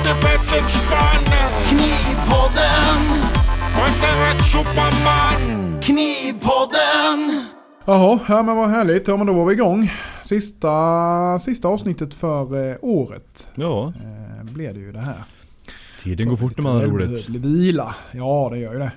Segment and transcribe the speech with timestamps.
[0.00, 1.24] inte bättre spann.
[1.68, 3.00] Knivpodden,
[4.22, 5.80] rätt superman.
[5.82, 7.46] Knivpodden.
[7.84, 9.08] Jaha, ja men vad härligt.
[9.08, 9.92] Ja men då var vi igång.
[10.24, 15.24] Sista, sista avsnittet för eh, året Ja, eh, blev det ju det här.
[16.02, 17.28] tiden går fort när man har roligt.
[17.28, 17.94] Vila.
[18.12, 18.92] Ja det gör ju det.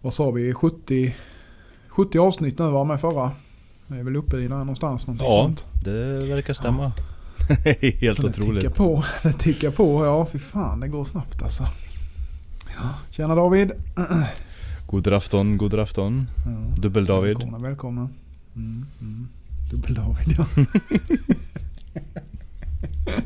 [0.00, 0.54] Vad sa vi?
[0.54, 1.14] 70,
[1.88, 3.30] 70 avsnitt nu var med förra.
[3.86, 5.06] Vi är väl uppe i där någonstans.
[5.06, 5.66] Någonting Ja, sånt.
[5.84, 6.92] det verkar stämma.
[8.00, 8.62] Helt det otroligt.
[8.62, 9.04] tickar på.
[9.22, 10.04] Det tickar på.
[10.04, 11.66] Ja fy fan det går snabbt alltså.
[13.10, 13.72] Tjena David.
[14.86, 16.26] God afton, god afton.
[16.44, 16.80] Ja.
[16.82, 17.36] Dubbel-David.
[17.36, 18.08] Välkomna, välkomna.
[18.56, 19.28] Mm, mm.
[19.70, 20.46] Dubbel-David ja.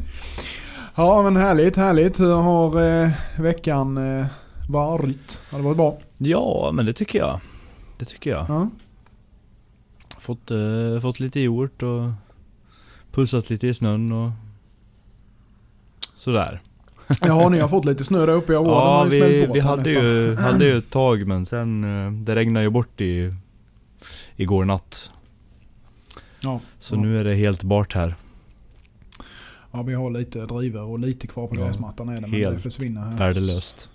[0.95, 2.21] ja men härligt, härligt.
[2.21, 4.27] Hur har eh, veckan eh,
[4.69, 5.43] varit?
[5.51, 5.99] Har det varit bra?
[6.19, 7.41] Ja, men det tycker jag.
[7.99, 8.47] Det tycker jag.
[8.49, 8.69] Ja.
[10.19, 12.11] Fått, eh, fått lite gjort och
[13.13, 14.31] pulsat lite i snön och
[16.15, 16.61] sådär.
[17.21, 18.53] ja, ni har fått lite snö där uppe.
[18.53, 22.37] Jag var, Ja, vi, vi hade, ju, hade ju ett tag men sen eh, det
[22.37, 23.35] regnade ju bort i
[24.37, 25.11] igår natt.
[26.43, 27.01] Ja, Så ja.
[27.01, 28.15] nu är det helt bart här.
[29.73, 32.21] ja, vi har lite drivor och lite kvar på Ja, gräsmattan är det.
[32.21, 33.17] Men helt det försvinner här.
[33.19, 33.91] Värdelöst.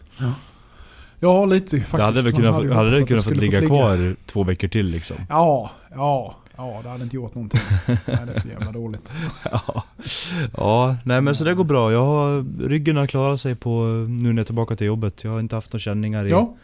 [1.19, 1.97] Ja, lite faktiskt.
[1.97, 4.85] Det hade väl kunnat, hade, hade det kunnat fått skulle ligga kvar två veckor till
[4.85, 5.17] liksom.
[5.29, 6.80] Ja, ja, ja.
[6.84, 7.61] Det hade inte gjort någonting.
[7.88, 9.14] Nej, det är för jävla dåligt.
[9.52, 9.84] Ja,
[10.58, 11.92] ja nej men så det går bra.
[11.92, 15.23] Jag har, ryggen har klarat sig på nu när jag är tillbaka till jobbet.
[15.23, 16.30] Jag har inte haft några känningar i...
[16.30, 16.56] Ja.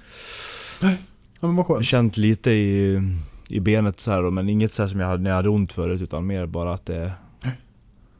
[0.81, 0.97] Nej,
[1.39, 1.85] ja, men vad skönt.
[1.85, 3.01] Känt lite i,
[3.47, 6.01] i benet så här, men inget så som jag hade när jag hade ont förut
[6.01, 7.11] utan mer bara att det...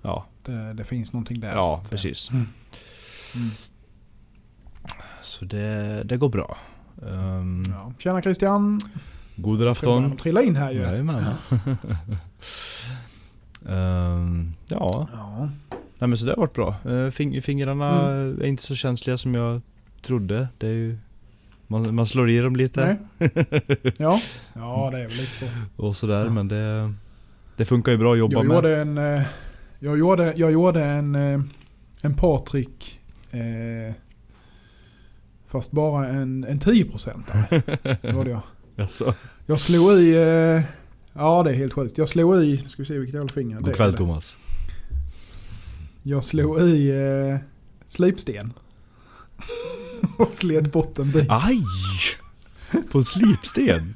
[0.01, 1.51] Ja, Det, det finns någonting där.
[1.51, 1.89] så ja säga.
[1.91, 2.29] precis.
[2.31, 2.45] Mm.
[5.21, 6.57] Så det, det går bra.
[7.01, 7.93] Um, Ja.
[7.99, 8.79] Tjena Christian.
[9.35, 10.17] God De afton.
[10.17, 10.79] trillar in här ju.
[10.79, 11.23] Jajamän.
[13.65, 15.49] um, ja, Ja.
[15.99, 16.75] nej men så det har varit bra.
[17.11, 18.41] Fing, fingrarna Mm.
[18.41, 19.61] är inte så känsliga som jag
[20.01, 20.47] trodde.
[20.57, 20.97] Det är ju,
[21.67, 22.97] man, man slår i dem lite.
[23.17, 23.29] Nej.
[23.97, 24.21] Ja.
[24.53, 25.45] ja, det är väl lite så.
[25.75, 26.93] och sådär men det,
[27.55, 28.55] det funkar ju bra att jobba Jag med.
[28.55, 29.21] gjorde en, eh,
[29.79, 31.41] jag gjorde, jag gjorde en, eh,
[32.01, 32.99] en Patrik.
[33.31, 33.93] Eh,
[35.47, 38.41] fast bara en, en 10% gjorde jag.
[38.81, 39.13] Alltså,
[39.45, 40.61] Jag slog i, eh,
[41.13, 41.97] ja det är helt sjukt.
[41.97, 44.35] Jag slog i, ska vi se vilket jävla finger god kväll Thomas.
[46.03, 47.37] Jag slog i eh,
[47.87, 48.53] slipsten.
[50.17, 51.25] Och slet bort en bit.
[51.29, 51.63] Aj!
[52.91, 53.93] På en slipsten?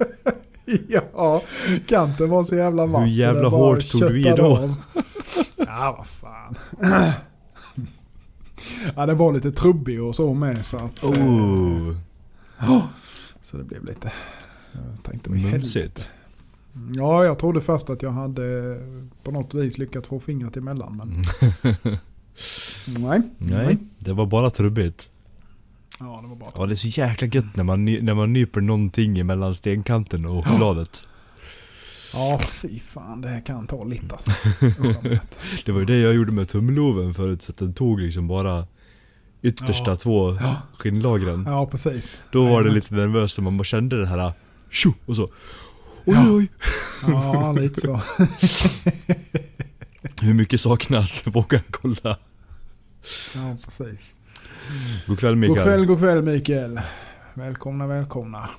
[0.87, 1.41] Ja,
[1.87, 3.09] kanten var så jävla vass.
[3.11, 4.75] Hur jävla hårt tog du i då?
[5.57, 6.55] Ja, vad fan.
[8.95, 10.65] Ja, den var lite trubbig och så med.
[10.65, 12.83] Så, att, eh, Oh,
[13.43, 14.11] så det blev lite...
[14.75, 15.57] Jag tänkte vad helvete.
[15.57, 16.09] mumsigt.
[16.95, 18.77] Ja, jag trodde först att jag hade
[19.23, 20.97] på något vis lyckats få fingret emellan.
[20.97, 21.21] Men
[22.87, 23.21] nej.
[23.37, 25.09] Nej, det var bara trubbigt.
[25.99, 28.61] Ja, det var bara Ja det är så jäkla gött när man, när man nyper
[28.61, 31.03] någonting mellan stenkanten och bladet.
[32.13, 33.21] Ja, fy fan.
[33.21, 34.31] Det här kan ta lite alltså.
[35.65, 38.67] Det var ju det jag gjorde med tumloven förut, så att den tog liksom bara
[39.41, 39.95] yttersta Ja.
[39.95, 40.37] två
[40.77, 41.43] skinnlagren.
[41.47, 42.19] Ja, precis.
[42.31, 44.31] Då var det lite nervöst, man kände det här
[44.75, 45.23] tjo och så.
[45.23, 46.31] Oj Ja.
[46.31, 46.51] oj!
[47.07, 47.93] Ja, lite så.
[50.21, 51.27] Hur mycket saknas?
[51.27, 52.17] Våga kolla.
[53.35, 54.13] Ja, precis.
[55.07, 55.63] God kväll God Mikael.
[55.63, 56.81] kväll, god kväll Mikael.
[57.33, 58.49] Välkomna, välkomna.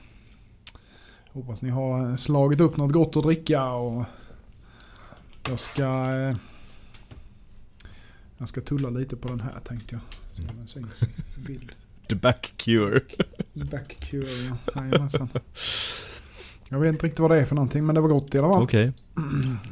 [1.33, 4.05] Hoppas ni har slagit upp något gott att dricka och
[5.49, 5.83] jag ska...
[6.15, 6.37] eh,
[8.39, 10.01] Jag ska tulla lite på den här tänkte jag.
[10.31, 11.03] Så den syns
[11.37, 11.73] i bild.
[12.09, 13.01] The back cure.
[13.53, 14.57] Back cure, ja.
[14.83, 15.29] Jajamensan.
[16.69, 18.53] Jag vet inte riktigt vad det är för någonting men det var gott i alla
[18.53, 18.63] fall.
[18.63, 18.93] Okej.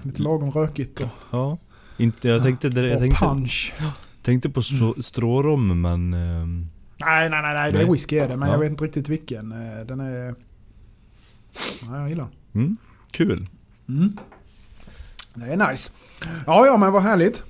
[0.02, 1.58] Lite lagom rökigt och, Ja.
[1.96, 3.74] Inte, jag tänkte, det, jag tänkte, punch.
[4.22, 6.14] tänkte på strå, strårom men...
[6.14, 6.66] ehm,
[7.00, 7.70] Nej, nej, nej, nej.
[7.70, 7.92] Det är Nej.
[7.92, 8.36] whisky är det.
[8.36, 8.54] Men Ja.
[8.54, 9.52] jag vet inte riktigt vilken.
[9.52, 10.34] Eh, Den är...
[11.88, 12.62] Nej, jag gillar den.
[12.62, 12.76] mm,
[13.10, 13.44] kul.
[13.88, 14.16] Mm.
[15.34, 15.92] Det är nice.
[16.46, 17.42] Ja, ja, men vad härligt.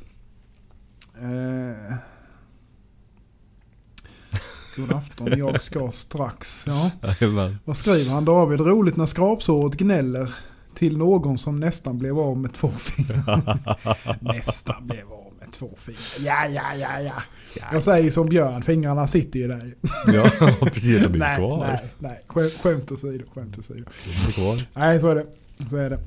[1.19, 1.97] Eh.
[4.77, 6.65] God afton, jag ska strax.
[6.67, 6.91] Ja.
[7.65, 8.25] Vad skriver han?
[8.25, 10.35] David, roligt när skrapsåret gnäller
[10.75, 13.59] till någon som nästan blev av med två fingrar.
[14.35, 16.03] nästan blev av med två fingrar.
[16.19, 17.23] Ja, ja, ja, ja.
[17.73, 19.75] Jag säger som Björn, fingrarna sitter ju där.
[20.07, 20.31] Ja,
[20.61, 21.03] precis.
[21.03, 21.59] De är nej, kvar.
[21.59, 22.21] nej, nej.
[22.27, 23.85] Skämt, skämt åsido, skämt åsido.
[24.05, 24.67] De är kvar.
[24.75, 25.27] Nej, så är det.
[25.71, 25.99] Så är det.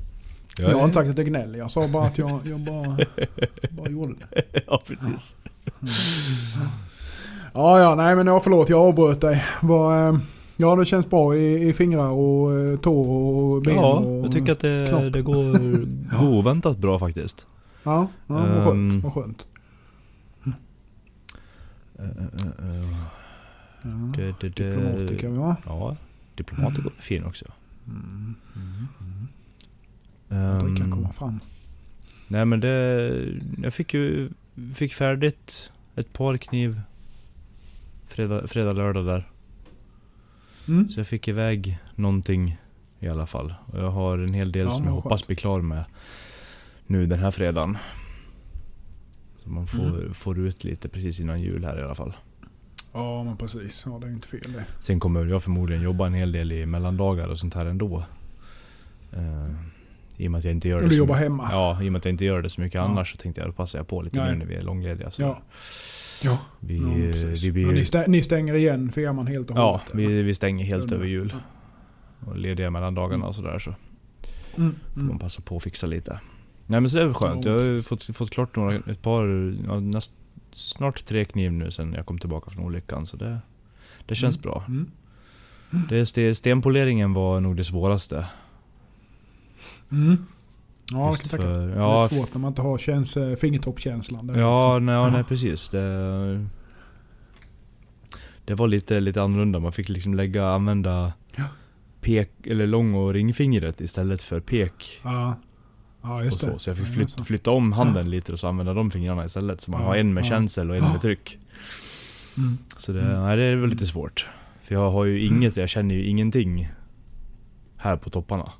[0.58, 1.58] Ja, Jag har inte sagt att jag gnäller.
[1.58, 2.98] Jag sa bara att jag, jag bara,
[3.70, 4.42] bara gjorde det.
[4.66, 5.36] ja, precis.
[5.64, 5.88] Ja,
[7.58, 9.44] ja, nej men ja, förlåt jag avbröt dig.
[9.62, 10.20] Vad, eh,
[10.56, 14.24] ja, det känns bra i, i fingrar och eh, tår och ben Ja, och...
[14.24, 15.12] jag tycker att det, knopp.
[15.12, 15.58] det går,
[16.20, 17.46] går oväntat bra faktiskt.
[17.82, 18.92] Ja, ja vad skönt.
[18.92, 19.00] Ehm.
[19.00, 19.46] Vad skönt.
[21.98, 22.88] Eh, eh, eh.
[23.82, 23.90] Ja.
[24.16, 25.56] Det, det, det, Diplomatiker va?
[25.66, 25.96] Ja,
[26.34, 27.44] diplomater går fin också.
[27.86, 28.34] Mm.
[30.30, 31.40] Ehm, Drickan komma fram.
[32.28, 33.12] nej men det...
[33.62, 34.30] Jag fick ju...
[34.74, 36.80] Fick färdigt ett par kniv
[38.08, 39.28] fredag, fredag lördag där.
[40.68, 40.88] Mm.
[40.88, 42.58] Så jag fick iväg någonting
[43.00, 43.54] i alla fall.
[43.66, 45.26] Och jag har en hel del Ja, som jag hoppas skönt.
[45.26, 45.84] bli klar med
[46.86, 47.76] nu den här fredagen.
[49.38, 50.14] Så man får, Mm.
[50.14, 52.12] får ut lite precis innan jul här i alla fall.
[52.92, 53.82] Ja men precis.
[53.86, 54.64] Ja det är inte fel det.
[54.80, 58.04] Sen kommer jag förmodligen jobba en hel del i mellandagar och sånt här ändå.
[59.16, 59.48] Uh,
[60.16, 61.48] I och med att jag inte gör det du så jobbar hemma?
[61.52, 62.82] Ja, i och med att jag inte gör det så mycket Ja.
[62.82, 64.32] annars så tänkte jag då passar jag på lite Nej.
[64.32, 65.10] nu när vi är långlediga.
[65.10, 65.40] Så Ja.
[66.24, 66.38] Ja.
[66.60, 67.42] vi, ja, precis.
[67.42, 70.10] vi, Ja, blir, ni, stä- ni stänger igen firman helt och ja, hållet?
[70.10, 71.34] vi, vi stänger helt över jul.
[72.26, 73.74] Och lediga mellan dagarna och sådär så
[74.56, 74.74] Mm.
[74.94, 75.18] får man Mm.
[75.18, 76.20] passa på att fixa lite.
[76.66, 77.44] Nej men så det är skönt.
[77.44, 79.24] Ja, Jag har fått, fått klart några, ett par,
[79.66, 80.12] ja, näst,
[80.52, 83.06] snart tre kniv nu sen jag kom tillbaka från olyckan.
[83.06, 83.38] Så det,
[84.06, 84.42] det känns Mm.
[84.42, 84.64] bra.
[84.68, 84.90] Mm.
[85.88, 88.26] Det, sten- stenpoleringen var nog det svåraste.
[89.92, 90.16] Mm.
[90.92, 94.26] Ja, Just kan för- Det är ja, svårt när man inte har käns, eh, fingertoppskänslan.
[94.26, 94.86] där Ja, liksom.
[94.86, 95.68] nej, ja, nej precis.
[95.68, 96.46] Det,
[98.44, 99.58] det var lite, lite annorlunda.
[99.58, 101.44] Man fick liksom lägga, använda Ja.
[102.00, 105.00] pek, eller lång och ringfingret istället för pek.
[105.04, 105.34] Ja,
[106.02, 106.46] ja Och just så.
[106.46, 106.58] det.
[106.58, 107.24] så jag fick Ja, flyt, så.
[107.24, 109.60] flytta om handen lite och så använda de fingrarna istället.
[109.60, 110.28] Så man Ja, har en med ja.
[110.28, 111.38] känsel och en med tryck.
[112.36, 112.58] Mm.
[112.76, 113.22] Så det, Mm.
[113.22, 114.26] nej, det är väl lite svårt.
[114.62, 116.68] För jag har ju inget, jag känner ju ingenting
[117.76, 118.52] här på topparna.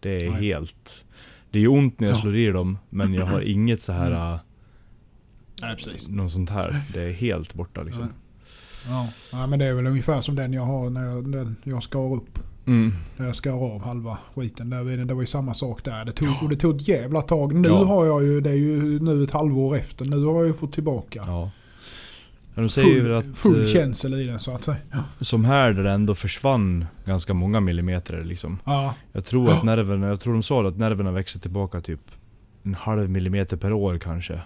[0.00, 0.40] Det är Nej.
[0.46, 1.04] helt...
[1.50, 2.20] Det är ju ont när jag Ja.
[2.20, 4.10] slår i dem, men jag har inget så här...
[4.10, 4.32] Mm.
[4.32, 4.38] äh,
[5.62, 6.08] Nej, precis.
[6.08, 6.80] Något sånt här.
[6.94, 8.08] Det är helt borta liksom.
[8.88, 9.08] Ja.
[9.32, 12.14] ja, men det är väl ungefär som den jag har när jag, den jag skar
[12.14, 12.38] upp.
[12.66, 12.92] Mm.
[13.16, 14.70] När jag skar av halva skiten.
[14.70, 16.04] Där, det var ju samma sak där.
[16.04, 17.54] Det tog, och det tog ett jävla tag.
[17.54, 17.84] Nu Ja.
[17.84, 20.04] har jag ju, det är ju nu ett halvår efter.
[20.04, 21.50] Nu har jag ju fått tillbaka Ja.
[22.60, 24.76] Ja, De säger full, att full eh, känsel i den så att säga.
[25.20, 28.58] som här där det ändå försvann ganska många millimeter liksom.
[28.64, 32.00] Ja, Jag tror att nerverna, jag tror de sa att nerverna växer tillbaka typ
[32.62, 34.40] en halv millimeter per år kanske.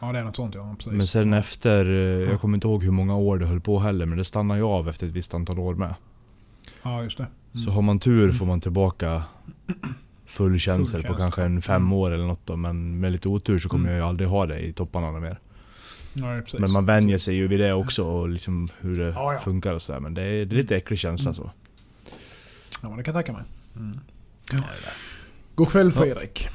[0.00, 0.74] ja det är något sånt ja.
[0.78, 0.92] Precis.
[0.92, 4.06] Men sen efter, eh, jag kommer inte ihåg hur många år det höll på heller,
[4.06, 5.94] men det stannar ju av efter ett visst antal år med.
[6.82, 7.26] Ja, just det.
[7.54, 7.64] Mm.
[7.64, 9.22] Så har man tur får man tillbaka
[10.26, 11.92] full känsel på kanske en fem Mm.
[11.92, 12.56] år eller något då.
[12.56, 13.92] Men med lite otur så kommer Mm.
[13.96, 15.38] jag ju aldrig ha det i topparna mer.
[16.14, 16.60] Ja, precis.
[16.60, 19.38] Men man vänjer sig ju vid det också och liksom hur det Ja, ja.
[19.38, 20.00] funkar och sådär.
[20.00, 21.34] Men det är, det är lite äcklig känsla Mm.
[21.34, 21.50] så.
[22.82, 23.48] Ja, men det kan jag tänka mig.
[23.76, 23.98] Mm.
[25.54, 26.48] God kväll Fredrik.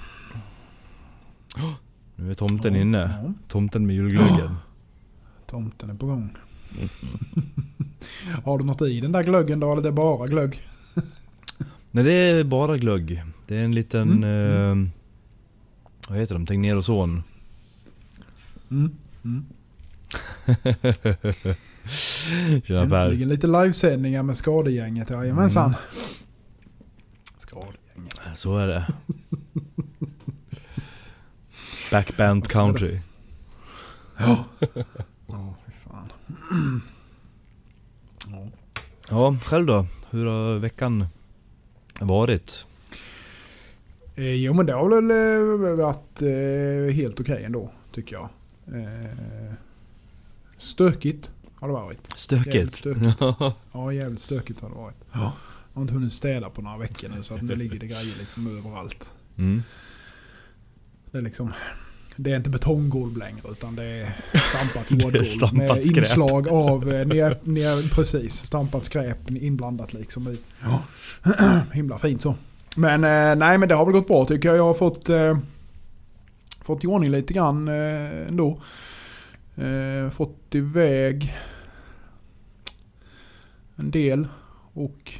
[2.15, 3.19] Nu är tomten Ja, inne.
[3.23, 4.55] Ja, Tomten med julglöggen.
[5.47, 6.29] tomten är på gång.
[8.43, 10.61] Har du något i den där glöggen då eller det är bara glögg?
[11.91, 13.23] Nej det är bara glögg.
[13.47, 14.23] Det är en liten...
[14.23, 14.89] Mm, Eh,
[16.09, 16.45] vad heter de?
[16.45, 16.75] Tegnér
[18.71, 18.91] Mm.
[19.23, 19.45] Mm.
[22.67, 25.09] Äntligen lite livesändningar med skadegänget.
[25.09, 25.65] Jajamensan.
[25.65, 25.77] Mm.
[27.37, 28.19] Skadegänget.
[28.35, 28.87] Så är det.
[31.91, 32.99] Backband country.
[34.17, 34.43] Ja.
[35.27, 36.11] Ja, fy fan.
[38.27, 38.47] Ja.
[39.09, 39.85] Ja, själv då?
[40.09, 41.05] Hur har veckan
[41.99, 42.65] varit?
[44.15, 48.29] Eh, jo men det har väl eh, varit eh, helt okej ändå tycker jag.
[48.73, 49.53] Eh,
[50.57, 51.97] stökigt har det varit.
[51.97, 52.75] Jävligt Stökigt.
[52.79, 53.21] stökigt.
[53.71, 54.95] Ja jävligt stökigt har det varit.
[55.11, 55.31] Jag
[55.73, 58.57] har inte hunnit städa på några veckor nu så att nu ligger det grejer liksom
[58.57, 59.09] överallt.
[59.37, 59.63] mm.
[61.11, 61.53] Det är liksom
[62.15, 64.15] det är inte betonggolv längre utan det är
[64.49, 65.53] stampat jordgolv.
[65.53, 65.97] med skräp.
[65.97, 70.37] inslag av, eh, ner, ner, precis, stampat skräp inblandat liksom i.
[71.73, 72.35] Himla fint så.
[72.75, 74.57] Men eh, nej men det har väl gått bra tycker jag.
[74.57, 75.37] Jag har fått, eh,
[76.61, 78.61] fått i ordning lite grann eh, ändå.
[79.55, 81.33] Eh, fått iväg
[83.75, 84.27] en del
[84.73, 85.13] och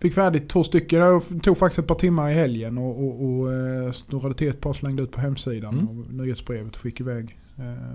[0.00, 1.22] fick färdigt två stycken.
[1.28, 4.60] Det tog faktiskt ett par timmar i helgen och, och, och eh, snurrade till ett
[4.60, 5.88] par slängde ut på hemsidan Mm.
[5.88, 7.38] och nyhetsbrevet och fick iväg.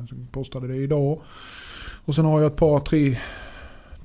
[0.10, 1.22] Så postade det idag.
[2.06, 3.18] Och sen har jag ett par, tre,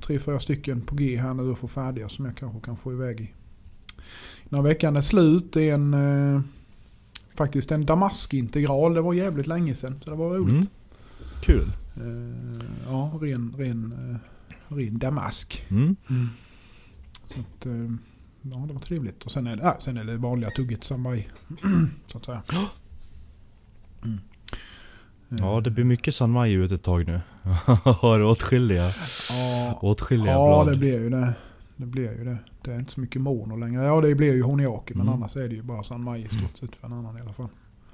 [0.05, 2.93] tre fyra stycken på G här nu och få färdiga som jag kanske kan få
[2.93, 3.33] iväg i.
[4.49, 5.93] När veckan är slut det är en
[7.39, 8.93] faktiskt en damaskintegral.
[8.93, 10.51] Det var jävligt länge sedan så det var roligt.
[10.51, 10.67] Mm.
[11.41, 11.67] Kul.
[11.95, 13.93] Eh, ja, ren, ren,
[14.69, 15.65] eh, ren damask.
[15.69, 15.95] Mm.
[17.27, 17.71] Så att, eh,
[18.41, 19.23] ja, det var trevligt.
[19.23, 21.27] Och sen är det, ja, sen är det vanliga tugget sambai.
[22.07, 22.41] så att säga.
[24.03, 24.17] Mm.
[25.29, 27.21] Ja, det blir mycket San Maj ut ett tag nu.
[27.83, 28.93] Har åtskilliga,
[29.29, 30.73] Ja, åtskilliga ja blad.
[30.75, 31.33] det blir ju det.
[31.79, 32.37] Det blir ju det.
[32.61, 33.83] Det är inte så mycket mono längre.
[33.85, 34.93] Ja, det blir ju honiaki.
[34.93, 35.13] Men Mm.
[35.13, 37.33] annars är det ju bara San Mai i stort sett för en annan i alla
[37.33, 37.47] fall.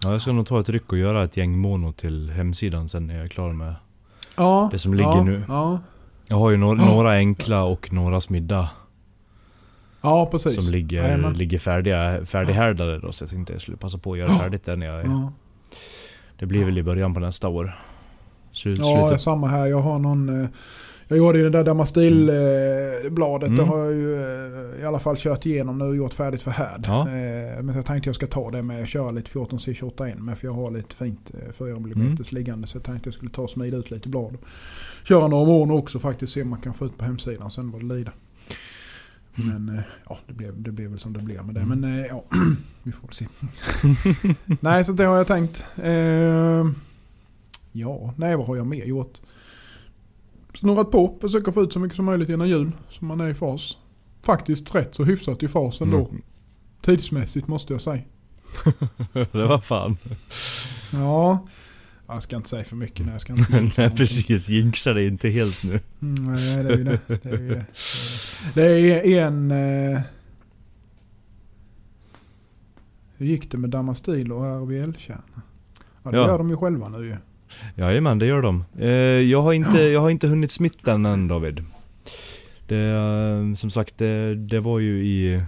[0.03, 3.07] Ja, jag ska nog ta ett ryck och göra ett gäng mono till hemsidan sen
[3.07, 3.75] när jag är klar med
[4.37, 4.69] Ja.
[4.71, 5.43] Det som ligger ja, nu.
[5.47, 5.79] Ja,
[6.27, 8.69] Jag har ju några, några enkla och några smidda.
[10.01, 10.65] ja precis.
[10.65, 11.33] Som ligger, Jajamän.
[11.33, 13.11] ligger färdiga, färdighärdade då.
[13.11, 15.05] Så jag tänkte jag skulle passa på att göra färdigt det när jag...
[15.05, 15.31] Ja.
[16.39, 17.75] Det blir väl i början på nästa år.
[18.51, 19.65] Slut, Ja, samma här.
[19.65, 20.47] Jag har någon...
[21.07, 23.47] eh, Jag gjorde ju det där Damastil-bladet.
[23.49, 23.55] Mm.
[23.59, 24.15] Det har jag ju
[24.75, 26.83] eh, i alla fall kört igenom nu och gjort färdigt för härd.
[26.87, 27.01] Ja.
[27.01, 30.37] Eh, Men jag tänkte jag ska ta det med att köra lite 14 C28 med.
[30.37, 32.17] För jag har lite fint 4 mm Mm.
[32.31, 32.67] liggande.
[32.67, 34.37] Så jag tänkte jag skulle ta och smida ut lite blad.
[35.03, 36.33] Köra några månader också faktiskt.
[36.33, 38.13] Se om man kan få ut på hemsidan sen vad det lider.
[39.37, 39.47] Mm.
[39.65, 41.61] Men eh, ja, det blev, det blev väl som det blev med det.
[41.61, 41.79] Mm.
[41.79, 42.23] Men eh, ja,
[42.83, 43.25] vi får se.
[44.61, 45.65] nej, så det har jag tänkt.
[45.83, 46.65] Eh,
[47.71, 49.21] ja, nej vad har jag mer gjort?
[50.57, 52.71] Snurrat på, försöka få ut så mycket som möjligt innan jul.
[52.89, 53.77] Så man är i fas.
[54.21, 55.97] Faktiskt rätt så hyfsat i fas ändå.
[56.09, 56.21] Mm.
[56.81, 58.01] Tidsmässigt måste jag säga.
[59.13, 59.97] det var fan.
[60.93, 61.47] Ja,
[62.07, 63.05] jag ska inte säga för mycket.
[63.05, 63.97] Nej, jag ska inte Nej någonting.
[63.97, 65.79] precis, jinxa det inte helt nu.
[66.01, 66.99] Mm, nej, det är ju det.
[67.07, 67.65] Det är, ju det.
[68.53, 69.51] Det är en...
[69.51, 69.99] Eh,
[73.17, 75.41] hur gick det med Damastil och RVL-kärna?
[76.03, 76.27] Ja, det Ja.
[76.27, 77.15] gör de ju själva nu ju.
[77.75, 78.65] Jajamän, det gör de.
[78.79, 78.89] Eh,
[79.31, 81.63] jag, har inte, jag har inte hunnit smitta den än David.
[82.67, 85.41] Det, eh, som sagt, det, det var ju i...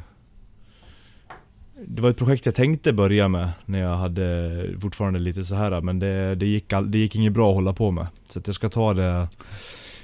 [1.88, 5.82] Det var ett projekt jag tänkte börja med när jag hade fortfarande lite så här
[5.82, 8.08] men det, det, gick, all, det gick inget bra att hålla på med.
[8.24, 9.28] Så att jag ska ta det...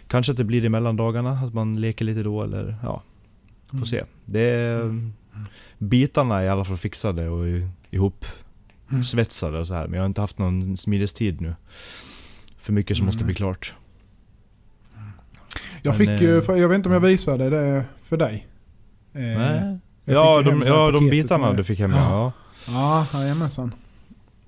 [0.08, 3.04] Kanske att det blir i mellandagarna, att man leker lite då eller ja,
[3.70, 3.86] får Mm.
[3.86, 4.04] se.
[4.26, 5.12] Det är,
[5.78, 7.46] bitarna är i alla fall fixade och
[7.92, 8.26] ihop
[8.94, 9.04] Mm.
[9.04, 9.88] svetsade och så här.
[9.88, 11.56] Men jag har inte haft någon smidestid nu.
[12.60, 13.26] För mycket som måste Nej.
[13.26, 13.76] bli klart.
[15.82, 18.48] Jag Men, fick ju, eh, jag vet inte om jag visade det för dig.
[19.14, 19.80] Eh, Nej.
[20.06, 22.32] Ja, de, ja de bitarna med- du fick hem ja.
[22.68, 23.76] Ja, jajamensan.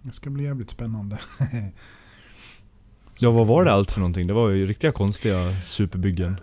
[0.02, 1.18] Det ska bli jävligt spännande.
[3.20, 4.28] Ja vad var det allt för någonting?
[4.28, 6.38] Det var ju riktiga konstiga superbyggen.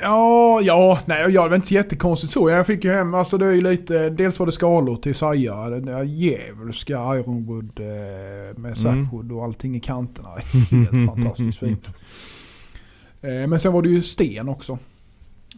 [0.00, 2.50] Ja, ja, nej jag var inte så jättekonstigt så.
[2.50, 5.70] Jag fick ju hem, alltså det är ju lite, dels var det skalor till Saja,
[5.70, 10.28] den där djävulska Ironwood eh, med Sapwood och allting i kanterna.
[10.70, 11.88] Helt fantastiskt fint.
[13.20, 14.78] Eh, men sen var det ju sten också.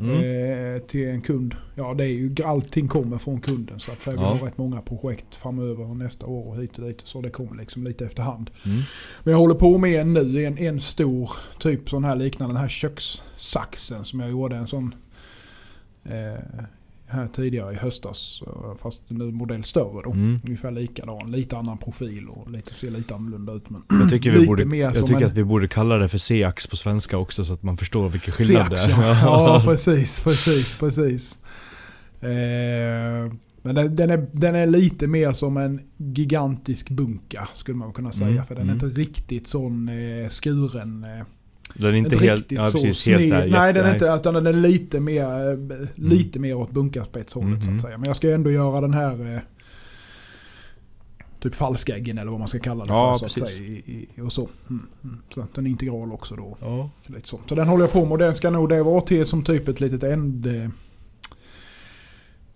[0.01, 0.75] Mm.
[0.75, 1.55] Eh, till en kund.
[1.75, 4.17] Ja det är ju, allting kommer från kunden så att säga.
[4.17, 4.29] Vi Ja.
[4.29, 7.01] har rätt många projekt framöver och nästa år och hit och dit.
[7.05, 8.51] Så det kommer liksom lite efterhand.
[8.67, 8.79] Mm.
[9.25, 12.61] Men jag håller på med en nu, en, en stor typ sån här liknande den
[12.63, 14.95] här kökssaxen som jag gjorde en sån
[16.05, 16.65] eh,
[17.09, 18.43] här tidigare i höstas.
[18.47, 20.11] eh, Fast nu modell större då.
[20.13, 20.39] Mm.
[20.45, 23.71] Ungefär likadan, lite annan profil och lite, ser lite annorlunda ut.
[23.71, 26.67] Men Jag tycker, vi borde, jag tycker en- att vi borde kalla det för C-ax
[26.67, 28.91] på svenska också så att man förstår vilken skillnad det är.
[28.91, 29.19] ja.
[29.23, 31.39] ja precis, precis, precis.
[32.21, 37.93] Eh, men den, den, är, den är lite mer som en gigantisk bunka skulle man
[37.93, 38.27] kunna säga.
[38.29, 38.87] Mm, För den är mm.
[38.87, 41.05] inte riktigt sån eh, skuren.
[41.05, 41.27] Eh,
[41.79, 43.35] Den är inte helt, ja, så precis, helt så.
[43.35, 47.67] Nej, den är inte, utan den är lite mer, eh, lite mer åt bunkarspetshållet så
[47.69, 47.77] Mhm.
[47.77, 47.99] att säga.
[47.99, 49.41] Men jag ska ändå göra den här eh,
[51.41, 53.19] typ falskäggen eller vad man ska kalla det Ja, för.
[53.19, 53.57] Så att precis.
[53.57, 54.49] säga, i, i, och så.
[54.71, 55.19] Mm, mm.
[55.35, 56.57] så att den är integral också då.
[56.61, 56.91] Ja.
[57.07, 57.41] Så så.
[57.49, 59.69] så den håller jag på med och den ska nog det vara till som typ
[59.69, 60.47] ett litet änd,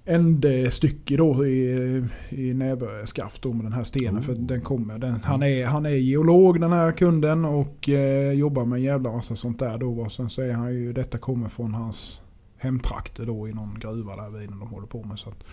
[0.05, 4.19] ändstycke då i, i näverskaft då med den här stenen.
[4.19, 4.23] Oh.
[4.25, 4.99] För den kommer.
[4.99, 9.13] Den, han, är, han är geolog den här kunden och eh, jobbar med en jävla
[9.13, 10.01] massa sånt där då.
[10.01, 12.23] Och sen är han ju, detta kommer från hans
[12.57, 15.19] hemtrakter då i någon gruva där vid de håller på med.
[15.19, 15.45] Så att,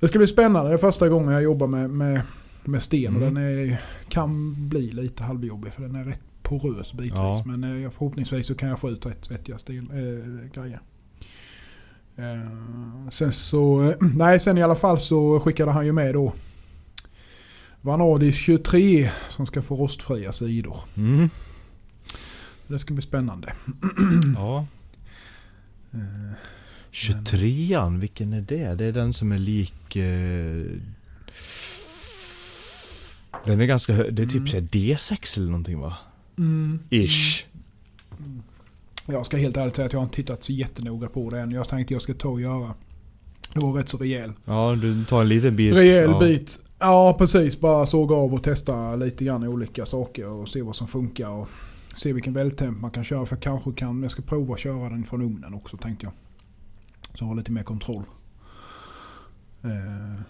[0.00, 0.70] det ska bli spännande.
[0.70, 2.22] Det är första gången jag jobbar med, med,
[2.64, 3.34] med sten och Mm.
[3.34, 7.12] den är, kan bli lite halvjobbig för den är rätt porös bitvis.
[7.14, 7.42] Ja.
[7.46, 10.80] Men eh, förhoppningsvis så kan jag få ut rätt vettiga stil, äh, grejer.
[12.18, 16.32] Eh, sen så, nej sen i alla fall så skickade han ju med då
[17.80, 20.76] Vanadis 23 som ska få rostfria sidor.
[20.96, 21.30] Mm.
[22.66, 23.52] Det ska bli spännande.
[24.36, 24.66] ja.
[25.92, 26.34] Eh,
[26.92, 28.74] 23an, vilken är det?
[28.74, 29.96] Det är den som är lik...
[29.96, 30.62] Eh,
[33.44, 34.14] den är ganska hög.
[34.14, 34.46] Det är typ Mm.
[34.46, 35.96] så här D6 eller någonting va?
[36.38, 37.46] mm, Ish.
[39.12, 41.50] Jag ska helt ärligt säga att jag har inte tittat så jättenoga på det än.
[41.50, 42.74] Jag tänkte jag ska ta och göra.
[43.52, 44.32] Det var rätt så rejäl.
[44.44, 45.74] Ja, du tar en liten bit.
[45.74, 46.18] Rejäl ja.
[46.18, 46.58] bit.
[46.78, 50.86] Ja precis, bara såga av och testa lite grann olika saker och se vad som
[50.86, 51.28] funkar.
[51.28, 51.48] Och
[51.96, 53.26] se vilken vältemp man kan köra.
[53.26, 56.12] För kanske kan, jag ska prova att köra den från ugnen också tänkte jag.
[57.14, 58.02] Så jag har lite mer kontroll.
[59.62, 60.20] Eh,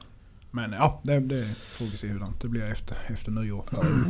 [0.50, 3.64] Men ja, det, det får vi se hur det blir efter, efter nyår.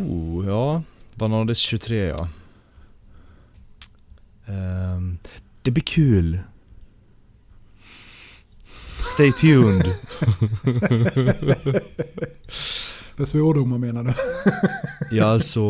[0.09, 0.83] Oh, ja.
[1.15, 2.29] Vanadis 23 ja.
[4.49, 5.19] Ehm,
[5.63, 6.39] det blir kul.
[9.15, 9.85] Stay tuned.
[13.17, 14.13] Det är svordomar menar du?
[15.17, 15.61] Ja alltså...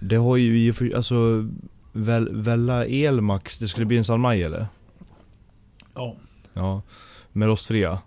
[0.00, 1.48] Det har ju i och för alltså
[1.92, 4.66] Väl, Vella Elmax, det skulle bli en Salmaj eller?
[5.94, 6.16] Ja.
[6.52, 6.82] Ja.
[7.32, 7.98] Med rostfria.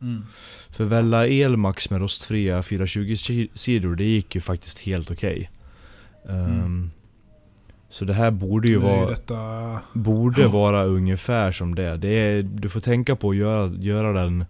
[0.00, 0.24] Mm.
[0.70, 5.50] För Vella Elmax med rostfria 420 ki- sidor, det gick ju faktiskt helt okej.
[6.28, 6.90] Ehm,
[7.94, 9.80] Så det här borde ju vara, detta...
[9.92, 11.96] borde vara ungefär som det.
[11.96, 14.44] det är, du får tänka på att göra, göra den...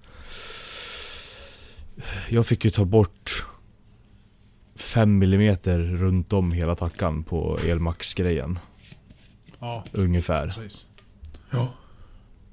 [2.28, 3.46] Jag fick ju ta bort
[4.76, 8.58] 5 mm runt om hela tackan på Elmax-grejen.
[9.58, 10.46] Ja, Ungefär.
[10.46, 10.86] precis.
[11.50, 11.68] Ja.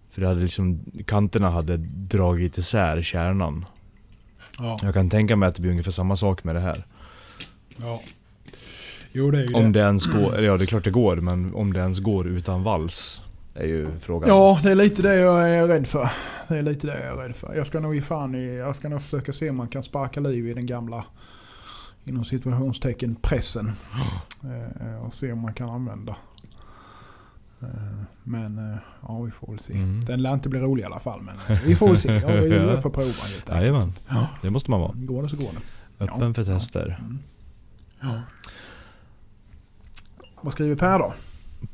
[0.09, 3.65] För det hade liksom, kanterna hade dragit isär kärnan.
[4.59, 4.79] Ja.
[4.81, 6.85] Jag kan tänka mig att det blir ungefär samma sak med det här.
[7.77, 8.01] ja.
[9.11, 9.79] Jo, det är ju Om det.
[9.79, 12.63] det ens går, ja det är klart det går, men om det ens går utan
[12.63, 13.21] vals.
[13.55, 14.29] Är ju frågan.
[14.29, 16.09] Ja, det är lite det jag är rädd för.
[16.47, 17.55] Det är lite det jag är rädd för.
[17.55, 20.19] Jag ska nog ge fan i, jag ska nog försöka se om man kan sparka
[20.19, 21.05] liv i den gamla
[22.05, 23.71] inom situationstecken pressen.
[24.43, 26.15] Eh, och se om man kan använda.
[27.61, 27.67] Eh,
[28.23, 28.77] men eh,
[29.07, 29.73] ja, vi får väl se.
[29.73, 30.05] Mm.
[30.05, 31.21] Den lär inte bli rolig i alla fall.
[31.21, 32.11] Men eh, vi får väl se.
[32.13, 32.81] Ja, vi Ja.
[32.81, 33.49] får prova helt enkelt.
[33.49, 33.93] Jajamän.
[34.09, 34.27] Ja.
[34.41, 34.91] Det måste man vara.
[34.95, 35.49] Går det så går
[35.97, 36.03] det.
[36.05, 36.33] Öppen Ja.
[36.33, 36.99] för tester.
[37.01, 37.19] Mm.
[40.41, 40.45] Ja.
[40.45, 41.13] Vad skriver Per då?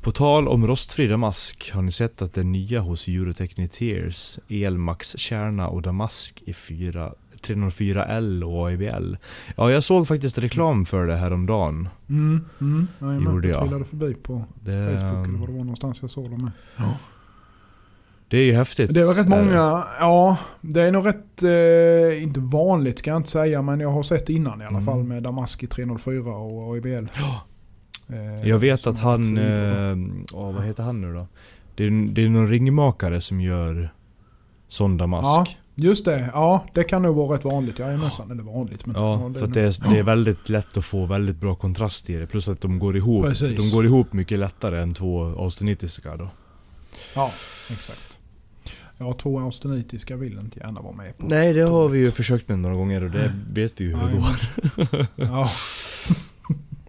[0.02, 5.68] På tal om rostfri damask, har ni sett att det nya hos Eurotechniteers Elmax kärna
[5.68, 9.16] och damask i 4, 304L och AIBL?
[9.56, 11.90] Ja, jag såg faktiskt reklam för det här om dagen.
[12.10, 12.88] Mm, mm.
[13.00, 13.62] Jajamän, Gjorde jag.
[13.64, 16.42] trillade förbi på Det, Facebook eller vad det var någonstans jag såg dem
[16.78, 16.88] med.
[18.30, 18.94] det är ju häftigt.
[18.94, 23.30] Det var rätt många, ja det är nog rätt, eh, inte vanligt ska jag inte
[23.30, 24.86] säga men jag har sett innan i alla Mm.
[24.86, 27.08] fall med Damaski 304 och AIBL.
[27.16, 27.38] Eh,
[28.44, 29.98] Jag vet att han, eh,
[30.34, 31.28] åh, vad heter han nu då?
[31.76, 33.94] Det är, det är någon ringmakare som gör
[34.68, 35.58] sån damask.
[35.80, 37.80] Just det, ja det kan nog vara rätt vanligt.
[37.80, 38.96] Jajamensan, eller vanligt men.
[38.96, 42.10] Ja, det för att det är, det är väldigt lätt att få väldigt bra kontrast
[42.10, 42.28] i det.
[42.28, 43.26] Plus att de går ihop.
[43.26, 43.58] Precis.
[43.58, 46.30] De går ihop mycket lättare än två austenitiska då.
[47.16, 47.32] Ja,
[47.72, 48.18] exakt.
[48.98, 51.26] Ja, två austenitiska vill inte gärna vara med på.
[51.28, 54.08] Nej, det har vi ju försökt med några gånger och det vet vi ju hur
[54.08, 55.08] det går.
[55.16, 55.50] Ja,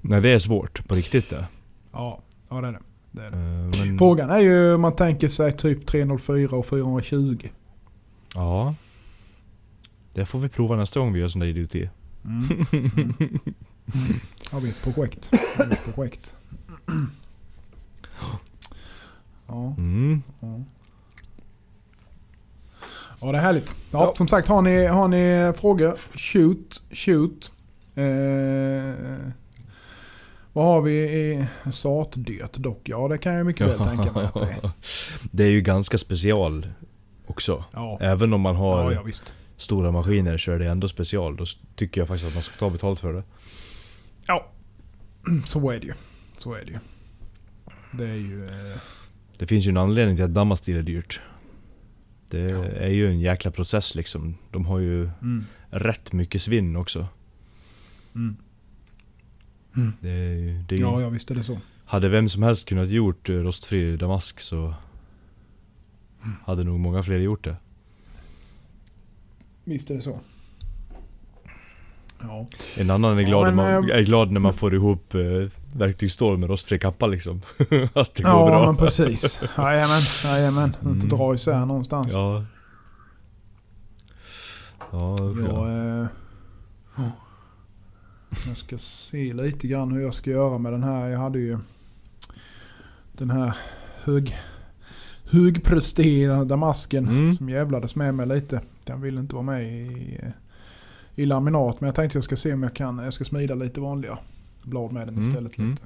[0.08, 1.46] Nej, det är svårt på riktigt det.
[1.92, 2.78] ja, ja det är det.
[3.10, 3.36] det, är det.
[3.36, 7.48] Eh, Men, Frågan är ju om man tänker sig typ 304 och 420.
[8.34, 8.74] Ja.
[10.14, 11.90] Det får vi prova nästa gång vi gör sån där idioti.
[12.24, 12.66] Mm.
[13.94, 14.20] Mm.
[14.50, 15.30] Har vi ett projekt.
[15.58, 16.34] Har vi ett projekt.
[19.46, 20.22] Ja, Mm.
[20.40, 20.60] ja.
[23.20, 23.74] ja, det är härligt.
[23.90, 24.12] Ja, Ja.
[24.16, 27.52] Som sagt, har ni, har ni frågor, shoot, shoot.
[27.94, 28.04] Eh,
[30.52, 32.80] vad har vi i satdyrt dock?
[32.84, 34.70] Ja, det kan jag mycket väl tänka mig att det är.
[35.32, 36.66] Det är ju ganska special
[37.26, 37.64] också.
[37.72, 39.12] Ja, Även om man har ja, ja
[39.56, 41.36] stora maskiner så är det ändå special.
[41.36, 41.44] Då
[41.76, 43.22] tycker jag faktiskt att man ska ta betalt för det.
[44.26, 44.46] Ja,
[45.46, 45.92] så är det ju.
[46.36, 46.78] Så är det ju.
[47.92, 48.44] Det är ju...
[48.44, 48.78] Eh,
[49.38, 51.20] Det finns ju en anledning till att Damastil är dyrt.
[52.30, 52.40] Det
[52.80, 54.34] är ju en jäkla process liksom.
[54.50, 57.06] De har ju mm, rätt mycket svinn också.
[58.14, 58.36] mm.
[60.00, 61.58] Det är, ju- det är ju, Ja, ja, visst är det så.
[61.84, 64.74] Hade vem som helst kunnat gjort eh, rostfri damask så
[66.44, 67.56] hade nog många fler gjort det.
[69.64, 70.20] Visst är det så.
[72.20, 72.46] Ja.
[72.76, 75.14] En annan är glad, Ja, men, när, man, eh, är glad när man får ihop
[75.14, 75.20] eh,
[75.76, 77.42] verktygsstål med rostfri kappa liksom.
[77.92, 78.66] att det går Ja, bra.
[78.66, 79.40] men precis.
[79.56, 80.68] Jajamän, jajamän.
[80.68, 81.08] Inte Mm.
[81.08, 82.08] dra isär någonstans.
[82.12, 82.44] Ja.
[84.92, 85.68] Ja, Jag, ja.
[86.02, 86.06] eh,
[88.46, 91.08] jag ska se lite grann hur jag ska göra med den här.
[91.08, 91.58] Jag hade ju
[93.12, 93.56] den här
[94.04, 94.36] hög,
[95.24, 97.34] högpresterande damasken Mm.
[97.34, 98.60] som jävlades med mig lite.
[98.84, 100.18] Den vill inte vara med i,
[101.14, 101.80] i laminat.
[101.80, 102.98] Men jag tänkte jag ska se om jag kan.
[102.98, 104.18] Jag ska smida lite vanliga
[104.62, 105.58] blad med den Mm, istället.
[105.58, 105.70] mm.
[105.70, 105.82] Lite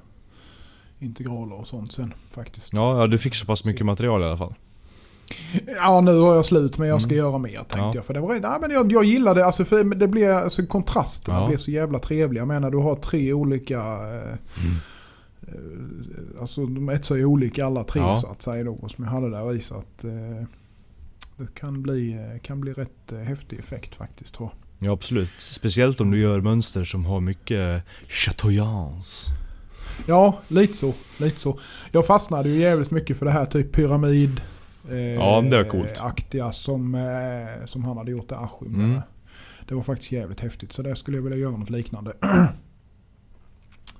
[0.99, 2.73] integraler och sånt sen faktiskt.
[2.73, 4.53] Ja, ja, du fick så pass mycket material i alla fall.
[5.75, 7.17] Ja nu har jag slut men jag ska Mm.
[7.25, 7.91] göra mer tänkte Ja.
[7.95, 8.05] jag.
[8.05, 11.39] För det var, nej, men jag, jag gillar det, alltså, för det blir, alltså, kontrasterna
[11.39, 11.47] Ja.
[11.47, 12.41] blir så jävla trevliga.
[12.41, 14.75] Jag menar du har tre olika, eh, Mm.
[15.47, 18.21] eh, alltså de etsar ju olika alla tre Ja.
[18.21, 18.89] så att säga då.
[18.89, 20.45] Som jag hade där i så att eh,
[21.37, 24.87] det kan bli, eh, kan bli rätt eh, häftig effekt faktiskt tror jag.
[24.89, 25.29] Ja, absolut.
[25.39, 29.31] Speciellt om du gör mönster som har mycket chatoyance.
[30.05, 30.93] Ja, lite så.
[31.17, 31.59] Lite så.
[31.91, 34.41] Jag fastnade ju jävligt mycket för det här typ pyramid
[34.89, 36.01] eh, Ja, det var coolt.
[36.01, 38.75] aktiga som, eh, som han hade gjort i Askim.
[38.75, 39.01] Mm.
[39.67, 40.71] Det var faktiskt jävligt häftigt.
[40.71, 42.13] Så där skulle jag vilja göra något liknande.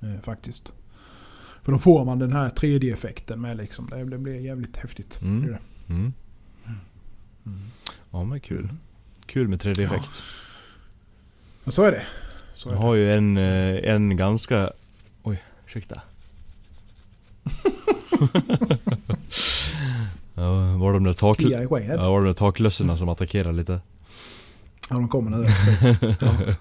[0.01, 0.73] eh, faktiskt.
[1.61, 3.87] För då får man den här 3D-effekten med liksom.
[3.89, 5.21] Det, det blir jävligt häftigt.
[5.21, 5.41] Mm.
[5.41, 5.59] Det det.
[5.93, 6.13] Mm.
[8.11, 8.69] Ja, men kul.
[9.25, 10.23] Kul med 3D-effekt.
[11.63, 12.03] Men så är det.
[12.55, 14.71] Så är Jag har ju en, en ganska...
[15.23, 16.01] Oj, Ursäkta.
[20.35, 21.37] ja, var de där tak...
[21.37, 21.99] Skenet.
[22.01, 23.79] Ja, var de där taklössorna som attackerar lite?
[24.89, 25.45] Ja, de kommer nu.
[25.45, 25.97] Precis.
[26.21, 26.55] Ja.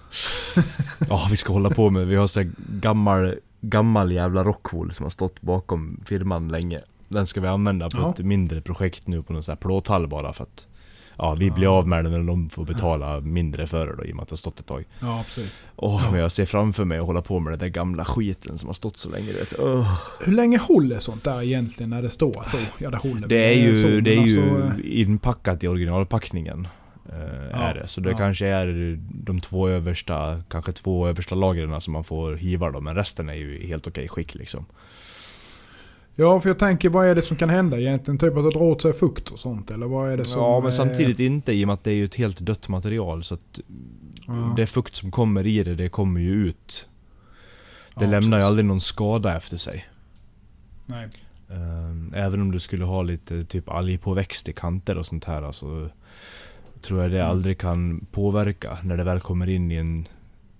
[1.09, 5.09] Ja, vi ska hålla på med, vi har så gammal, gammal jävla rockwool som har
[5.09, 6.79] stått bakom firman länge.
[7.07, 8.09] Den ska vi använda på Ja.
[8.09, 10.67] ett mindre projekt nu på någon sån här plåthall bara för att
[11.17, 14.11] Ja, vi blir av med den och de får betala mindre för det då i
[14.11, 14.83] och med att det har stått ett tag.
[14.99, 15.65] ja, precis.
[16.11, 18.73] Men jag ser framför mig att hålla på med den där gamla skiten som har
[18.73, 19.33] stått så länge.
[19.33, 19.59] Vet.
[19.59, 19.99] Åh.
[20.19, 22.57] Hur länge håller sånt där egentligen när det står så?
[22.77, 26.67] Ja, det håller Det är ju, så, det är ju alltså, eh, inpackat i originalpackningen.
[27.09, 27.87] eh, är det.
[27.87, 28.17] Så det ja.
[28.17, 32.95] kanske är de två översta, kanske två översta lagren som man får hiva då, men
[32.95, 34.65] resten är ju helt okej skick liksom.
[36.15, 38.17] Ja, för jag tänker vad är det som kan hända egentligen?
[38.17, 40.41] Typ att det drar åt sig fukt och sånt eller vad är det som...
[40.41, 43.23] ja men samtidigt inte i och med att det är ju ett helt dött material
[43.23, 43.59] så att
[44.27, 44.53] ja.
[44.57, 46.87] det fukt som kommer i det, det kommer ju ut.
[47.95, 48.47] Det Ja, lämnar ju precis.
[48.47, 49.85] aldrig någon skada efter sig.
[50.85, 51.07] Nej.
[51.49, 55.89] Eh, Även om du skulle ha lite typ algpåväxt i kanter och sånt här så
[56.81, 57.29] tror jag det Mm.
[57.31, 60.07] aldrig kan påverka när det väl kommer in i en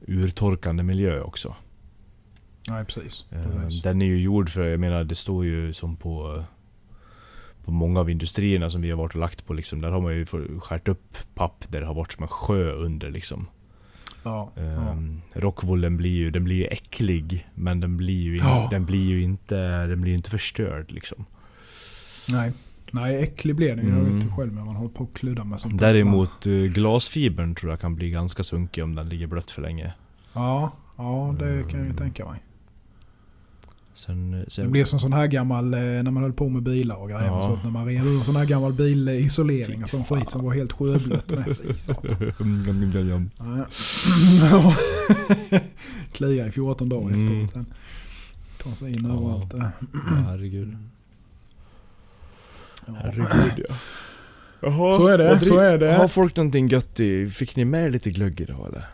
[0.07, 1.55] urtorkande miljö också.
[2.67, 3.25] Nej, precis.
[3.31, 3.81] Eh, precis.
[3.81, 6.43] Den är ju gjord för, jag menar det står ju som på
[7.65, 10.13] på många av industrierna som vi har varit och lagt på liksom, där har man
[10.15, 10.25] ju
[10.59, 13.47] skärt upp papp där det har varit som en sjö under liksom.
[14.23, 14.61] Ja, ja.
[14.91, 18.67] Um, Rockwoolen blir ju, den blir ju äcklig men den blir ju, in, Ja.
[18.71, 21.25] den blir ju inte, den blir inte förstörd liksom.
[22.29, 22.51] Nej.
[22.91, 23.91] Nej, äcklig blir den ju.
[23.91, 24.15] Jag Mm.
[24.15, 25.79] vet ju själv när man håller på och kluddar med sånt.
[25.79, 25.93] där.
[25.93, 29.93] Däremot uh, glasfibern tror jag kan bli ganska sunkig om den ligger blött för länge.
[30.33, 31.95] Ja, ja det kan jag ju Mm.
[31.97, 32.39] tänka mig.
[33.95, 36.63] Sen, eh, sen Det blir som sån här gammal, eh, när man höll på med
[36.63, 37.25] bilar och grejer.
[37.25, 37.41] Ja.
[37.43, 40.71] Så när man rev ur sån här gammal bilisolering och sån skit som var helt
[40.73, 41.45] sjöblött med.
[43.39, 43.65] Ja.
[44.51, 44.75] Ja.
[46.11, 47.23] Klia i 14 dagar Mm.
[47.23, 47.65] efteråt sen.
[48.57, 49.13] Ta sig in Ja.
[49.17, 49.53] överallt.
[50.27, 50.77] Herregud.
[52.87, 52.93] Ja.
[52.97, 53.75] Herregud ja.
[54.61, 55.93] Jaha, Så är det, så är det.
[55.93, 57.29] Har folk någonting gött i?
[57.29, 58.85] Fick ni med lite glögg idag eller?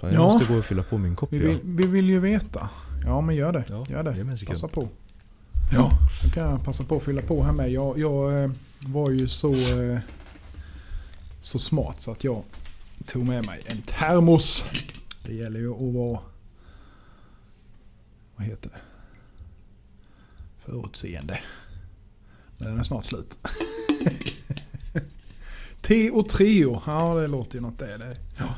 [0.00, 0.18] Fan, jag Ja.
[0.24, 1.44] måste gå och fylla på min kopp Vi ja.
[1.48, 2.68] vill, vi vill ju veta.
[3.06, 3.64] Ja men gör det.
[3.68, 4.36] Ja, gör det.
[4.36, 4.46] sekund.
[4.46, 4.88] Passa på.
[5.72, 5.90] Ja,
[6.22, 7.70] då kan jag passa på att fylla på här med.
[7.70, 8.50] Jag, jag eh,
[8.86, 9.98] var ju så, eh,
[11.40, 12.42] så smart så att jag
[13.06, 14.66] tog med mig en termos.
[15.26, 16.20] Det gäller ju att vara...
[18.36, 18.80] Vad heter det?
[20.64, 21.40] Förutseende.
[22.58, 23.38] Men den är snart slut.
[25.80, 26.82] Te och Treo.
[26.86, 27.96] Ja det låter ju något det.
[27.96, 28.16] det.
[28.38, 28.54] Ja.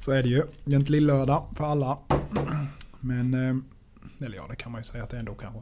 [0.00, 0.42] Så är det ju.
[0.64, 0.92] Det är inte
[1.56, 1.98] för alla.
[3.00, 3.34] Men...
[3.34, 3.56] Eh,
[4.26, 5.60] eller ja, det kan man ju säga att det ändå kanske.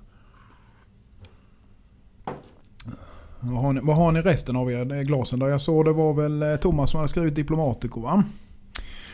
[3.40, 5.48] Vad har, ni, vad har ni resten av er eh, glasen då?
[5.48, 8.24] Jag såg det var väl eh, Thomas som hade skrivit Diplomatico va?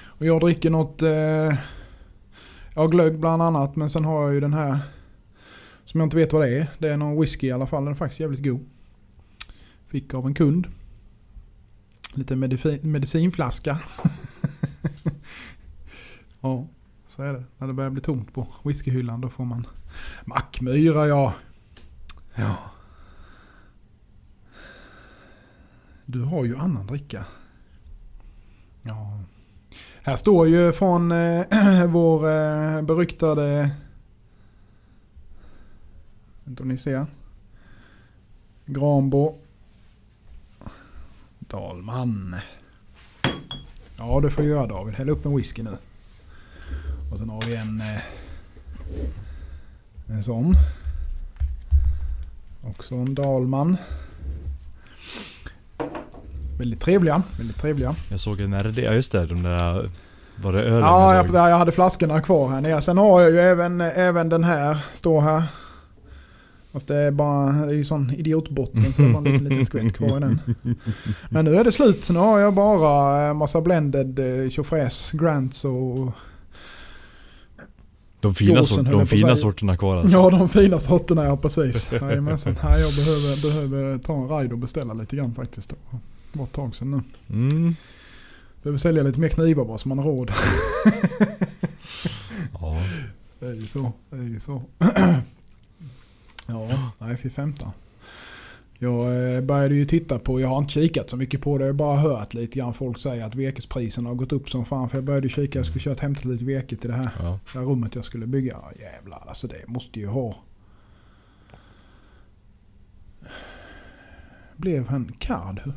[0.06, 1.02] Och jag dricker något...
[1.02, 1.54] Eh,
[2.74, 3.76] ja, glögg bland annat.
[3.76, 4.78] Men sen har jag ju den här...
[5.84, 6.66] Som jag inte vet vad det är.
[6.78, 7.84] Det är någon whisky i alla fall.
[7.84, 8.66] Den är faktiskt jävligt god.
[9.86, 10.66] Fick av en kund.
[12.14, 13.78] Lite medicin, medicinflaska.
[16.40, 16.66] ja,
[17.16, 17.44] så är det.
[17.58, 19.66] När det börjar bli tomt på whiskyhyllan då får man
[20.24, 21.34] Mackmyra ja.
[22.34, 22.56] Ja.
[26.06, 27.24] Du har ju annan dricka.
[28.82, 29.20] Ja.
[30.02, 33.70] Här står ju från eh, vår eh, beryktade...
[36.46, 37.06] Inte om ni ser.
[38.66, 39.38] Granbo.
[41.38, 42.36] Dalman.
[43.98, 44.94] Ja, det får jag göra David.
[44.94, 45.76] Häll upp en whisky nu.
[47.14, 47.80] Och sen har vi en...
[47.80, 48.00] Eh,
[50.16, 50.56] en sån.
[52.62, 53.76] Också en Dalman.
[56.58, 57.22] Väldigt trevliga.
[57.38, 57.94] Väldigt trevliga.
[58.10, 59.90] Jag såg en RD, ja just det, de där...
[60.42, 62.80] Var det ölen Ja, jag jag, hade flaskorna kvar här nere.
[62.80, 64.78] Sen har jag ju även, även den här.
[64.92, 65.42] Står här.
[66.72, 69.48] Fast det är bara, det är ju sån idiotbotten så det är bara en liten,
[69.48, 70.40] liten skvätt kvar i den.
[71.28, 72.10] Men nu är det slut.
[72.10, 74.64] Nu har jag bara eh, massa blended eh,
[75.12, 76.12] grants och...
[78.24, 80.18] De fina, sort, de fina sorterna kvar alltså.
[80.18, 81.92] Ja, de fina sorterna ja, precis.
[81.92, 82.56] Jajamensan.
[82.64, 85.68] Nej, jag behöver, behöver ta en ride och beställa lite grann faktiskt.
[86.32, 87.00] Det var ett tag sedan nu.
[87.36, 87.76] Mm.
[88.62, 90.30] Behöver sälja lite mer knivar bara så man har råd.
[92.60, 92.76] Ja.
[93.40, 93.92] Det är ju så.
[94.10, 94.62] Det är ju så.
[96.46, 97.70] ja, nej fy femton.
[98.78, 101.72] Jag eh, började ju titta på, jag har inte kikat så mycket på det, jag
[101.72, 104.88] har bara hört lite grann folk säga att virkespriserna har gått upp som fan.
[104.88, 107.38] För jag började ju kika, jag skulle köra hämta lite virke till det här, ja.
[107.52, 108.52] det här rummet jag skulle bygga.
[108.52, 110.36] Ja, jävlar, alltså det måste ju ha.
[114.56, 115.72] Blev han kard?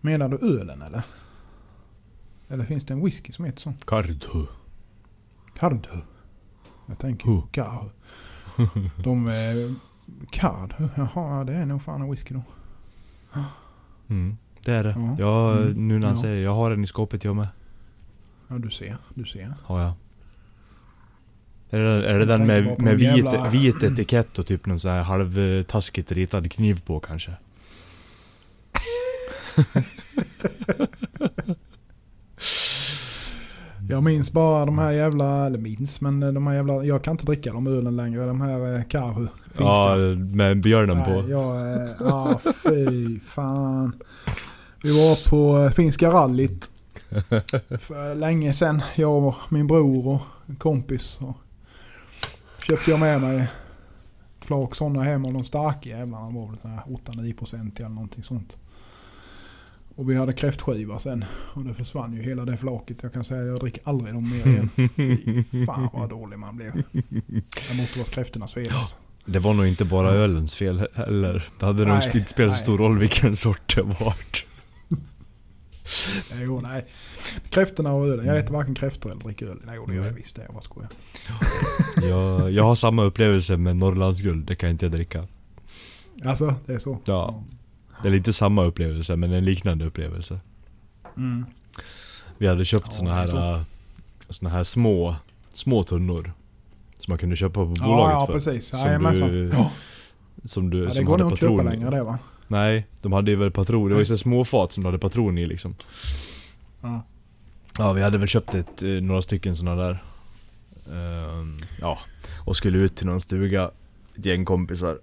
[0.00, 1.02] Menar du ölen eller?
[2.48, 3.74] Eller finns det en whisky som heter så?
[3.86, 4.46] Kardhu.
[5.54, 5.88] Kard.
[6.86, 7.88] Jag tänker på Karhu.
[9.04, 9.28] De...
[10.30, 10.74] Card?
[10.96, 12.42] Jaha, det är nog fan en whisky då.
[14.08, 14.94] Mm, det är det.
[14.98, 15.16] Ja.
[15.18, 15.88] Ja, Mm.
[15.88, 16.22] nu när han Ja.
[16.22, 17.48] säger jag har den i skåpet jag med.
[18.48, 18.96] Ja, du ser.
[19.14, 19.52] Du ser.
[19.62, 19.92] Har jag.
[21.70, 24.78] Är det, är det Jag den med, med vit, jävla- vit etikett och typ någon
[24.80, 27.34] så här halvtaskigt ritad kniv på kanske?
[33.88, 35.46] Jag minns bara de här jävla...
[35.46, 36.84] Eller minns, men de här jävla...
[36.84, 38.26] Jag kan inte dricka de ölen längre.
[38.26, 39.26] De här eh, Karhu.
[39.58, 41.10] Ja, med björnen på.
[41.10, 44.02] Nej, eh, ja, fy fan.
[44.82, 46.70] Vi var på eh, finska rallyt
[47.78, 48.82] för länge sedan.
[48.94, 51.18] Jag och min bror och en kompis.
[51.20, 51.36] Och
[52.66, 53.40] köpte jag med mig
[54.38, 56.30] ett flak sådana hem av de starka jävlarna.
[56.30, 58.56] Var väl så här 8-9% eller någonting sånt.
[59.96, 61.24] Och vi hade kräftskiva sen.
[61.54, 62.96] Och det försvann ju hela det flaket.
[63.02, 64.68] Jag kan säga jag dricker aldrig dem mer igen.
[65.48, 66.82] Fy fan vad dålig man blev.
[67.68, 68.96] Det måste vara kräftornas fel alltså.
[69.26, 71.48] Det var nog inte bara ölens fel heller.
[71.58, 74.14] Det hade nog inte spelat så stor roll vilken sort det var.
[76.42, 76.86] Jo, nej.
[77.50, 78.26] Kräftorna och ölen.
[78.26, 79.60] Jag äter varken kräftor eller dricker öl.
[79.66, 80.36] Nej, det gör jag visst.
[80.36, 80.42] Det.
[80.42, 80.88] Jag bara skojar.
[82.02, 85.26] Jag, jag har samma upplevelse med Norrlandsguld, det kan inte jag dricka.
[86.24, 86.98] Alltså, det är så?
[87.04, 87.44] Ja.
[88.04, 90.40] Det är lite samma upplevelse men en liknande upplevelse.
[91.16, 91.44] Mm.
[92.38, 93.36] Vi hade köpt Ja, såna här, så.
[93.36, 93.60] äh,
[94.30, 95.16] såna här små,
[95.52, 96.32] små tunnor.
[96.98, 98.32] Som man kunde köpa på Ja, bolaget ja för.
[98.32, 98.66] precis.
[98.68, 99.28] Som Jajamensan.
[99.28, 99.70] du- Ja,
[100.44, 102.18] Som du, ja, det som går nog inte att köpa längre det va?
[102.48, 103.88] Nej, de hade ju väl patron.
[103.88, 105.74] Det var ju så små fat som de hade patron i liksom.
[106.80, 107.02] Ja.
[107.78, 110.02] Ja, vi hade väl köpt ett, eh, några stycken såna där.
[110.92, 111.98] Ehm, ja,
[112.44, 113.70] och skulle ut till någon stuga.
[114.18, 114.98] Ett gäng kompisar.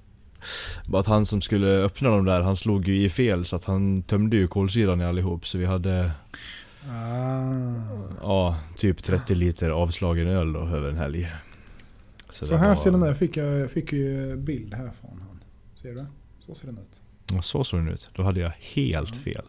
[0.88, 3.66] Bara att han som skulle öppna dem där, han slog ju i fel så att
[3.66, 5.48] han tömde ju kolsyran i allihop.
[5.48, 6.12] Så vi hade,
[6.90, 7.74] Ah.
[8.22, 11.32] ja, typ 30 liter avslagen öl då över en helg.
[12.30, 13.18] Så, det här var- ser den ut.
[13.18, 15.44] Fick jag fick ju bild här från han.
[15.82, 16.06] Ser du?
[16.40, 17.02] Så ser den ut.
[17.34, 18.10] Ja, så såg den ut.
[18.16, 19.46] Då hade jag helt fel.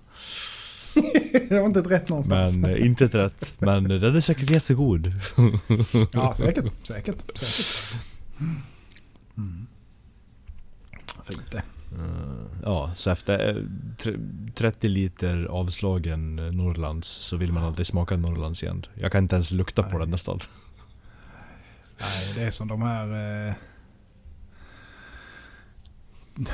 [1.49, 2.57] det var inte ett rätt någonstans.
[2.57, 3.55] Men eh, inte ett rätt.
[3.59, 5.13] Men eh, den är säkert jättegod.
[6.13, 6.73] Ja, säkert.
[6.87, 7.39] Säkert.
[7.39, 7.95] Säkert.
[9.37, 9.67] Mm.
[11.25, 11.59] Fint det.
[11.59, 13.63] Eh, Ja, så efter eh,
[13.99, 14.19] tre-
[14.55, 18.87] 30 liter avslagen eh, Norrlands så vill man aldrig smaka Norrlands igen.
[18.95, 19.99] Jag kan inte ens lukta på Nej.
[20.01, 20.41] den nästan.
[22.01, 23.07] Nej, det är som de här
[23.49, 23.55] eh,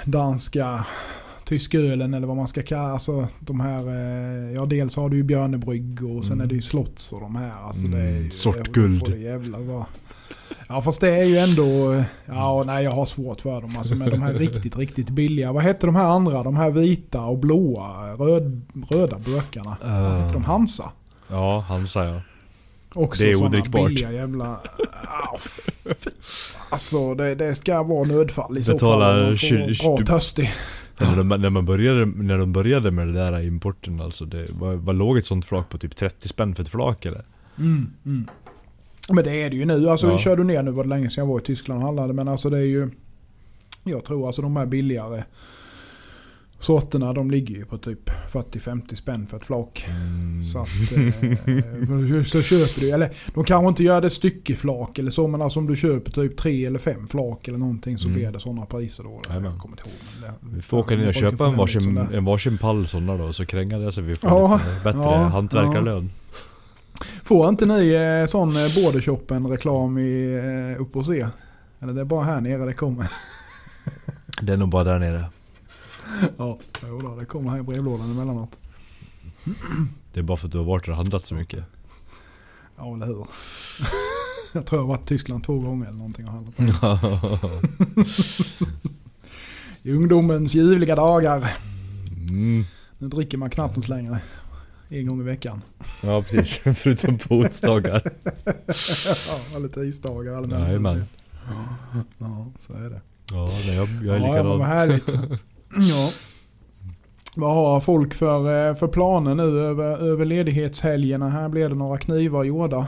[0.05, 0.87] danska
[1.45, 5.17] tyska ölen eller vad man ska kalla alltså de här eh, Ja dels har du
[5.17, 6.45] ju Björnebrygg och sen Mm.
[6.45, 7.51] är det ju Slotts och de här.
[7.53, 8.99] Alltså Mm, det är sortguld.
[9.01, 9.87] får det jävla vara.
[10.69, 14.11] Ja fast det är ju ändå Ja nej jag har svårt för dem alltså med
[14.11, 15.53] de här riktigt riktigt billiga.
[15.53, 16.43] Vad hette de här andra?
[16.43, 19.77] De här vita och blåa röd, röda burkarna.
[19.83, 20.45] Vad hette de?
[20.45, 20.93] Hansa?
[21.29, 22.21] Ja, Hansa ja.
[22.95, 23.87] Också Det är odrickbart.
[23.89, 24.61] billiga jävla...
[25.39, 26.11] Fy.
[26.71, 29.23] alltså det, det ska vara nödfall i så Betala fall.
[29.23, 30.51] man får tjugo- bra törstig.
[31.01, 34.75] När de, när, man började, när de började med det där importen alltså, det var,
[34.75, 37.25] var låg ett sånt flak på typ 30 spänn för ett flak eller?
[37.59, 38.29] Mm, mm.
[39.13, 39.89] Men det är det ju nu.
[39.89, 40.19] Alltså Ja.
[40.19, 42.13] kör du ner nu var det länge sedan jag var i Tyskland och handlade.
[42.13, 42.91] Men alltså det är ju...
[43.85, 45.23] Jag tror alltså de här billigare
[46.61, 49.87] sorterna de ligger ju på typ 40-50 spänn för ett flak.
[49.89, 50.45] Mm.
[50.45, 50.69] Så att...
[50.93, 55.59] Eh, så köper du, eller de kanske inte gör det styckeflak eller så men alltså
[55.59, 58.19] om du köper typ tre eller fem flak eller någonting så Mm.
[58.21, 59.23] blir det sådana priser då.
[59.29, 59.99] Jag kommer inte ihåg.
[60.23, 62.13] Det, Vi får åka ner och köpa en varsin, där.
[62.17, 65.17] en varsin pall sådana då, så kränga det så vi får Ja, lite bättre ja,
[65.17, 66.11] hantverkarlön.
[67.29, 70.35] Får inte ni eh, sån eh, bordershoppen reklam i
[70.77, 71.29] eh, upp hos er?
[71.81, 73.11] Eller det är bara här nere det kommer?
[74.43, 75.25] Det är nog bara där nere.
[76.37, 78.59] ja, jo då, det kommer här i brevlådan emellanåt.
[80.13, 81.65] Det är bara för att du har varit och handlat så mycket.
[82.77, 83.27] Ja, eller hur?
[84.55, 86.55] jag tror jag har varit i Tyskland två gånger eller någonting och handlat.
[89.83, 91.51] I ungdomens ljuvliga dagar.
[92.31, 92.65] mm.
[92.99, 94.21] Nu dricker man knappt något längre.
[94.89, 95.63] En gång i veckan.
[96.03, 98.03] Ja precis, förutom på onsdagar.
[99.29, 100.39] ja, eller tisdagar.
[100.39, 101.05] Eller Jajamän.
[102.19, 103.01] Ja, så är det.
[103.33, 104.63] Ja, nej, jag, jag är ja, men vad likadan.
[104.63, 105.09] härligt.
[105.91, 106.11] ja.
[107.37, 111.29] Vad har folk för, eh, för planer nu över, över ledighetshelgerna?
[111.29, 112.87] Här blir det några knivar gjorda.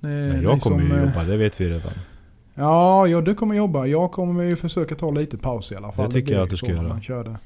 [0.00, 1.92] Det Men jag kommer som, ju eh, jobba, det vet vi redan.
[2.54, 3.86] Ja, ja, du kommer jobba.
[3.86, 6.06] Jag kommer ju försöka ta lite paus i alla fall.
[6.06, 6.88] Det tycker blir jag att du ska göra.
[6.88, 7.36] Man kör det,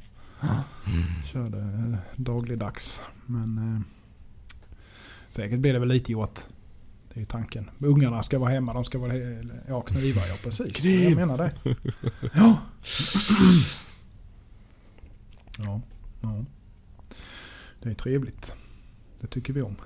[0.87, 1.03] Mm.
[1.25, 3.03] kör det eh, dagligdags.
[3.27, 3.81] Men eh,
[5.29, 6.41] säkert blir det väl lite gjort.
[7.15, 7.71] Det är tanken.
[7.79, 8.73] Ungarna ska vara hemma.
[8.73, 9.13] De ska vara...
[9.13, 10.73] he- Ja, knivar ja, precis.
[10.77, 11.03] Kniv.
[11.11, 11.53] Jag menar det.
[12.35, 12.59] Ja.
[15.59, 15.81] ja.
[16.21, 16.45] Ja.
[17.83, 18.55] Det är trevligt.
[19.21, 19.77] Det tycker vi om.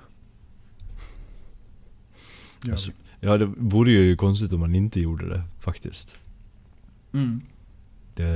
[2.63, 3.27] Gör Alltså, vi.
[3.27, 6.17] Ja, det vore ju konstigt om man inte gjorde det faktiskt.
[7.13, 7.41] Mm.
[8.15, 8.33] Det,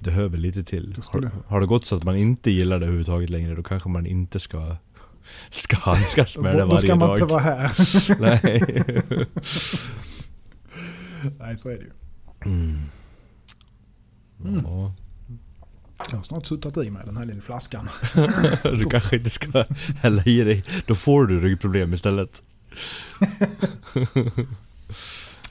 [0.00, 0.96] det hör väl lite till.
[1.12, 4.06] Har, har det gått så att man inte gillar det överhuvudtaget längre, då kanske man
[4.06, 4.76] inte ska,
[5.50, 7.18] ska handskas med det Då ska varje man dag.
[7.18, 7.70] inte vara här.
[8.20, 8.82] Nej.
[11.38, 11.90] Nej, så är det ju.
[12.44, 12.78] Mm.
[14.44, 14.60] Mm.
[14.64, 14.94] Ja,
[16.10, 17.88] Jag har snart suttit i mig den här lilla flaskan.
[18.62, 19.64] du kanske inte ska
[20.00, 20.64] hälla i dig.
[20.86, 22.42] Då får du ryggproblem istället.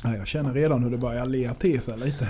[0.03, 2.29] Nej, jag känner redan hur det börjar lea till sig lite.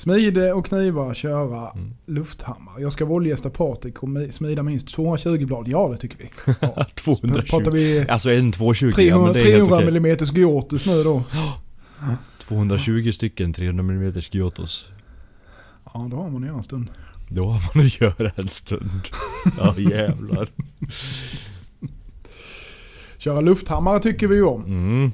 [0.00, 1.94] Smide och knivar köra Mm.
[2.06, 2.72] lufthammar.
[2.80, 5.68] Jag ska våldgästa Patrik och mi- smida minst 220 blad.
[5.68, 6.30] Ja, det tycker vi.
[6.60, 6.86] Ja.
[6.94, 7.42] 220.
[7.50, 9.86] Pratar vi Alltså en 220, 300, ja men det är helt 300 okej.
[9.86, 11.22] mm Gyotis nu då?
[12.48, 14.90] 220 stycken 300 mm Gyotos.
[15.94, 16.88] Ja, då har man ju en stund.
[17.28, 19.00] Då har man att göra en stund.
[19.58, 20.50] Ja jävlar.
[23.18, 24.64] Köra lufthammare tycker vi ju om.
[24.64, 25.12] Mm.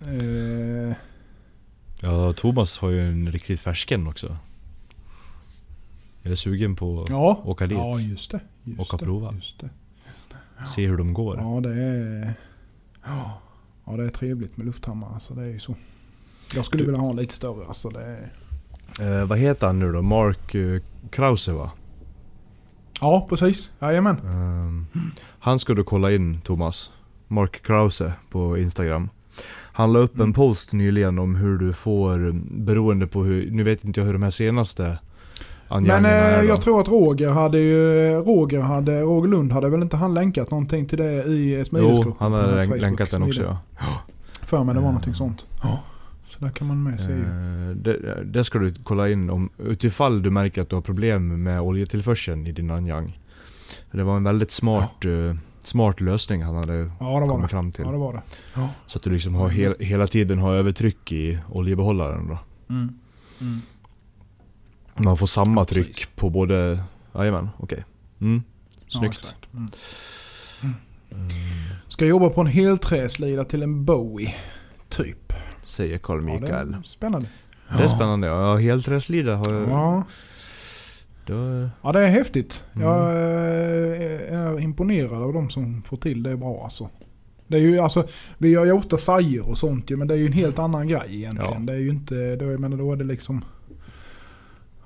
[0.00, 0.94] Eh,
[2.02, 4.36] Ja, Thomas har ju en riktigt färsken också.
[6.22, 7.42] Jag är sugen på att ja.
[7.44, 7.78] åka dit.
[7.78, 8.40] ja, just det.
[8.64, 9.34] Just Åka det, prova.
[9.34, 9.70] Just det.
[10.66, 11.36] Se hur de går.
[11.38, 12.32] Ja, det är...
[13.86, 15.10] Ja, det är trevligt med lufthammare.
[15.14, 15.74] Alltså, det är ju så.
[16.54, 17.66] Jag skulle Du- vilja ha en lite större.
[17.66, 19.20] Alltså, det är...
[19.20, 20.02] Eh, vad heter han nu då?
[20.02, 21.70] Mark eh, Krause va?
[23.00, 23.70] Ja, precis.
[23.80, 24.18] Jajamän.
[24.18, 24.86] Ehm,
[25.38, 26.90] han ska du kolla in Thomas.
[27.28, 29.08] Mark Krause på Instagram.
[29.72, 30.32] Han la upp en Mm.
[30.32, 32.32] post nyligen om hur du får,
[32.64, 34.98] beroende på hur, nu vet inte jag hur de här senaste
[35.68, 38.10] Men eh, jag tror att Roger hade ju...
[38.12, 42.02] Roger, hade, Roger Lund hade väl inte han länkat någonting till det i smidesgruppen?
[42.06, 43.58] Jo, han har länk- länkat den också ja.
[44.42, 44.92] För mig det var Eh.
[44.92, 45.46] någonting sånt.
[45.62, 45.80] Ja.
[46.28, 47.20] Så där kan man med se ju.
[47.20, 51.42] Eh, det, det ska du kolla in om, utifall du märker att du har problem
[51.42, 53.18] med oljetillförseln i din Anyang.
[53.92, 55.36] Det var en väldigt smart, eh,
[55.68, 57.48] smart lösning han hade Ja, kommit det.
[57.48, 57.84] fram till.
[57.84, 58.22] Ja, det var det.
[58.54, 58.68] Ja.
[58.86, 62.38] Så att du liksom har hel, hela tiden har övertryck i oljebehållaren då.
[62.74, 62.98] Mm.
[63.40, 63.60] Mm.
[64.96, 66.82] Man får samma tryck på både...
[67.14, 67.84] Jajamän, okej.
[68.20, 68.42] Mm.
[68.70, 69.18] Ja, Snyggt.
[69.18, 69.48] exakt.
[69.52, 69.68] Mm.
[71.88, 74.34] Ska jobba på en helträslida till en Bowie.
[74.88, 75.32] Typ.
[75.64, 76.74] säger Carl Mikael.
[76.74, 77.28] är spännande.
[77.78, 78.26] det är spännande.
[78.26, 80.02] Ja, helträslida har jag...
[81.28, 81.34] Ja.
[81.34, 82.64] då- ja, det är häftigt.
[82.74, 82.86] Mm.
[82.88, 86.88] Jag eh, är imponerad av de som får till det bra alltså.
[87.46, 88.06] Det är ju alltså,
[88.38, 90.88] vi gör ju ofta sajer och sånt ju, men det är ju en helt annan
[90.88, 91.66] grej egentligen.
[91.66, 91.72] Ja.
[91.72, 93.44] Det är ju inte, då, jag menar, då är det liksom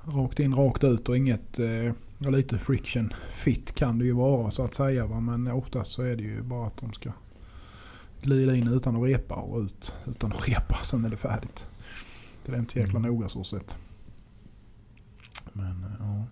[0.05, 4.63] rakt in, rakt ut och inget, eh, lite friction fit kan det ju vara så
[4.65, 5.05] att säga.
[5.05, 5.19] Va?
[5.19, 7.11] Men oftast så är det ju bara att de ska
[8.21, 10.75] glida in utan att repa och ut utan att repa.
[10.83, 11.65] Sen är det färdigt.
[12.45, 13.11] Det är inte jäkla Mm.
[13.11, 13.77] noga så sett.
[15.53, 16.25] Men eh, ja.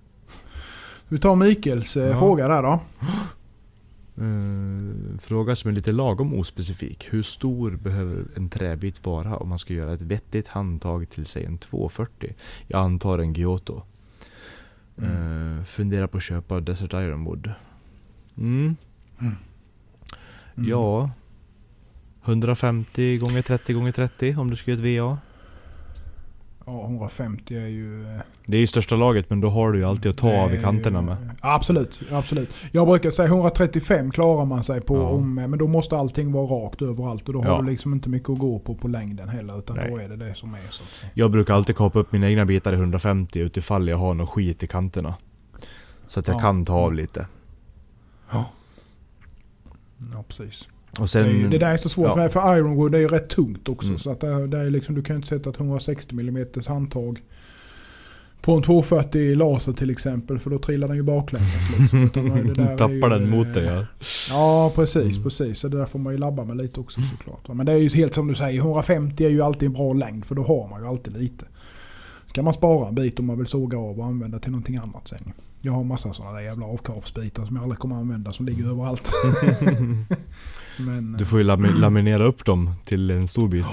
[1.07, 2.19] Vi tar Mikaels eh, Ja.
[2.19, 2.79] fråga där då.
[4.17, 7.07] Eh, fråga som är lite lagom ospecifik.
[7.11, 11.45] Hur stor behöver en träbit vara om man ska göra ett vettigt handtag till sig
[11.45, 12.33] en 240?
[12.67, 13.81] Jag antar en Giotto.
[14.97, 15.57] Mm.
[15.57, 17.51] Eh, fundera på att köpa Desert Ironwood.
[18.37, 18.75] Mm.
[19.19, 19.35] Mm.
[20.55, 21.09] Ja.
[22.25, 25.17] 150 gånger 30 gånger 30 om du ska göra ett VA.
[26.65, 28.19] Ja, 150 är ju...
[28.51, 30.53] eh, Det är ju största laget men då har du ju alltid att ta av
[30.53, 31.17] i kanterna med.
[31.39, 32.49] Absolut, absolut.
[32.71, 34.95] Jag brukar säga 135 klarar man sig på.
[34.97, 35.01] Ja.
[35.07, 37.27] Om, men då måste allting vara rakt överallt.
[37.27, 37.55] Och då Ja.
[37.55, 39.59] har du liksom inte mycket att gå på på längden heller.
[39.59, 39.91] Utan Nej.
[39.91, 41.11] då är det det som är så att säga.
[41.13, 44.63] Jag brukar alltid kapa upp mina egna bitar i 150 utifall jag har något skit
[44.63, 45.15] i kanterna.
[46.07, 46.39] Så att jag Ja.
[46.39, 47.27] kan ta av lite.
[50.13, 50.67] Ja, precis.
[50.99, 51.49] Och det, är ju, sen...
[51.49, 52.15] det där är så svårt ja.
[52.15, 53.87] med, för Ironwood är ju rätt tungt också.
[53.87, 53.99] Mm.
[53.99, 57.21] Så att det, det är liksom, du kan ju inte sätta ett 160 mm handtag
[58.41, 60.39] på en 240 laser till exempel.
[60.39, 61.79] För då trillar den ju baklänges.
[61.79, 62.09] Liksom.
[62.55, 63.85] Tappar ju, den mot eh, dig ja.
[64.29, 65.11] Ja, precis.
[65.11, 65.23] Mm.
[65.23, 65.59] precis.
[65.59, 67.55] Så det där får man ju labba med lite också såklart.
[67.57, 70.25] Men det är ju helt som du säger, 150 är ju alltid en bra längd
[70.25, 71.45] för då har man ju alltid lite.
[72.29, 75.07] Ska man spara en bit om man vill såga av och använda till någonting annat
[75.07, 75.33] sen.
[75.61, 79.11] Jag har massa sådana där jävla avkavsbitar som jag aldrig kommer använda som ligger överallt.
[80.77, 83.65] Men, Du får ju lami- laminera upp dem till en stor bit.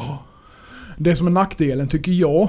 [0.96, 2.48] Det som är nackdelen tycker jag,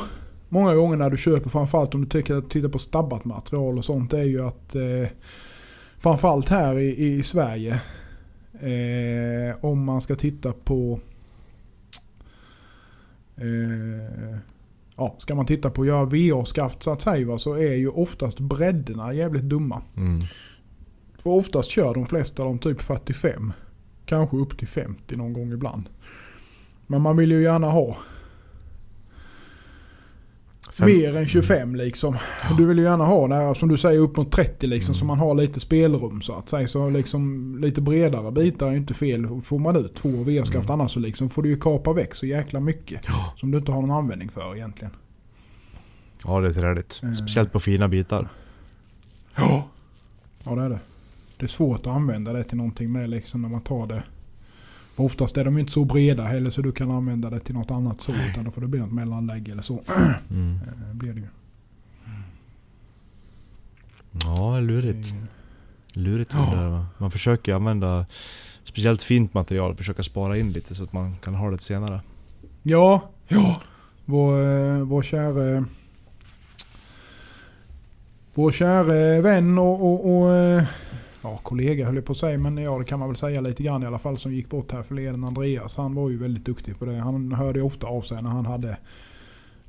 [0.49, 4.23] många gånger när du köper, framförallt om du tittar på stabbat material och sånt, är
[4.23, 5.07] ju att eh,
[5.97, 7.81] framförallt här i, i Sverige,
[8.53, 10.99] eh, om man ska titta på
[13.35, 14.39] eh,
[14.99, 17.89] Ja, ska man titta på att göra VA-skaft så att säga va, så är ju
[17.89, 19.81] oftast bredderna jävligt dumma.
[19.97, 20.21] Mm.
[21.17, 23.53] För oftast kör de flesta de typ 45.
[24.05, 25.89] Kanske upp till 50 någon gång ibland.
[26.87, 27.97] Men man vill ju gärna ha
[30.71, 32.17] Fem- mer än 25 liksom.
[32.57, 34.99] Du vill ju gärna ha när, som du säger upp mot 30 liksom Mm.
[34.99, 36.67] så man har lite spelrum så att säga.
[36.67, 39.41] Så liksom lite bredare bitar är inte fel.
[39.43, 40.71] Får man ut två V-skaft Mm.
[40.81, 43.01] annars så liksom får du ju kapa väck så jäkla mycket.
[43.07, 43.33] Ja.
[43.37, 44.93] Som du inte har någon användning för egentligen.
[46.25, 46.99] Ja, det är träligt.
[47.03, 47.15] Mm.
[47.15, 48.29] Speciellt på fina bitar.
[49.35, 49.67] Ja.
[50.43, 50.79] Ja det är det.
[51.37, 54.03] Det är svårt att använda det till någonting med liksom när man tar det.
[54.99, 57.71] För oftast är de inte så breda heller så du kan använda det till något
[57.71, 58.13] annat så.
[58.13, 59.81] Utan då får det bli något mellanlägg eller så.
[60.31, 60.59] Mm.
[60.67, 61.27] Eh, blir det ju.
[64.23, 65.13] Ja, lurigt.
[65.93, 66.49] Lurigt Ja.
[66.51, 66.85] det där, va?
[66.97, 68.05] Man försöker använda
[68.63, 72.01] speciellt fint material, försöka spara in lite så att man kan ha det senare.
[72.63, 73.61] Ja, ja.
[74.05, 75.63] Vår, eh, vår käre...
[78.33, 80.63] Vår käre vän och, och, och eh,
[81.21, 83.63] ja, kollega höll jag på att säga, men ja det kan man väl säga lite
[83.63, 85.23] grann i alla fall som gick bort här förleden.
[85.23, 86.95] Andreas, han var ju väldigt duktig på det.
[86.95, 88.77] Han hörde ju ofta av sig när han hade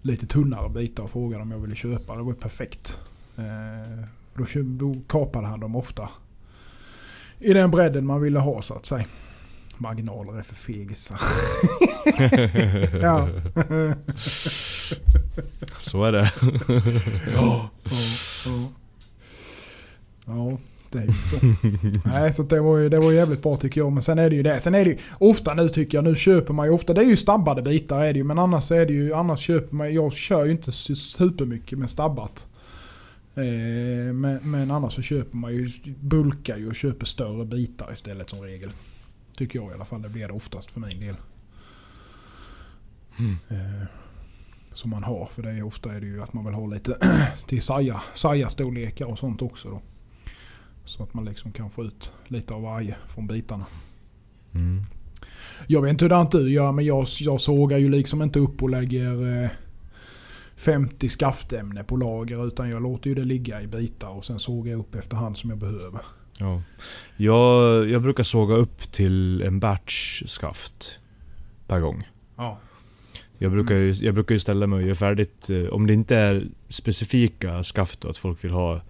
[0.03, 2.17] lite tunnare bitar och frågade om jag ville köpa.
[2.17, 3.01] Det var ju perfekt.
[3.37, 6.09] Eh, då, då kapade han dem ofta
[7.41, 9.05] i den bredden man ville ha så att säga.
[9.77, 11.21] Marginaler är för fegisar.
[13.03, 13.29] ja.
[15.79, 16.33] Så är det.
[17.35, 17.71] Ja,
[18.45, 18.69] ja.
[20.27, 21.37] Ja, det ju så.
[22.09, 23.93] Nej, så det var ju det var jävligt bra tycker jag.
[23.93, 24.61] Men sen är det ju det.
[24.61, 27.07] Sen är det ju ofta nu tycker jag, nu köper man ju ofta, det är
[27.07, 28.25] ju stabbade bitar är det ju.
[28.25, 31.91] Men annars är det ju, annars köper man, jag kör ju inte su- supermycket med
[31.91, 32.47] stabbat.
[33.35, 35.69] Eh, men, men annars så köper man ju,
[36.01, 38.71] bulkar ju och köper större bitar istället som regel.
[39.37, 41.17] Tycker jag i alla fall, det blir det oftast för min del.
[43.19, 43.37] Mm.
[43.49, 43.87] Eh,
[44.73, 45.27] som man har.
[45.27, 46.97] För det är ofta är det ju att man vill ha lite
[47.47, 49.81] till saja, saja-storlekar och sånt också då.
[50.91, 53.67] Så att man liksom kan få ut lite av varje från bitarna.
[54.55, 54.85] Mm.
[55.67, 58.63] Jag vet inte hur det du gör men jag, jag sågar ju liksom inte upp
[58.63, 59.51] och lägger eh,
[60.57, 64.73] 50 skaftämne på lager utan jag låter ju det ligga i bitar och sen sågar
[64.73, 66.01] jag upp efterhand som jag behöver.
[66.39, 66.63] Ja.
[67.17, 70.99] Jag, jag brukar såga upp till en batch skaft
[71.67, 72.09] per gång.
[72.37, 72.59] Ja.
[73.39, 76.17] Jag brukar, ju, jag brukar ju ställa mig och göra färdigt, eh, om det inte
[76.17, 78.81] är specifika skaft då, att folk vill ha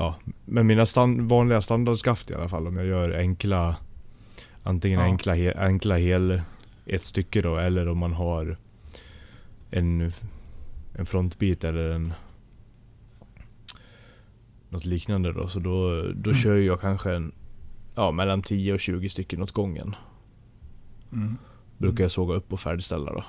[0.00, 3.76] Ja, men mina stand, vanliga standardskaft i alla fall om jag gör enkla
[4.62, 5.04] Antingen Ja.
[5.04, 6.42] enkla, he, enkla hel
[6.86, 8.56] ett stycke då eller om man har
[9.70, 10.12] en,
[10.94, 12.12] en frontbit eller en
[14.68, 16.34] Något liknande då, så då, då Mm.
[16.34, 17.32] kör jag kanske en
[17.94, 19.94] Ja, mellan 10 och 20 stycken åt gången
[21.12, 21.36] Mm.
[21.78, 23.24] Brukar jag såga upp och färdigställa då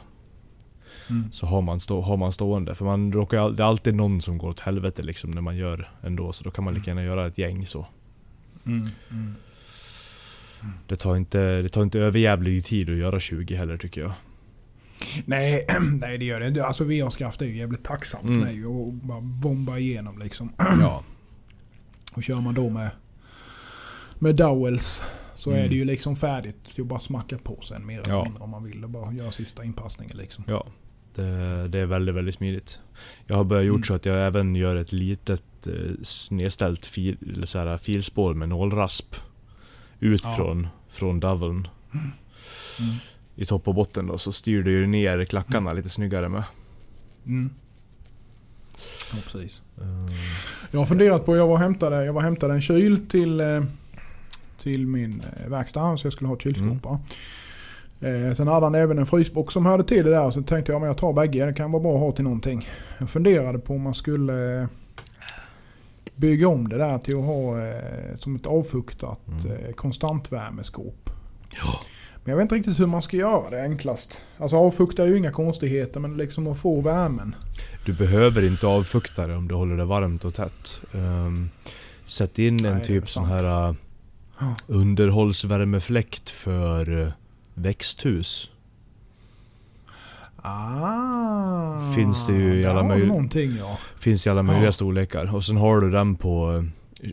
[1.10, 1.32] Mm.
[1.32, 2.76] Så har man, stå, har man stående.
[2.76, 5.90] För man råkar, det är alltid någon som går åt helvete liksom när man gör
[6.04, 6.34] ändå.
[6.34, 7.86] Så då kan man lika gärna göra ett gäng så.
[8.66, 8.90] Mm.
[9.12, 9.36] Mm.
[10.88, 14.12] Det tar inte, det tar inte överjävlig tid att göra 20 heller tycker jag.
[15.26, 15.66] Nej,
[16.02, 16.66] nej det gör det inte.
[16.66, 18.40] Alltså VR-skaft är ju jävligt tacksamt Mm.
[18.40, 20.54] med ju och bara bomba igenom liksom.
[20.82, 21.04] Ja.
[22.16, 22.90] Och kör man då med,
[24.20, 25.04] med dowels
[25.36, 25.66] så Mm.
[25.66, 26.56] är det ju liksom färdigt.
[26.76, 28.24] Det är bara smacka på sen mer eller Ja.
[28.24, 28.82] mindre om man vill.
[28.82, 30.44] Det bara göra sista inpassningen liksom.
[30.48, 30.66] Ja.
[31.16, 32.80] Det, det är väldigt, väldigt smidigt.
[33.28, 33.84] Jag har börjat gjort Mm.
[33.84, 38.50] så att jag även gör ett litet eh, snedställt fil, eller så här, filspår med
[38.50, 39.16] nålrasp.
[40.00, 40.36] Ut Ja.
[40.36, 41.68] från, från doveln.
[41.94, 42.96] Mm.
[43.36, 46.44] I topp och botten då, så styr du ju ner klackarna lite snyggare med.
[47.26, 47.50] Mm.
[49.14, 49.62] Ja, precis.
[49.82, 50.16] Eh,
[50.72, 53.40] Jag har funderat på, jag var och hämtade, jag var och hämtade en kyl till,
[53.40, 53.64] eh,
[54.60, 56.86] till min eh, verkstad så jag skulle ha ett kylskåp.
[58.02, 60.32] Eh, sen hade han även en frysbox som hörde till det där.
[60.32, 62.68] Så tänkte jag men jag tar bägge, det kan vara bra att ha till någonting.
[62.98, 64.68] Jag funderade på om man skulle eh,
[66.16, 69.52] bygga om det där till att ha eh, som ett avfuktat Mm.
[69.66, 71.10] eh, konstantvärmeskåp.
[71.50, 71.80] Ja.
[72.24, 74.18] Men jag vet inte riktigt hur man ska göra det enklast.
[74.38, 77.36] Alltså avfukta är ju inga konstigheter men liksom att få värmen.
[77.86, 80.80] Du behöver inte avfukta det om du håller det varmt och tätt.
[80.94, 81.50] Ehm,
[82.06, 83.42] sätt in Nej, en är typ sån sant.
[83.42, 83.76] här uh,
[84.68, 87.14] underhållsvärmefläkt för
[87.54, 88.50] växthus.
[90.44, 93.78] Ah, Finns det ju i alla möj- ja.
[94.00, 94.72] Finns i alla möjliga Ja.
[94.72, 95.36] storlekar.
[95.36, 96.66] Och sen har du den på...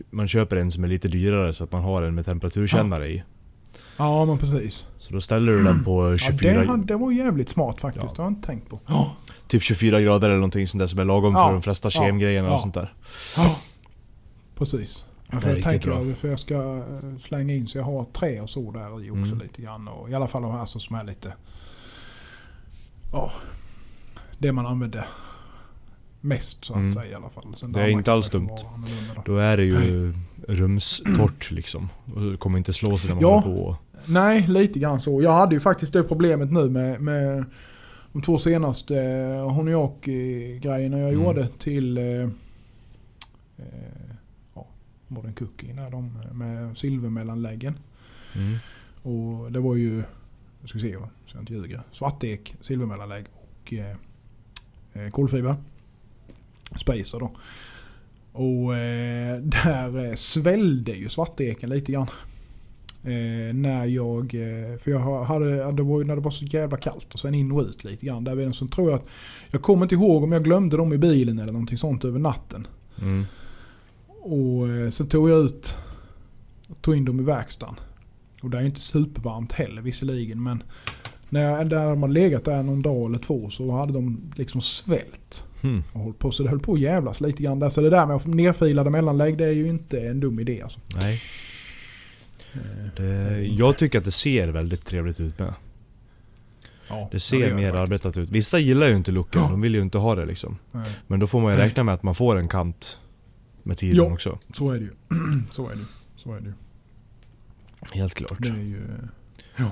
[0.09, 3.23] Man köper en som är lite dyrare så att man har en med temperaturkännare i.
[3.97, 4.87] Ja men precis.
[4.99, 8.05] Så då ställer du den på Ja, 24, det, hade, det var jävligt smart faktiskt.
[8.07, 8.13] Ja.
[8.15, 8.79] Det har jag inte tänkt på.
[9.47, 11.47] typ 24 grader eller någonting sånt där som är lagom Ja.
[11.47, 12.01] för de flesta Ja.
[12.01, 12.59] kemgrejerna och Ja.
[12.59, 12.93] sånt där.
[14.57, 15.05] Precis.
[15.31, 15.99] Ja, för jag tänker bra.
[15.99, 19.09] att för jag ska eh, slänga in så jag har trä och så där i
[19.11, 19.39] också Mm.
[19.39, 19.87] lite grann.
[19.87, 21.33] Och I alla fall de här som är lite...
[23.11, 23.31] Ja.
[24.37, 25.05] Det man använder
[26.21, 26.93] mest så att Mm.
[26.93, 27.43] säga i alla fall.
[27.55, 28.49] Sen Det är inte alls dumt.
[29.25, 29.37] då.
[29.37, 30.13] Är det ju
[30.47, 31.89] rumstort liksom.
[32.15, 33.39] Och det kommer inte slå sig när man Ja.
[33.39, 33.77] håller på.
[34.05, 35.21] Nej, lite grann så.
[35.21, 37.45] Jag hade ju faktiskt det problemet nu med, med
[38.13, 41.23] de två senaste eh, Honeyaki-grejerna jag Mm.
[41.25, 42.03] gjorde till eh,
[43.57, 43.98] eh,
[45.09, 45.73] Modern Cookie.
[45.73, 47.77] Där de, med silvermellanläggen.
[48.35, 48.57] Mm.
[49.01, 50.03] Och det var ju,
[50.61, 50.95] jag ska se
[51.25, 51.81] så jag inte ljuger.
[51.91, 53.95] Svartek, silvermellanlägg och eh,
[54.93, 55.55] eh, kolfiber.
[56.75, 57.31] Spacer då.
[58.31, 62.07] Och eh, där eh, svällde ju svarteken lite grann.
[63.03, 66.45] Eh, när jag, eh, för jag ha- hade, det var ju när det var så
[66.45, 68.23] jävla kallt och sen in och ut lite grann.
[68.23, 69.05] Där vid den så tror jag att,
[69.51, 72.67] jag kommer inte ihåg om jag glömde dem i bilen eller någonting sånt över natten.
[73.01, 73.25] Mm.
[74.21, 75.77] Och eh, så tog jag ut
[76.81, 77.75] tog in dem i verkstaden.
[78.41, 80.63] Och det är ju inte supervarmt heller visserligen men
[81.29, 85.45] när där man legat där någon dag eller två så hade de liksom svält.
[85.61, 85.83] Hmm.
[85.93, 87.69] Och hållit på, så det höll på att jävlas lite grann där.
[87.69, 90.79] Så det där med att nerfilade mellanlägg det är ju inte en dum idé alltså.
[90.95, 91.21] Nej.
[92.53, 92.59] Eh,
[92.97, 95.53] Det, jag tycker att det ser väldigt trevligt ut med.
[96.89, 98.29] ja, Det ser gör mer arbetat ut.
[98.29, 100.57] Vissa gillar ju inte looken, de vill ju inte ha det liksom.
[100.71, 102.99] Nej, Men då får man ju räkna med att man får en kant
[103.63, 104.13] med tiden Ja.
[104.13, 104.39] också.
[104.53, 104.91] så är det ju.
[105.51, 105.85] så är det.
[106.15, 106.53] Så är det.
[107.91, 108.37] Helt klart.
[108.39, 108.81] Det är ju...
[109.57, 109.71] Ja.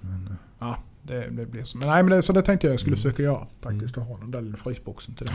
[0.00, 1.78] Men, eh, ja, det, det blir så.
[1.78, 3.02] Men nej men det, så det tänkte jag jag skulle Mm.
[3.02, 3.46] försöka göra.
[3.60, 3.98] Faktiskt.
[3.98, 5.32] Att ha den där lilla frysboxen till det.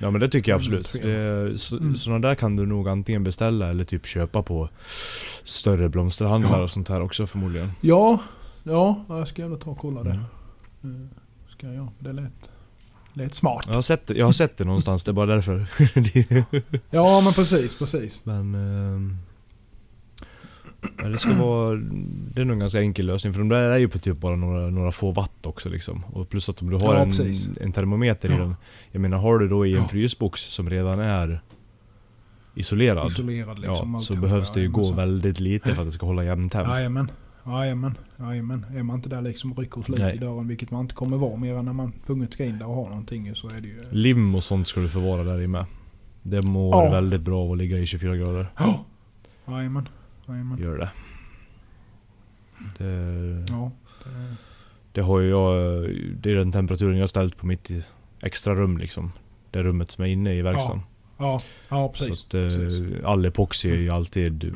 [0.00, 1.02] Ja men det tycker jag Mm, absolut.
[1.04, 1.96] Det, så, Mm.
[1.96, 4.68] Sådana där kan du nog antingen beställa eller typ köpa på
[5.44, 6.62] större blomsterhandlar Ja.
[6.62, 7.70] och sånt här också förmodligen.
[7.80, 8.22] Ja,
[8.62, 10.20] ja, jag ska gärna ta och kolla det.
[10.84, 11.02] Mm.
[11.02, 11.08] Eh,
[11.48, 11.88] Ska jag.
[11.98, 12.32] Det lät,
[13.18, 13.64] lät smart.
[13.68, 15.66] Jag, har sett det, jag har sett det någonstans, det är bara därför.
[16.90, 18.24] Ja men precis, precis.
[18.24, 19.18] men...
[21.02, 21.74] ja, det ska vara...
[22.34, 24.36] Det är nog en ganska enkel lösning för de där är ju på typ bara
[24.36, 26.04] några, några få watt också liksom.
[26.04, 28.38] Och plus att om du har Ja, en, en termometer i Ja.
[28.38, 28.56] den.
[28.92, 29.88] Jag menar har du då i en Ja.
[29.88, 31.40] frysbox som redan är
[32.54, 33.10] isolerad.
[33.10, 33.94] Isolerad liksom.
[33.94, 36.68] ja, så behövs det ju gå väldigt lite för att det ska hålla jämn temp.
[36.68, 37.10] Jajamän.
[37.48, 37.98] Jajamän.
[38.18, 38.66] Jajamän.
[38.76, 40.14] Är man inte där liksom och rycker sliter Nej.
[40.16, 42.66] i dörren, vilket man inte kommer vara mer än när man tvunget ska in där
[42.68, 43.78] och ha någonting så är det ju...
[43.90, 45.64] Lim och sånt ska du förvara där i med.
[46.22, 46.90] Det mår Ja.
[46.90, 48.46] väldigt bra av att ligga i 24 grader.
[48.58, 48.84] Ja.
[49.46, 49.88] Jajamän.
[50.28, 50.58] Jajamän.
[50.58, 50.90] Gör det.
[52.78, 53.70] Det, Ja.
[54.04, 54.34] det-
[54.92, 55.54] det har ju jag...
[56.16, 57.70] Det är den temperaturen jag har ställt på mitt
[58.22, 59.12] extra rum liksom.
[59.50, 60.80] Det rummet som är inne i verkstaden.
[60.80, 60.97] Ja,
[61.68, 62.16] ja precis.
[62.18, 63.04] Så att eh, precis.
[63.04, 64.54] all epoxy är ju alltid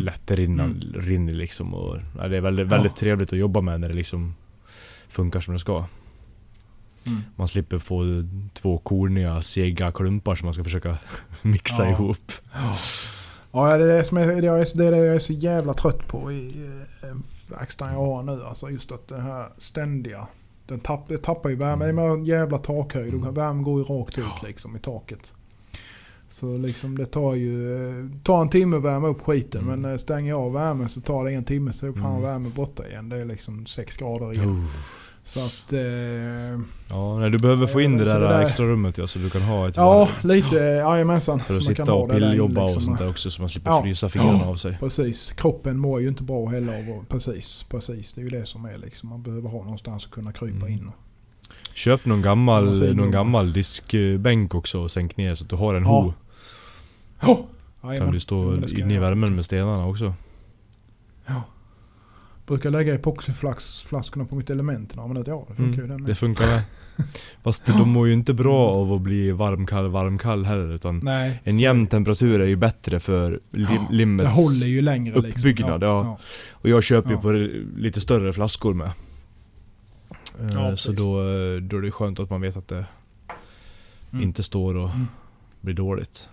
[0.00, 0.80] lättrinna, Mm.
[0.94, 1.74] rinner liksom.
[1.74, 2.96] Och, ja, det är väldigt, väldigt Ja.
[2.96, 4.34] trevligt att jobba med när det liksom
[5.08, 5.84] funkar som det ska.
[7.06, 7.20] Mm.
[7.36, 8.04] Man slipper få
[8.54, 10.96] två korniga, sega klumpar som man ska försöka
[11.42, 11.90] mixa Ja.
[11.90, 12.32] ihop.
[13.52, 15.74] Ja, det är det, som är, det, är, det är det jag är så jävla
[15.74, 16.54] trött på i
[17.02, 17.16] eh,
[17.58, 18.42] verkstaden jag har nu.
[18.44, 20.26] Alltså just att det här ständiga.
[20.66, 21.84] Den tapp, tappar ju värme.
[21.84, 21.96] Mm.
[21.96, 23.34] Det är en jävla takhöjd Mm.
[23.34, 25.32] värmen går ju rakt ut liksom i taket.
[26.32, 29.60] Så liksom det tar ju tar en timme att värma upp skiten.
[29.62, 29.80] Mm.
[29.80, 32.22] Men eh, stänger jag av värmen så tar det en timme så är fan Mm.
[32.22, 33.08] värmen borta igen.
[33.08, 34.48] Det är liksom 6 grader igen.
[34.50, 34.64] Oh.
[35.24, 35.72] Så att...
[35.72, 35.80] Eh,
[36.90, 39.30] Ja, nej, du behöver få in det där, det där- extra rummet ja, så du
[39.30, 40.26] kan ha ett ja, varv.
[40.34, 40.56] lite.
[40.56, 41.38] Jajamensan.
[41.40, 42.82] För att Man sitta och pilljobba och liksom.
[42.84, 43.82] sånt där också så man slipper Ja.
[43.82, 44.76] frysa fingrarna av sig.
[44.80, 48.12] Precis, kroppen mår ju inte bra heller av Precis, precis.
[48.12, 49.08] Det är ju det som är liksom.
[49.08, 50.72] Man behöver ha någonstans att kunna krypa Mm.
[50.72, 50.88] in.
[50.88, 50.94] Och,
[51.74, 55.82] Köp någon gammal, någon gammal diskbänk också och sänk ner så att du har en
[55.82, 56.00] Ja.
[56.00, 56.12] ho.
[57.22, 57.40] Oh!
[57.98, 60.14] Kan du stå inne i värmen med stenarna också.
[62.46, 64.92] Brukar lägga epoxyflaskorna på mitt element.
[64.96, 66.18] Ja, men det, ja, det funkar ju Mm, den det med.
[66.18, 66.62] funkar med.
[67.42, 71.40] Fast de mår ju inte bra av att bli varmkall, varmkall heller utan Nej.
[71.44, 74.36] en jämn temperatur är ju bättre för lim, Ja, Det limmets...
[74.36, 75.88] håller ju längre uppbyggnad, liksom.
[75.88, 76.18] ja.
[76.50, 77.20] Och jag köper ju Ja.
[77.22, 77.30] på
[77.80, 78.90] lite större flaskor med.
[80.40, 82.86] Eh, Ja, så då, eh, då är det skönt att man vet att det
[84.12, 84.22] Mm.
[84.24, 85.06] inte står och Mm.
[85.60, 86.28] blir dåligt.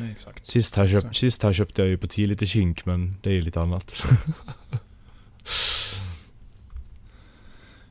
[0.00, 0.46] Nej, exakt.
[0.46, 1.16] Sist här, köp, Exakt.
[1.16, 4.02] sist här köpte jag ju på 10 liter kink men det är ju lite annat.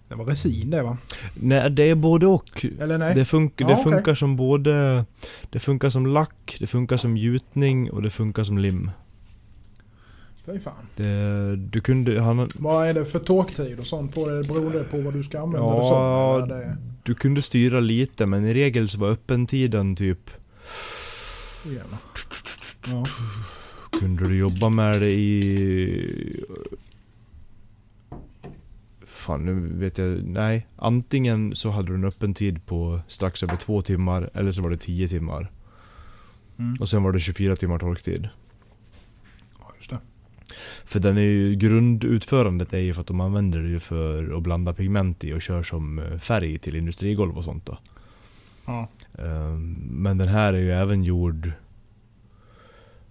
[0.08, 0.98] Det var resin det va?
[1.36, 2.66] nej, det är både och.
[2.80, 3.16] Eller nej?
[3.16, 5.06] Det, fun- Ja, det funkar som både...
[5.50, 8.92] Det funkar som lack, det funkar som gjutning och det funkar som lim.
[10.46, 10.74] Fy fan.
[10.96, 12.22] Det, du kunde...
[12.22, 14.44] Han, Vad är det för torktid och sånt på det?
[14.44, 15.98] Beror det på vad du ska använda det som?
[15.98, 16.78] ja, det...
[17.04, 20.30] du kunde styra lite men i regel så var öppentiden typ...
[21.66, 22.00] Oh, jävlar.
[22.88, 23.06] Ja.
[24.00, 26.44] Kunde du jobba med det i...
[29.06, 30.68] Fan nu vet jag, nej.
[30.76, 34.70] Antingen så hade du en öppen tid på strax över två timmar eller så var
[34.70, 35.52] det 10 timmar.
[36.60, 36.78] Mm.
[36.80, 38.30] Och sen var det 24 timmar torktid.
[39.60, 40.00] ja, just det.
[40.86, 44.44] För den är ju, grundutförandet är ju för att de använder det ju för att
[44.44, 47.78] blanda pigment i och kör som eh, färg till industrigolv och sånt då.
[48.66, 48.90] Ja.
[49.20, 51.52] Ehm, Men den här är ju även gjord...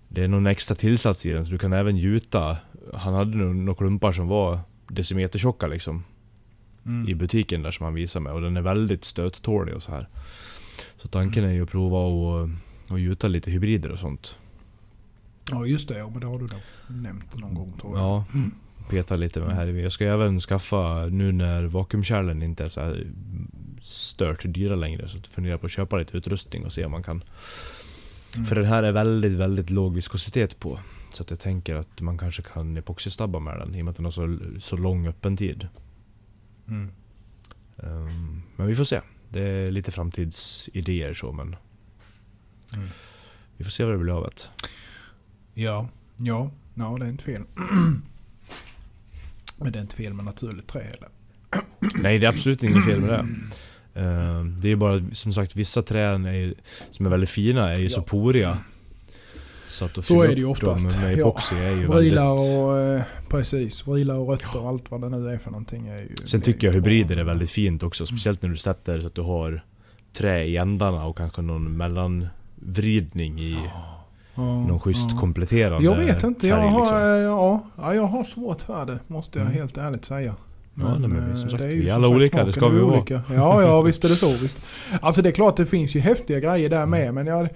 [0.08, 2.56] Det är någon extra tillsats i den så du kan även gjuta.
[2.94, 6.04] Han hade nog några klumpar som var decimeter tjocka liksom.
[6.86, 7.08] Mm.
[7.08, 10.08] i butiken där som han visar mig och den är väldigt stöttålig och så här.
[10.96, 12.48] Så tanken är ju att prova och,
[12.88, 14.38] och gjuta lite hybrider och sånt.
[15.50, 16.56] Ja just det, ja, men det har du då
[16.88, 18.04] nämnt någon gång tror jag.
[18.06, 18.24] Ja,
[18.90, 19.66] peta lite med här.
[19.66, 23.06] Jag ska även skaffa, nu när vakuumkärlen inte är så här
[23.84, 27.02] stört dyra längre, så funderar jag på att köpa lite utrustning och se om man
[27.02, 27.24] kan...
[28.34, 28.46] Mm.
[28.46, 30.80] För den här är väldigt, väldigt låg viskositet på.
[31.10, 33.96] Så att jag tänker att man kanske kan epoxystabba med den i och med att
[33.96, 35.68] den har så, så lång öppen tid.
[36.68, 36.90] Mm.
[37.76, 39.00] Ehm, men vi får se.
[39.28, 41.56] Det är lite framtidsidéer så men...
[42.74, 42.88] Mm.
[43.56, 44.68] Vi får se vad det blir av det.
[45.62, 47.42] Ja, ja, ja det är inte fel.
[49.56, 51.08] Men det är inte fel med naturligt trä heller.
[52.02, 53.26] Nej, det är absolut inget fel med det.
[53.94, 56.54] Ehm, det är bara som sagt vissa träd är,
[56.90, 58.04] som är väldigt fina är ju så Ja.
[58.04, 58.58] poriga.
[59.68, 61.00] Så att Så är det ju oftast.
[61.00, 61.18] med Ja.
[61.18, 62.58] epoxy är ju Vrilar väldigt...
[62.58, 65.88] och, eh, precis, vrilar och rötter och allt vad det nu är för någonting.
[65.88, 68.06] Är ju, Sen tycker jag hybrider är väldigt fint också.
[68.06, 69.64] Speciellt när du sätter så att du har
[70.12, 73.58] trä i ändarna och kanske någon mellanvridning i
[74.36, 75.18] Ja, någon schysst ja.
[75.20, 76.96] kompletterande Jag vet inte, jag har, liksom.
[76.96, 78.98] eh, ja, ja, jag har svårt för det.
[79.06, 79.58] Måste jag Mm.
[79.58, 80.34] helt ärligt säga.
[80.74, 82.68] Ja, men eh, som sagt, det är ju vi är alla sagt olika, det ska
[82.68, 82.96] vi vara.
[82.96, 83.22] olika.
[83.28, 84.28] Ja, ja visst är det så.
[84.28, 84.66] Visst.
[85.00, 87.48] Alltså det är klart det finns ju häftiga grejer där med men jag,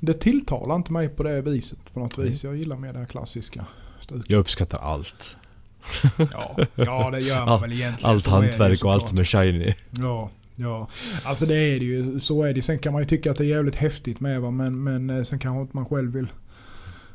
[0.00, 2.44] det tilltalar inte mig på det viset på något vis.
[2.44, 3.66] Jag gillar mer det här klassiska
[4.00, 4.30] stuket.
[4.30, 5.36] Jag uppskattar allt.
[6.32, 8.10] Ja, ja det gör man väl egentligen.
[8.10, 9.74] Allt hantverk och allt som är shiny.
[9.90, 10.88] Ja, ja.
[11.24, 12.20] Alltså det är det ju.
[12.20, 12.62] Så är det.
[12.62, 14.50] Sen kan man ju tycka att det är jävligt häftigt med va?
[14.50, 16.26] Men, men eh, sen kanske inte man själv vill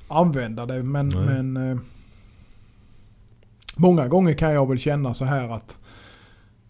[0.08, 0.84] använda det.
[0.84, 1.26] Men, Nej.
[1.26, 1.78] men eh,
[3.78, 5.78] många gånger kan jag väl känna så här att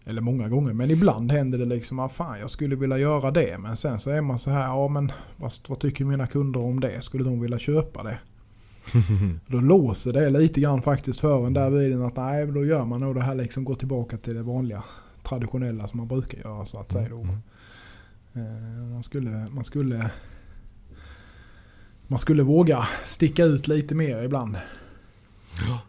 [0.08, 3.58] eller många gånger, men ibland händer det liksom att fan jag skulle vilja göra det.
[3.58, 6.80] Men sen så är man så här, ja men fast vad tycker mina kunder om
[6.80, 7.02] det?
[7.02, 8.18] Skulle de vilja köpa det?
[9.46, 13.00] Då låser det lite grann faktiskt för en där vid att nej, då gör man
[13.00, 14.82] nog det här liksom går tillbaka till det vanliga
[15.22, 17.20] traditionella som man brukar göra så att säga då.
[17.20, 17.36] Mm.
[18.32, 20.10] Eh, Man skulle, man skulle
[22.06, 24.56] man skulle våga sticka ut lite mer ibland.
[25.68, 25.80] Ja.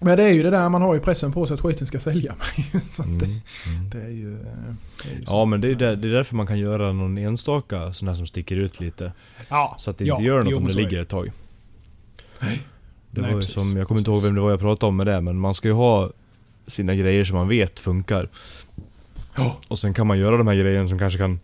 [0.00, 2.00] Men det är ju det där man har i pressen på sig att skiten ska
[2.00, 2.34] sälja.
[2.82, 3.18] så Mm.
[3.18, 3.90] det, Mm.
[3.90, 4.30] det är ju...
[4.36, 7.18] det är ju Ja men det är, där, det är därför man kan göra någon
[7.18, 9.12] enstaka sån här som sticker ut lite.
[9.48, 11.32] Ja, Så att det ja, inte gör något jo, om det ligger ett tag.
[13.10, 14.88] Det Nej, var ju precis, som, jag kommer inte ihåg vem det var jag pratade
[14.88, 16.10] om med det, men man ska ju ha
[16.66, 18.28] sina grejer som man vet funkar.
[19.36, 19.56] Ja.
[19.68, 21.40] Och sen kan man göra de här grejerna som kanske kan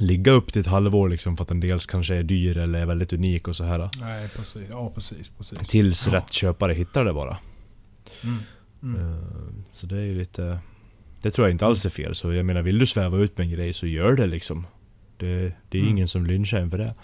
[0.00, 2.86] ligga upp till ett halvår liksom för att den dels kanske är dyr eller är
[2.86, 3.90] väldigt unik och så här.
[4.00, 4.62] Nej, precis.
[4.72, 5.28] Ja, precis.
[5.38, 5.58] precis.
[5.58, 6.12] Tills Ja.
[6.14, 7.38] rätt köpare hittar det bara.
[8.24, 8.38] Mm.
[8.82, 9.12] Mm.
[9.12, 9.18] Eh,
[9.72, 10.58] Så det är ju lite...
[11.22, 12.14] Det tror jag inte alls är fel.
[12.14, 14.66] Så jag menar, vill du sväva ut med en grej så gör det liksom.
[15.16, 15.92] Det, det är Mm.
[15.94, 16.94] ingen som lynchar en för det.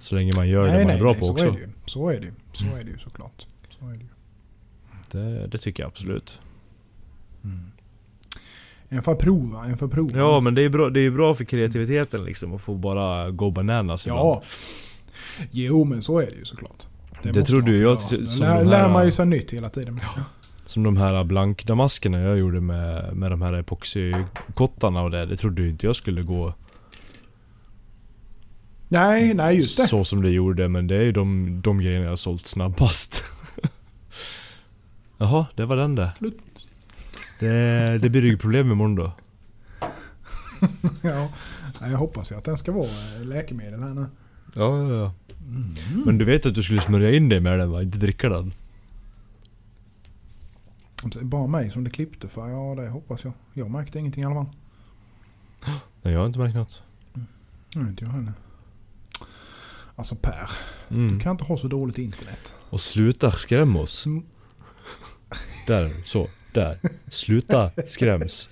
[0.00, 1.46] Så länge man gör det man är bra på så också.
[1.46, 1.68] Är det ju.
[1.86, 2.32] Så är det ju.
[2.52, 2.76] Så Mm.
[2.78, 3.46] är det ju såklart.
[3.78, 4.08] Så är det ju.
[5.10, 6.40] Det, det tycker jag absolut.
[7.44, 7.69] Mm.
[8.92, 10.18] En får prova, en får prova.
[10.18, 13.50] Ja men det är bra, det är bra för kreativiteten liksom att få bara gå
[13.50, 14.20] bananas ibland.
[14.26, 14.42] Ja.
[15.50, 16.86] Jo men så är det ju såklart.
[17.22, 20.00] Det måste trodde ju jag som lär, här- lär man ju sig nytt hela tiden.
[20.66, 25.26] Som de här blankdamaskerna jag gjorde med, med de här epoxykottarna och det.
[25.26, 26.54] Det trodde ju inte jag skulle gå
[28.88, 29.86] Nej, nej just det.
[29.86, 30.68] så som det gjorde.
[30.68, 33.24] Men det är ju de, de grejerna jag har sålt snabbast.
[35.18, 36.12] Jaha, det var den det.
[36.18, 36.38] Slut.
[37.40, 39.12] Det, det blir ryggproblem imorgon då.
[41.02, 41.32] ja.
[41.80, 44.06] Jag hoppas ju att den ska vara eh, läkemedel här nu.
[44.54, 45.12] Ja, ja, ja.
[45.48, 45.74] Mm.
[46.04, 47.82] Men du vet att du skulle smörja in dig med den va?
[47.82, 48.52] Inte dricka den?
[51.22, 52.48] Bara mig som det klippte för.
[52.48, 53.32] Ja, det hoppas jag.
[53.52, 54.46] Jag märkte ingenting i alla fall.
[56.02, 56.82] Nej, jag har inte märkt något.
[57.74, 58.32] Nej, inte jag heller.
[59.96, 60.50] Alltså Per,
[60.88, 61.08] Mm.
[61.18, 62.54] du kan inte ha så dåligt internet.
[62.70, 64.06] Och sluta skräm oss.
[64.06, 64.22] Mm.
[65.66, 66.26] Där, så.
[66.52, 66.76] Där.
[67.08, 68.48] Sluta skräms.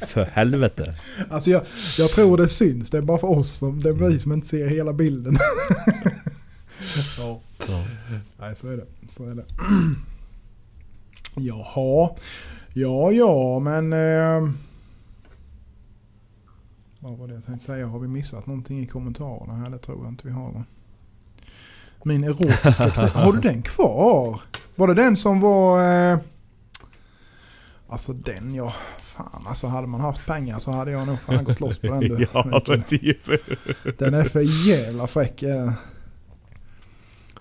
[0.00, 0.94] För helvete.
[1.30, 1.62] Alltså jag,
[1.98, 2.90] jag tror det syns.
[2.90, 5.36] Det är bara för oss som, det är vi som inte ser hela bilden.
[7.18, 7.40] ja.
[7.68, 7.84] Ja.
[8.38, 8.86] Nej, så är det.
[9.08, 9.44] Så är det.
[11.34, 12.10] Jaha.
[12.72, 13.92] Ja, ja, men...
[13.92, 14.50] Eh,
[17.00, 17.86] vad var det jag tänkte säga?
[17.86, 19.70] Har vi missat någonting i kommentarerna här?
[19.70, 20.64] Det tror jag inte vi har va?
[22.02, 23.08] Min erotiska kniv.
[23.14, 24.40] Har du den kvar?
[24.74, 25.84] Var det den som var...
[26.12, 26.18] Eh,
[27.88, 28.72] alltså den ja.
[29.02, 32.00] Fan alltså hade man haft pengar så hade jag nog fan gått loss på den
[32.00, 32.26] du.
[32.32, 33.18] ja, men typ.
[33.98, 35.42] Den är för jävla fräck.
[35.42, 35.76] är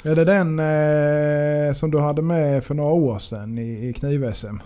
[0.03, 0.15] den.
[0.15, 4.57] Det den eh, som du hade med för några år sedan i, i kniv-SM?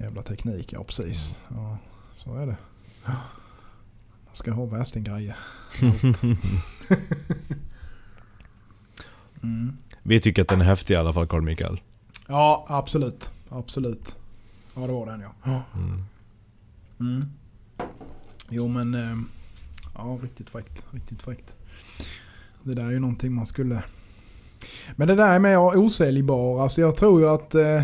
[0.00, 1.36] Jävla teknik, ja precis.
[1.48, 1.78] Ja,
[2.16, 2.56] så är det.
[4.26, 5.36] Man ska ha värstinggrejer.
[9.42, 9.76] Mm.
[10.02, 11.80] Vi tycker att den är häftig i alla fall Carl Mikael.
[12.30, 13.30] Ja, absolut.
[13.48, 14.16] Absolut.
[14.74, 15.62] Ja det var den ja.
[15.74, 16.04] Mm.
[17.00, 17.24] Mm.
[18.50, 18.94] Jo men...
[18.94, 19.16] Eh,
[19.94, 20.86] ja riktigt fräckt.
[20.90, 21.54] Riktigt fräckt.
[22.62, 23.82] Det där är ju någonting man skulle...
[24.96, 26.62] Men det där med osäljbar.
[26.62, 27.54] Alltså jag tror ju att...
[27.54, 27.82] Eh,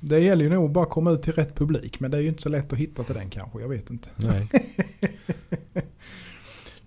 [0.00, 2.00] det gäller ju nog bara att komma ut till rätt publik.
[2.00, 3.60] Men det är ju inte så lätt att hitta till den kanske.
[3.60, 4.08] Jag vet inte.
[4.16, 4.48] Nej.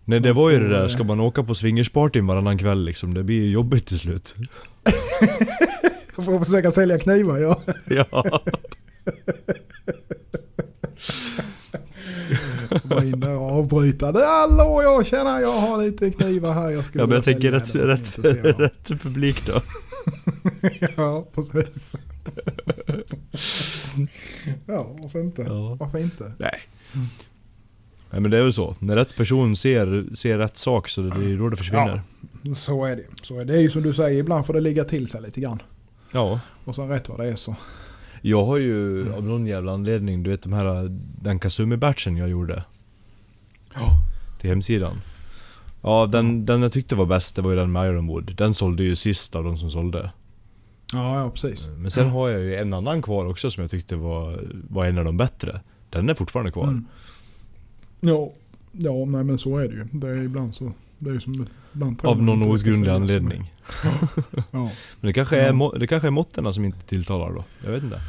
[0.05, 3.23] Nej det var ju det där, ska man åka på swingerspartyn varannan kväll liksom, det
[3.23, 4.35] blir ju jobbigt till slut.
[6.15, 7.61] Jag får försöka sälja knivar ja.
[7.85, 8.41] ja.
[12.83, 14.05] Bara in där och avbryta.
[14.05, 16.69] Hallå jag känner jag har lite knivar här.
[16.69, 18.19] Jag skulle ja men jag tänker rätt, rätt,
[18.59, 19.61] rätt publik då.
[20.97, 21.95] Ja precis.
[24.65, 25.41] ja varför inte?
[25.41, 25.77] Ja.
[25.79, 26.31] Varför inte?
[26.37, 26.59] Nej.
[28.11, 28.75] Nej men det är väl så.
[28.79, 32.01] När rätt person ser, ser rätt sak så det är då det försvinner.
[32.55, 33.03] Så är det.
[33.21, 33.53] Så är det.
[33.53, 35.61] det är ju som du säger, ibland får det ligga till sig lite grann.
[36.11, 36.39] Ja.
[36.65, 37.55] Och sen rätt vad det är så.
[38.21, 40.87] Jag har ju av någon jävla anledning, du vet de här,
[41.21, 42.63] den Kasumi-batchen jag gjorde.
[44.39, 45.01] Till hemsidan.
[45.81, 48.35] Ja, den, den jag tyckte var bäst, det var ju den med Ironwood.
[48.35, 50.11] Den sålde ju sist av de som sålde.
[50.93, 51.67] Ja, ja precis.
[51.77, 54.97] Men sen har jag ju en annan kvar också som jag tyckte var, var en
[54.97, 55.61] av de bättre.
[55.89, 56.67] Den är fortfarande kvar.
[56.67, 56.85] Mm.
[57.99, 58.31] Ja,
[58.71, 59.87] ja nej, men så är det ju.
[59.91, 60.73] Det är ibland så.
[60.99, 61.47] Det är som
[62.03, 63.51] Av någon outgrundlig anledning.
[63.83, 63.89] är.
[64.51, 65.73] Ja, Men det kanske är, Ja.
[65.79, 67.43] det kanske är måtten som inte tilltalar då.
[67.63, 68.01] Jag vet inte.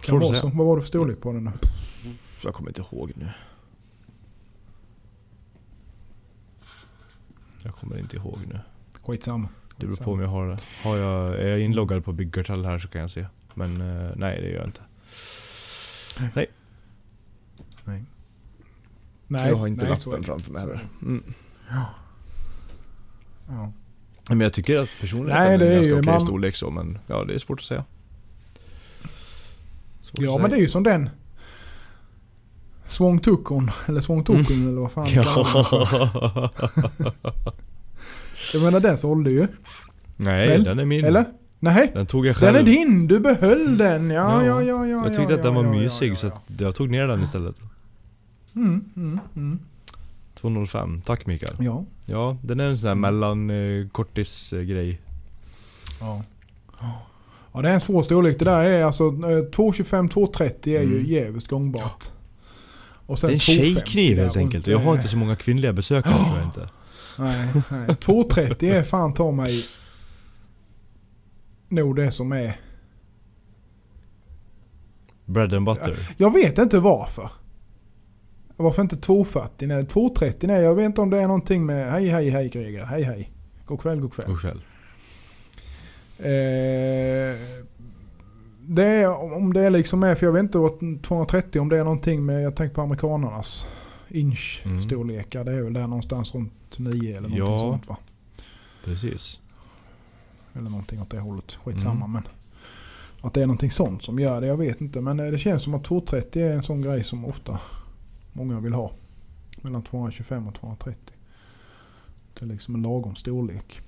[0.00, 0.48] kan Svårt vara så.
[0.48, 1.52] Vad var det för storlek på den då?
[2.44, 3.28] Jag kommer inte ihåg nu.
[7.62, 8.60] Jag kommer inte ihåg nu.
[9.02, 9.48] Skitsamma.
[9.76, 10.58] Det beror på om jag har det.
[10.82, 13.26] Har jag, är jag inloggad på Big Cartel här så kan jag se.
[13.54, 14.82] Men eh, nej, det gör jag inte.
[17.84, 18.02] Nej,
[19.28, 20.86] jag har inte nej, är lappen framför mig är heller.
[21.02, 21.22] Mm.
[23.48, 23.72] Ja.
[24.28, 26.70] Men jag tycker att personligen Nej, är det en är ganska okej man- storlek så,
[26.70, 27.84] men ja, det är svårt att säga.
[30.00, 30.62] Svårt ja att men det är säga.
[30.62, 31.10] ju som den.
[32.84, 35.06] Swångtukon, eller Swångtokon eller vad fan.
[35.10, 36.50] Ja.
[38.52, 39.48] Jag menar den sålde ju.
[40.16, 40.64] Nej, Väl?
[40.64, 41.04] den är min.
[41.04, 41.24] Eller?
[41.60, 42.52] Nej, Den tog jag själv.
[42.54, 43.06] den är din.
[43.06, 44.10] Du behöll den.
[44.10, 44.86] Ja, Ja, ja, ja.
[44.86, 46.32] ja Jag tyckte ja, att den ja, var ja, mysig ja, ja, så ja.
[46.58, 47.60] jag tog ner den istället.
[48.56, 49.58] Mm, mm, mm.
[50.34, 51.00] 205.
[51.04, 51.54] Tack Mikael.
[51.58, 51.84] Ja.
[52.06, 55.00] Ja, den är en sån här mellan eh, kortis eh, grej.
[56.00, 56.22] Ja.
[57.52, 58.38] Ja det är en svår storlek.
[58.38, 61.06] Det där är alltså eh, 225 230 är ju Mm.
[61.06, 62.04] jävligt gångbart.
[63.06, 64.66] Och Det är en 250 tjejkniv helt enkelt.
[64.66, 66.68] Jag har eh, inte så många kvinnliga besökare tror jag inte.
[67.18, 67.96] Nej, nej.
[67.96, 69.66] 230 är fan ta mig
[71.68, 72.52] nog det som är.
[75.24, 75.96] Bread and butter.
[76.16, 77.28] Jag vet inte varför.
[78.56, 79.68] Varför inte 240?
[79.68, 80.62] Nej, 230 nej.
[80.62, 82.84] Jag vet inte om det är någonting med hej hej hej Greger.
[82.84, 83.30] Hej hej.
[83.66, 84.26] God kväll god kväll.
[84.26, 84.60] God kväll.
[86.18, 87.38] Eh,
[88.66, 91.78] det är om det är liksom är, för jag vet inte vad 230 om det
[91.78, 93.66] är någonting med, jag tänker på amerikanernas
[94.08, 94.88] inch Mm.
[94.88, 94.94] Det
[95.52, 97.58] är väl där någonstans runt 9 eller någonting Ja.
[97.58, 97.96] sånt va?
[98.84, 99.40] Precis.
[100.54, 101.58] Eller någonting åt det hållet.
[101.64, 102.12] Skitsamma Mm.
[102.12, 102.22] men.
[103.20, 105.00] Att det är någonting sånt som gör det, jag vet inte.
[105.00, 107.58] Men eh, det känns som att 230 är en sån grej som ofta
[108.34, 108.92] många vill ha.
[109.62, 111.14] Mellan 225 och 230.
[112.34, 113.80] Det är liksom en lagom storlek.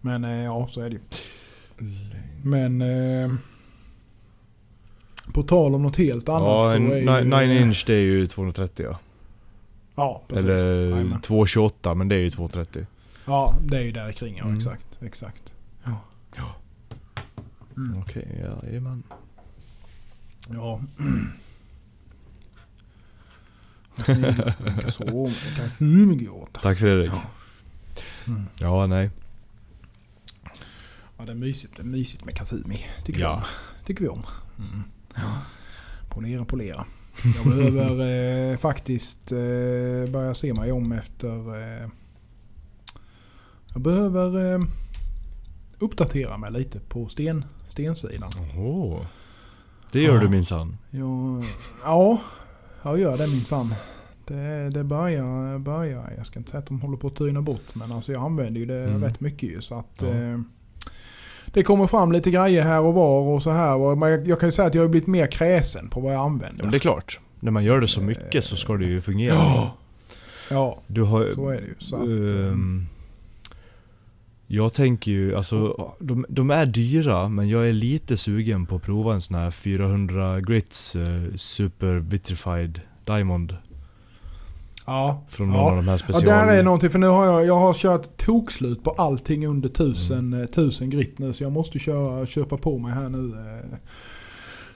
[0.00, 1.00] Men eh, ja, så är det ju.
[2.42, 3.32] Men eh,
[5.34, 7.48] på tal om något helt annat Ja, så är ju...
[7.54, 8.98] 9 inch det är ju 230 ja.
[9.94, 10.44] Ja, precis.
[10.44, 11.20] Eller Jajamän.
[11.20, 12.86] 228 men det är ju 230.
[13.26, 14.56] Ja, det är ju där kring ja, Mm.
[14.56, 14.98] exakt.
[15.02, 15.54] Exakt.
[15.84, 16.00] Ja.
[16.36, 16.54] Ja.
[17.76, 17.98] Mm.
[17.98, 19.02] Okej, ja, jajamän.
[20.48, 20.80] Ja.
[24.08, 24.52] Ja,
[26.62, 27.12] Tack Fredrik.
[28.26, 28.42] Mm.
[28.60, 29.10] Ja, nej.
[31.26, 32.86] det är mysigt, det är mysigt med Kasumi.
[33.04, 33.30] Tycker Ja.
[33.30, 33.42] vi om.
[33.86, 34.22] Tycker vi om.
[34.58, 34.82] Mm.
[35.14, 35.38] Ja.
[36.08, 36.84] Polera, polera.
[37.36, 38.06] Jag behöver
[38.52, 39.38] eh, faktiskt eh,
[40.12, 41.56] börja se mig om efter...
[41.82, 41.88] Eh,
[43.72, 44.60] jag behöver eh,
[45.78, 48.30] uppdatera mig lite på sten, stensidan.
[48.38, 49.06] Oho.
[49.92, 50.20] Det gör Ja.
[50.20, 50.76] du minsann.
[50.90, 51.44] Jag,
[51.84, 52.18] ja,
[52.82, 53.74] jag gör det minsann.
[54.26, 57.74] Det, det börjar, börjar, jag ska inte säga att de håller på att tyna bort
[57.74, 59.04] men alltså jag använder ju det Mm.
[59.04, 60.06] rätt mycket ju så att Ja.
[60.08, 60.38] eh,
[61.46, 63.76] det kommer fram lite grejer här och var och så här.
[63.76, 66.18] Och man- jag kan ju säga att jag har blivit mer kräsen på vad jag
[66.18, 66.62] Ja, använder.
[66.62, 67.20] men det är klart.
[67.40, 69.34] När man gör det så mycket så ska det ju fungera.
[69.34, 69.76] Ja.
[70.50, 71.26] Ja, Du har...
[71.26, 71.74] så är det ju.
[71.78, 72.08] Så att, eh,
[72.52, 72.86] ehm,
[74.52, 78.82] jag tänker ju, alltså de, de är dyra men jag är lite sugen på att
[78.82, 83.56] prova en sån här 400 grits eh, Super Vitrified Diamond.
[84.86, 85.24] Ja.
[85.28, 85.70] Från någon ja.
[85.70, 86.24] av de här Ja, special...
[86.24, 86.90] där är någonting.
[86.90, 90.40] För nu har jag, jag har kört tokslut på allting under 1000, Mm.
[90.40, 91.32] eh, 1000 grit nu.
[91.32, 93.32] Så jag måste köra, köpa på mig här nu.
[93.38, 93.76] Eh,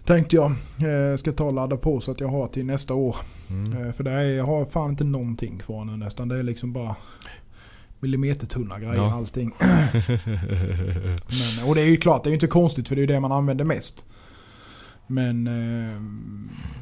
[0.05, 0.51] tänkte jag.
[0.51, 3.17] Eh, ska ta och ladda på så att jag har till nästa år.
[3.51, 3.87] Mm.
[3.87, 6.29] Eh, för det är, jag har fan inte någonting kvar nu nästan.
[6.29, 6.97] Det är liksom bara
[8.05, 9.13] millimetertunna grejer Ja.
[9.15, 9.53] allting.
[9.59, 13.07] Men, och det är ju klart, det är ju inte konstigt för det är ju
[13.15, 14.05] det man använder mest.
[15.07, 16.01] Men, eh,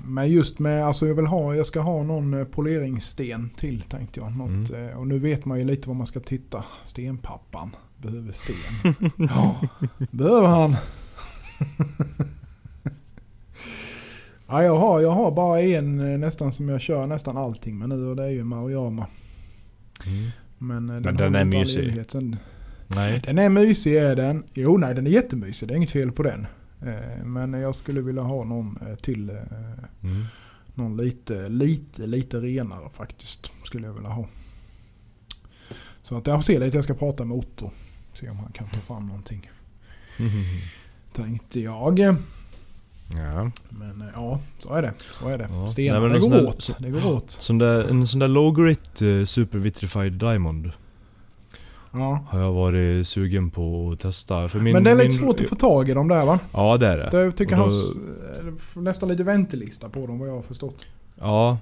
[0.05, 4.21] men just med, alltså jag vill ha, jag ska ha någon eh, poleringssten till tänkte
[4.21, 4.37] jag.
[4.37, 4.89] Något, Mm.
[4.89, 6.65] eh, och nu vet man ju lite var man ska titta.
[6.85, 8.95] Stenpappan behöver sten.
[9.29, 9.57] ja,
[10.11, 10.77] behöver han.
[14.49, 18.07] ja, jag, har, jag har bara en nästan som jag kör nästan allting med nu
[18.07, 19.07] och det är ju Mariama.
[20.07, 20.31] Mm.
[20.63, 21.81] Men, eh, den har är inte all mysig.
[21.81, 22.11] evighet.
[22.11, 22.37] Sen-
[22.87, 23.23] Nej.
[23.27, 24.45] Den är mysig är den.
[24.55, 25.69] Jo, nej den är jättemysig.
[25.69, 26.47] Det är inget fel på den.
[26.83, 29.31] Eh, Men jag skulle vilja ha någon eh, till.
[29.31, 30.25] Mm.
[30.75, 33.53] Någon lite, lite, lite renare faktiskt.
[33.65, 34.29] Skulle jag vilja ha.
[36.03, 36.77] Så att jag ser lite.
[36.77, 37.71] Jag ska prata med Otto.
[38.13, 39.51] Se om han kan ta fram någonting.
[41.13, 41.99] Tänkte jag.
[43.17, 43.51] Ja.
[43.71, 44.93] Men eh, ja, så är det.
[45.21, 45.49] Så är det.
[45.51, 45.69] Ja.
[45.69, 46.77] Stenar, Nej, det går där- åt.
[46.79, 47.31] Det går åt.
[47.31, 50.71] Sån där, en sån där low grit uh, super vitrified diamond
[51.93, 52.25] Ja.
[52.29, 54.49] har jag varit sugen på att testa.
[54.55, 56.39] Min, Men det är lite min, svårt att få tag i dem där va?
[56.53, 57.09] Ja det är det.
[57.25, 57.97] Det tycker då- s-
[58.77, 60.77] eh, nästan lite väntelista på dem vad jag har förstått.
[61.21, 61.59] Ja.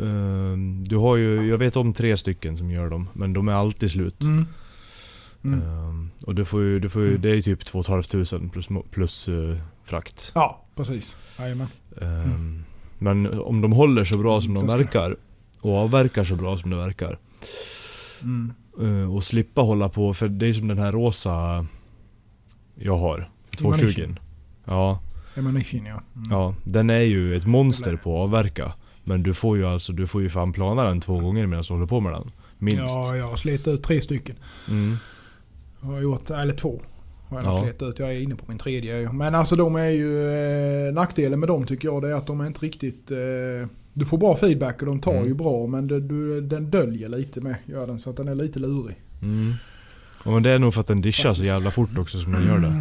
[0.00, 3.08] ehm, du har ju, jag vet om tre stycken som gör dem.
[3.12, 4.22] Men de är alltid slut.
[4.22, 4.46] Mm.
[5.44, 5.60] Mm.
[5.62, 8.02] Ehm, och du får ju, du får ju, det är ju typ 2 500
[8.52, 9.56] plus, plus eh,
[9.88, 10.32] frakt.
[10.34, 11.16] Ja, precis.
[11.38, 11.66] Jajamän.
[12.00, 12.64] Ehm,
[12.98, 15.16] Men om de håller så bra som de verkar
[15.60, 17.18] och avverkar så bra som det verkar.
[18.22, 18.52] Mm.
[18.80, 21.66] eh, Och slippa hålla på, för det är som den här rosa
[22.74, 23.30] jag har.
[23.58, 23.84] 220.
[24.00, 24.18] Emanation.
[24.64, 25.00] Ja,
[25.34, 26.02] Emanation ja.
[26.16, 26.30] Mm.
[26.30, 26.54] ja.
[26.64, 28.72] Den är ju ett monster på att avverka.
[29.04, 31.74] Men du får ju alltså, du får ju fan plana den två gånger medan du
[31.74, 32.30] håller på med den.
[32.58, 32.94] Minst.
[32.94, 34.36] Ja, jag har slitit ut tre stycken.
[34.68, 34.96] Mm.
[35.80, 36.82] Jag har gjort, eller två.
[37.28, 37.86] Har jag Ja.
[37.88, 37.98] ut.
[37.98, 39.12] Jag är inne på min tredje.
[39.12, 40.28] Men alltså de är ju...
[40.88, 43.10] Eh, nackdelen med dem tycker jag det är att de är inte riktigt...
[43.10, 45.26] Eh, du får bra feedback och de tar Mm.
[45.26, 47.54] ju bra men det, du, den döljer lite med.
[47.66, 48.96] Gör den så att den är lite lurig.
[49.22, 49.52] Mm.
[50.24, 52.46] Ja, men det är nog för att den dischar så jävla fort också som den
[52.46, 52.72] gör det.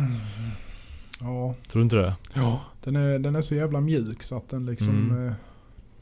[1.21, 1.55] Ja.
[1.71, 2.15] Tror du inte det?
[2.33, 2.61] ja.
[2.83, 5.09] Den, är, den är så jävla mjuk så att den liksom...
[5.11, 5.27] Mm.
[5.27, 5.33] Eh,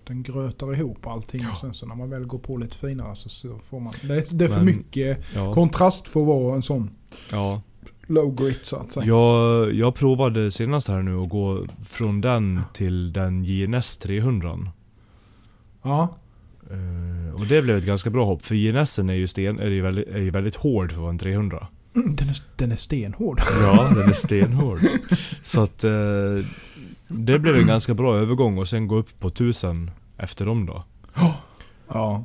[0.08, 1.52] den grötar ihop allting Ja.
[1.52, 3.94] och sen så när man väl går på lite finare så, så får man...
[4.04, 5.54] Det är, det är för Men- mycket Ja.
[5.54, 6.90] kontrast för att vara en sån
[7.32, 7.62] ja.
[8.08, 9.06] Low grit så att säga.
[9.06, 14.72] Jag, jag provade senast här nu att gå från den till den JNS 300.
[15.82, 16.18] Ja.
[16.72, 19.82] Eh, och det blev ett ganska bra hopp, för JNSen är ju, sten, är ju,
[19.82, 21.68] väldigt, är ju väldigt hård för att vara en 300.
[21.96, 23.42] Mm, Den är, den är stenhård.
[23.62, 24.80] Ja, den är stenhård.
[25.44, 25.92] Så att eh,
[27.08, 30.84] det blev en ganska bra övergång och sen gå upp på 1000 efter dem då.
[31.88, 32.24] Ja.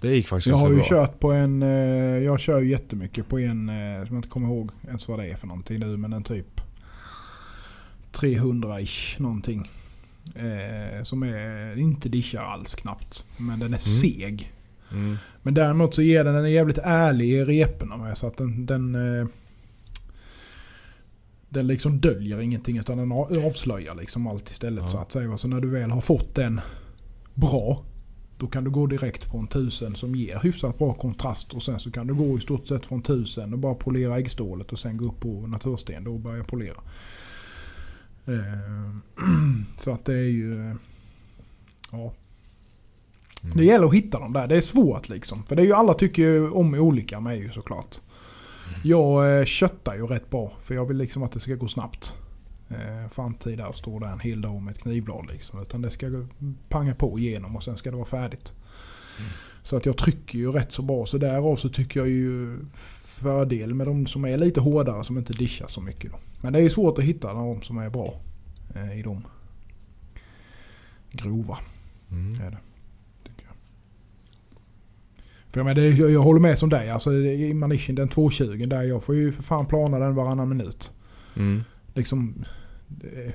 [0.00, 0.84] Det gick faktiskt Jag har ju bra.
[0.84, 1.68] kört på en, eh,
[2.24, 3.74] jag kör ju jättemycket på en, eh,
[4.06, 6.60] som jag inte kommer ihåg ens vad det är för någonting nu, men en typ
[8.12, 9.68] 300-ish någonting.
[10.34, 13.24] Eh, som är inte dischar alls knappt.
[13.36, 14.52] Men den är seg.
[14.92, 15.16] Mm.
[15.42, 18.94] Men däremot så ger den en jävligt ärlig i reporna med så att den, den
[19.20, 19.26] eh,
[21.48, 23.12] den liksom döljer ingenting utan den
[23.46, 24.88] avslöjar liksom allt istället Ja.
[24.88, 25.38] så att säga.
[25.38, 26.60] Så när du väl har fått den
[27.34, 27.82] bra
[28.38, 31.80] då kan du gå direkt på en 1000 som ger hyfsat bra kontrast och sen
[31.80, 34.96] så kan du gå i stort sett från 1000 och bara polera äggstålet och sen
[34.96, 36.80] gå upp på natursten och börja polera.
[38.26, 38.94] Eh,
[39.78, 40.76] så att det är ju...
[41.92, 42.12] Ja.
[43.44, 43.56] Mm.
[43.56, 44.46] Det gäller att hitta dem där.
[44.46, 45.42] Det är svårt liksom.
[45.44, 48.00] För det är ju alla tycker ju om olika med ju såklart.
[48.84, 50.52] Jag eh, köttar ju rätt bra.
[50.60, 52.16] För jag vill liksom att det ska gå snabbt.
[52.68, 55.62] Eh, fan tid där och stå där en hel dag med ett knivblad liksom.
[55.62, 56.26] Utan det ska
[56.68, 58.52] panga på igenom och sen ska det vara färdigt.
[59.62, 61.06] Så att jag trycker ju rätt så bra.
[61.06, 65.32] Så därav så tycker jag ju fördel med de som är lite hårdare som inte
[65.32, 66.12] dischar så mycket.
[66.12, 66.18] Då.
[66.40, 68.20] Men det är ju svårt att hitta de som är bra
[68.74, 69.24] eh, i de
[71.10, 71.58] grova.
[72.10, 72.40] Mm.
[72.40, 72.58] Är det,
[73.22, 73.54] tycker jag.
[75.48, 76.90] För jag, menar, det, jag, jag håller med som dig.
[76.90, 80.92] Alltså, i Manishin, den 220 där, jag får ju för fan plana den varannan minut.
[81.36, 81.62] Mm.
[81.98, 82.44] Liksom
[83.14, 83.32] är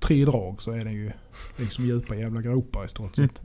[0.00, 1.10] tre drag så är den ju
[1.56, 3.42] liksom djupa jävla gropar i stort sett.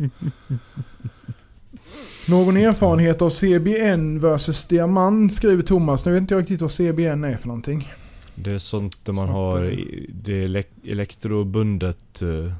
[2.27, 6.05] Någon erfarenhet av CBN versus diamant skriver Thomas.
[6.05, 7.87] Nu vet inte jag riktigt vad CBN är för någonting.
[8.35, 9.61] Det är sånt där man Sånt har,
[10.09, 12.53] det är elek- elektrobundet uh,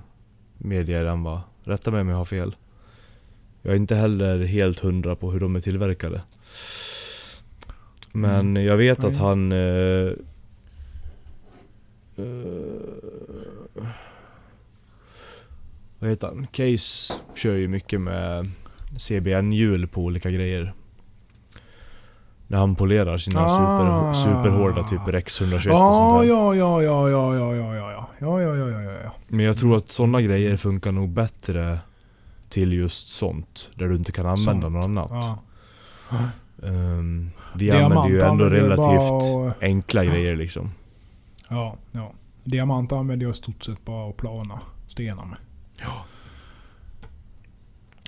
[0.58, 1.42] media i den va?
[1.64, 2.56] Rätta mig om jag har fel.
[3.62, 6.22] Jag är inte heller helt hundra på hur de är tillverkade.
[8.12, 8.64] Men Mm.
[8.66, 9.20] jag vet att Nej.
[9.20, 9.52] han...
[12.18, 12.24] eh,
[13.76, 13.88] eh,
[16.00, 16.48] vad heter han?
[16.52, 18.48] Case kör ju mycket med
[18.98, 20.74] CBN-hjul på olika grejer.
[22.48, 23.50] När han polerar sina Ah.
[24.14, 26.28] super, superhårda typ Rex 121 och Ja, sånt där.
[26.30, 29.12] ja, ja, ja, ja, ja, ja, ja, ja, ja, ja, ja, ja.
[29.28, 31.80] Men jag tror att sådana grejer funkar nog bättre
[32.50, 33.70] till just sånt.
[33.76, 34.74] Där du inte kan använda Sånt.
[34.74, 35.12] något annat.
[36.10, 36.18] ja.
[36.68, 40.72] Ehm, vi Diamant använder ju ändå relativt bara- enkla grejer liksom.
[41.52, 42.12] Ja, ja.
[42.44, 45.38] Diamant använder jag i stort sett bara att plana stenar med.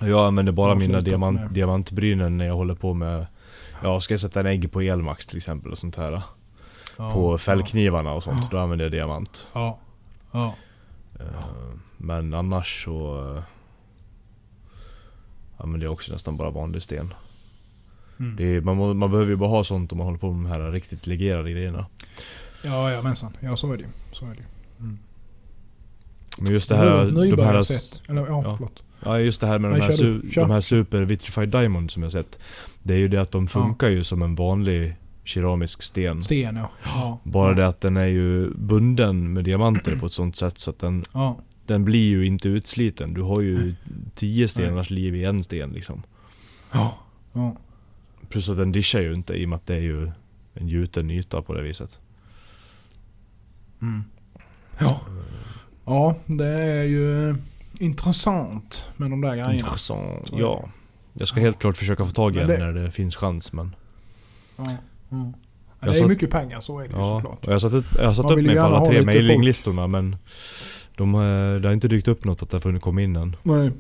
[0.02, 1.50] Jag använder bara Jag mina diamant, med.
[1.52, 3.28] diamantbrynen när jag håller på med...
[3.84, 6.22] Ja, ska jag sätta en ägg på elmax till exempel och sånt här.
[6.98, 8.52] Ja, på fällknivarna och sånt.
[8.52, 9.48] Då använder jag diamant.
[9.54, 9.80] Ja.
[10.32, 10.56] Ja.
[11.20, 11.26] Eh,
[11.98, 13.28] Men annars så...
[13.38, 13.44] eh,
[15.58, 17.14] Använder jag också nästan bara vanlig sten.
[18.20, 18.38] Mm.
[18.58, 20.72] Är, man, man behöver ju bara ha sånt om man håller på med de här
[20.72, 21.86] riktigt legerade grejerna.
[22.64, 23.38] Ja, ja, mensan.
[23.40, 23.90] Ja, så är det ju.
[24.12, 24.44] Så är det ju.
[26.38, 26.86] Men just det här...
[27.06, 28.02] De här Nybörjarsätt.
[28.10, 28.56] Eller ja, ja.
[28.56, 28.84] förlåt.
[29.06, 30.22] Ja just det här med de Nej, här, kör du.
[30.22, 30.42] su- Kör.
[30.42, 32.40] de här super vitrified diamond som jag sett.
[32.84, 36.24] Det är ju det att de funkar ju som en vanlig keramisk sten.
[36.24, 36.70] Sten ja.
[36.84, 37.20] ja.
[37.24, 37.56] Bara ja.
[37.56, 41.04] det att den är ju bunden med diamanter på ett sånt sätt så att den,
[41.14, 41.38] Ja.
[41.66, 43.14] den blir ju inte utsliten.
[43.14, 43.76] Du har ju
[44.16, 46.04] tio stenars liv i en sten liksom.
[46.72, 46.98] Ja.
[47.34, 47.56] Ja.
[48.30, 50.12] Plus att den dischar ju inte i och med att det är ju
[50.54, 52.00] en gjuten yta på det viset.
[53.84, 54.04] Mm.
[54.80, 55.02] Ja.
[55.86, 57.36] Ja, det är ju
[57.80, 59.54] intressant med de där grejerna.
[59.54, 60.28] Intressant.
[60.28, 60.70] Så Ja.
[61.14, 63.76] Jag ska helt klart försöka få tag i en det- när det finns chans men...
[64.58, 64.64] Ja.
[64.68, 64.76] Ja.
[65.10, 65.18] Ja,
[65.80, 67.40] Jag det är satt- mycket pengar, så är det ju Ja, såklart.
[67.42, 69.88] och jag har satt upp, jag har satt upp mig ju på alla tre mailinglistorna
[69.88, 70.16] men...
[70.98, 73.36] De, har- det har inte dykt upp något att det har funnits komma in än.
[73.44, 73.72] Nej.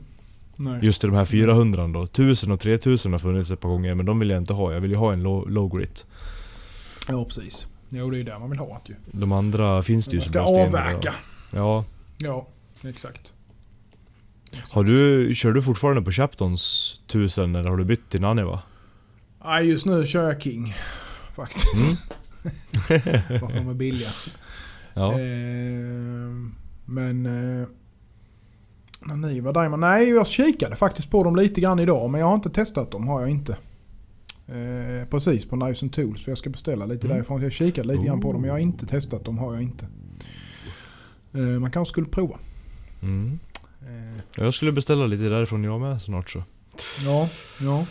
[0.55, 0.79] Nej.
[0.85, 2.03] Just i de här 400 då.
[2.03, 4.73] 1000 och 3000 har funnits ett par gånger men de vill jag inte ha.
[4.73, 6.05] Jag vill ju ha en low, low grit.
[7.07, 7.67] Ja, precis.
[7.95, 8.81] Jo, det är det man vill ha.
[8.85, 8.95] Ju.
[9.11, 11.13] De andra finns det ju Man ska avverka.
[11.51, 11.85] Ja.
[12.17, 12.47] Ja,
[12.83, 13.33] exakt.
[14.71, 18.61] Har du, kör du fortfarande på Chaptons 1000 eller har du bytt till Naniva?
[19.45, 20.73] Nej, just nu kör jag King.
[21.35, 21.85] Faktiskt.
[22.89, 23.01] Mm.
[23.39, 24.09] Bara för att de är billiga.
[24.93, 25.11] Ja.
[25.11, 25.19] Eh,
[26.85, 27.25] men...
[27.61, 27.67] Eh,
[29.05, 29.81] Naniva Diamond.
[29.81, 32.09] Nej, jag kikade faktiskt på dem lite grann idag.
[32.09, 33.07] Men jag har inte testat dem.
[33.07, 33.57] Har jag inte.
[34.47, 36.23] Eh, precis på Knives and Tools.
[36.23, 37.17] För jag ska beställa lite Mm.
[37.17, 37.41] därifrån.
[37.41, 38.43] Jag kikade lite grann på dem.
[38.43, 38.63] Jag har Oh.
[38.63, 39.37] inte testat dem.
[39.37, 39.87] Har jag inte.
[41.33, 42.37] Eh, man kanske skulle prova.
[43.01, 43.39] Mm.
[43.81, 46.43] Eh, Jag skulle beställa lite därifrån jag med snart så.
[47.05, 47.29] ja,
[47.61, 47.85] ja.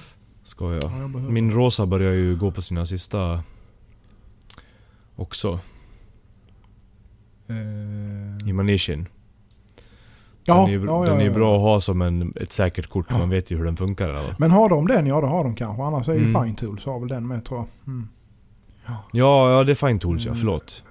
[0.44, 0.82] Ska jag.
[0.82, 1.11] ja jag.
[1.32, 3.42] Min rosa börjar ju gå på sina sista
[5.16, 5.61] också.
[7.48, 9.07] Eh, I Manishin.
[10.45, 11.32] Ja, den är ja, den ja, är ja.
[11.32, 13.11] bra att ha som en, ett säkert kort.
[13.11, 14.09] Man vet ju hur den funkar.
[14.09, 14.34] Eller?
[14.38, 15.07] Men har de den?
[15.07, 15.82] Ja det har de kanske.
[15.82, 16.45] Annars är ju Mm.
[16.45, 17.66] Fine Tools har väl den med tror jag.
[17.86, 18.09] Mm.
[18.86, 20.30] Ja, ja det är fine tools ja.
[20.30, 20.38] Mm.
[20.38, 20.82] Förlåt.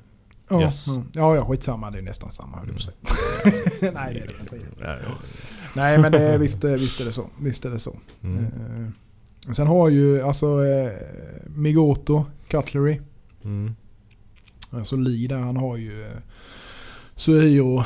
[0.50, 0.88] Ja, Yes.
[0.96, 1.08] mm.
[1.14, 1.92] ja, ja skitsamma.
[1.92, 3.92] Det är nästan samma höll jag säga.
[3.94, 4.56] Nej det är det inte.
[4.82, 5.16] Ja, ja.
[5.74, 7.26] Nej men det, visst, eh, visst är det så.
[7.40, 7.98] Visst är det så.
[8.24, 8.46] Mm.
[9.48, 10.92] Eh, sen har ju alltså eh,
[11.48, 13.00] Migoto Cutlery.
[13.44, 13.76] Mm.
[14.72, 16.18] Alltså Lee där han har ju eh,
[17.16, 17.84] Suhiro.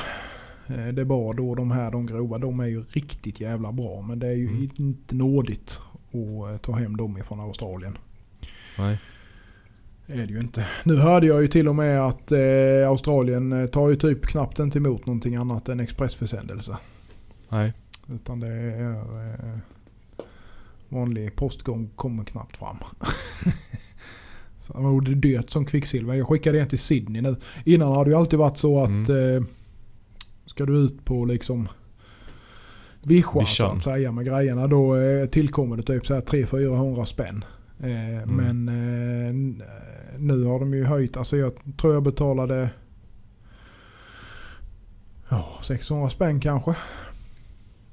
[0.68, 2.38] Eh, det var då de här de grova.
[2.38, 4.02] De är ju riktigt jävla bra.
[4.02, 4.70] Men det är ju Mm.
[4.78, 7.98] inte nådigt att eh, ta hem dem ifrån Australien.
[8.78, 9.00] Nej.
[10.08, 10.68] är det ju inte.
[10.84, 14.78] Nu hörde jag ju till och med att eh, Australien tar ju typ knappt inte
[14.78, 16.78] emot någonting annat än expressförsändelse.
[17.50, 17.74] Nej.
[18.14, 19.58] Utan det är eh,
[20.90, 22.78] vanlig postgång kommer knappt fram.
[24.60, 26.14] så det det dött som kvicksilver.
[26.14, 27.36] Jag skickade en till Sydney nu.
[27.66, 29.48] Innan har det ju alltid varit så att eh,
[30.56, 31.68] ska du ut på liksom
[33.04, 34.68] vischan så att säga med grejerna.
[34.68, 37.44] Då eh, tillkommer det typ så här 300-400 spänn.
[37.80, 39.64] Eh, Men eh, n-
[40.18, 41.18] nu har de ju höjt.
[41.18, 42.70] Alltså jag tror jag betalade
[45.30, 46.76] ja, 600 spänn kanske.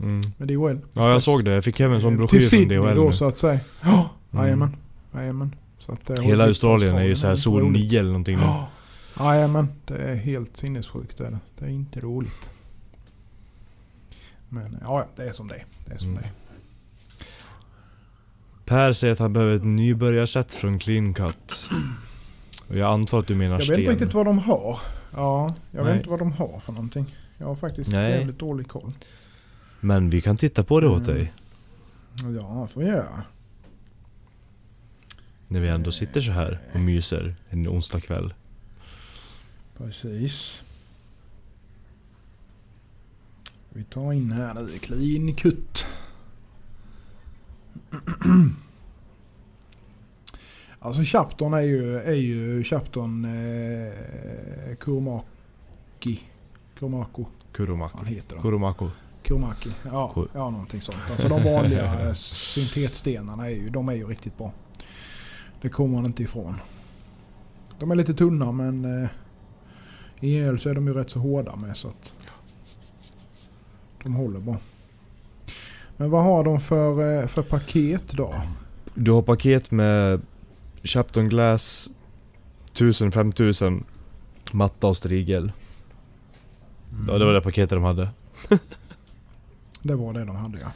[0.00, 0.20] Mm.
[0.36, 0.78] Med DHL.
[0.92, 1.50] Ja jag såg det.
[1.54, 3.12] Jag fick även en sån broschyr Till från Sydney DHL då nu.
[3.12, 3.60] så att säga.
[3.82, 4.44] Ja, Mm.
[4.44, 4.76] jajamän.
[5.14, 5.54] Jajamän.
[5.78, 7.72] Så att Hela Australien är ju så här roligt.
[7.82, 8.38] 9 eller någonting.
[8.38, 8.68] Ja,
[9.20, 11.18] Jajamän, det är helt sinnessjukt.
[11.18, 12.50] Det är, det är inte roligt.
[14.52, 15.64] Men ja, det är som det.
[15.86, 16.22] Det är som Mm.
[16.22, 16.30] det.
[18.64, 21.70] Per säger att han behöver ett nybörjarset från Clean Cut.
[22.68, 23.78] Och jag antar att du menar Jag vet sten.
[23.80, 24.78] inte riktigt vad de har.
[25.14, 25.92] Ja, jag Nej.
[25.92, 27.14] vet inte vad de har för någonting.
[27.38, 28.10] Jag har faktiskt Nej.
[28.10, 28.92] jävligt dålig koll.
[29.80, 31.14] Men vi kan titta på det åt Mm.
[31.18, 31.32] dig.
[32.40, 33.22] Ja, får vi göra.
[35.48, 38.34] När vi ändå sitter så här och myser en onsdag kväll.
[39.78, 40.62] Precis.
[43.74, 44.68] Vi tar in här nu.
[44.68, 45.86] Clean cut.
[50.78, 56.20] Alltså Chapton är ju, är ju Chapton eh, Kurmaki.
[56.78, 57.24] Kurmako.
[57.52, 57.96] Kuromako.
[57.96, 58.42] Vad han heter då.
[58.42, 58.88] Kuromako.
[59.22, 59.70] Kurmaki.
[59.84, 60.98] Ja, Kur- ja, någonting sånt.
[61.10, 64.52] Alltså de vanliga eh, syntetstenarna är ju, de är ju riktigt bra.
[65.60, 66.54] Det kommer man inte ifrån.
[67.78, 69.08] De är lite tunna men eh,
[70.20, 72.12] i el så är de ju rätt så hårda med så att
[74.02, 74.56] de håller bra.
[75.96, 78.34] Men vad har de för, eh, för paket då?
[78.94, 80.20] Du har paket med
[80.82, 81.90] Chapton Glass
[82.74, 83.82] 1000-5000
[84.52, 85.52] matta och strigel.
[87.08, 88.08] Ja det var det paketet de hade.
[89.84, 90.66] Det var det de hade ja.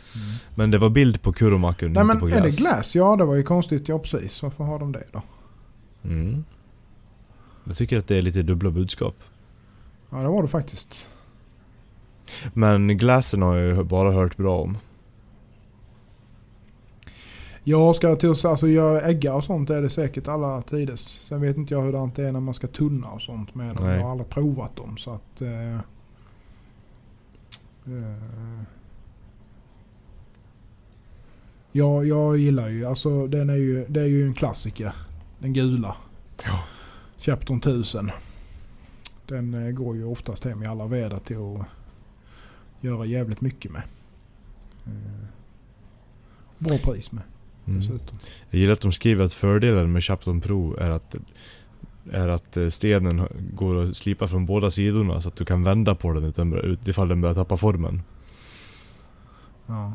[0.55, 2.57] Men det var bild på Kuromakun, Nej inte men på är glass.
[2.57, 2.95] det glass?
[2.95, 3.89] Ja det var ju konstigt.
[3.89, 4.43] Ja precis.
[4.43, 5.23] Varför har de det då?
[6.05, 6.45] Mm.
[7.65, 9.15] Jag tycker att det är lite dubbla budskap.
[10.11, 11.07] Ja det var det faktiskt.
[12.53, 14.79] Men glassen har jag ju bara hört bra om.
[17.69, 21.01] Jag ska till alltså göra äggar och sånt är det säkert alla tiders.
[21.01, 23.87] Sen vet inte jag hur det är när man ska tunna och sånt med dem.
[23.87, 23.97] Nej.
[23.97, 25.43] Jag har aldrig provat dem så att...
[25.43, 25.75] Eh,
[27.87, 28.63] eh,
[31.73, 34.93] ja, jag gillar ju, alltså den är ju, det är ju en klassiker.
[35.39, 35.97] Den gula.
[36.45, 36.65] Ja.
[37.19, 38.11] Chapton 1000.
[39.27, 41.67] Den eh, går ju oftast hem i alla väder till att
[42.81, 43.83] göra jävligt mycket med.
[44.87, 45.27] Eh,
[46.59, 47.23] bra pris med
[47.69, 47.83] Mm.
[48.51, 51.15] Jag gillar att de skriver att fördelen med Chapton Pro är att,
[52.13, 55.95] är att eh, stenen går att slipa från båda sidorna så att du kan vända
[55.95, 58.03] på den utan- ifall den börjar tappa formen.
[59.67, 59.93] Ja.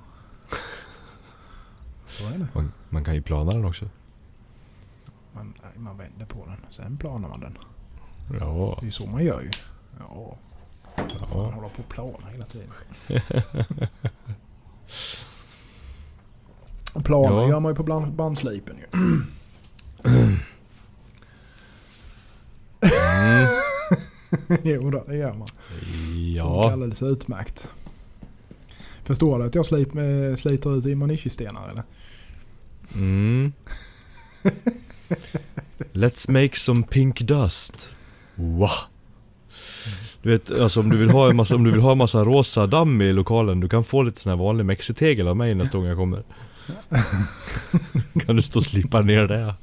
[2.10, 2.48] Så är det.
[2.54, 3.90] Man, man kan ju plana den också.
[5.34, 6.58] Man, man vänder på den.
[6.70, 7.58] Sen planar man den.
[8.40, 9.50] Ja, Det är så man gör ju.
[10.00, 10.38] Ja.
[10.96, 11.52] Fan, ja.
[11.52, 12.70] hålla på och plana hela tiden.
[17.04, 17.50] Planer Ja.
[17.50, 18.86] gör man ju på bland- bandslipen ju.
[19.00, 20.38] Mm.
[24.64, 25.48] jo då, det gör man.
[26.36, 27.70] Ja, Alldeles utmärkt.
[29.04, 31.84] Förstår du att jag slip, eh, sliter ut Imanishi-stenar eller?
[32.96, 33.54] Mm.
[35.94, 37.96] Let's make some pink dust.
[38.36, 38.70] Wow.
[40.22, 42.24] Du vet, alltså om du vill ha en massa, om du vill ha en massa
[42.24, 45.78] rosa damm i lokalen, du kan få lite sån här vanlig mexitegel av mig nästa
[45.78, 46.24] gång jag kommer.
[48.26, 49.56] kan du stå och slipa ner det?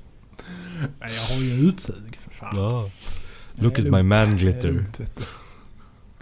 [1.01, 2.57] Nej, jag har ju utsug för fan.
[2.57, 2.91] Ja.
[3.55, 4.69] Look at my man glitter.
[4.69, 5.01] lugnt.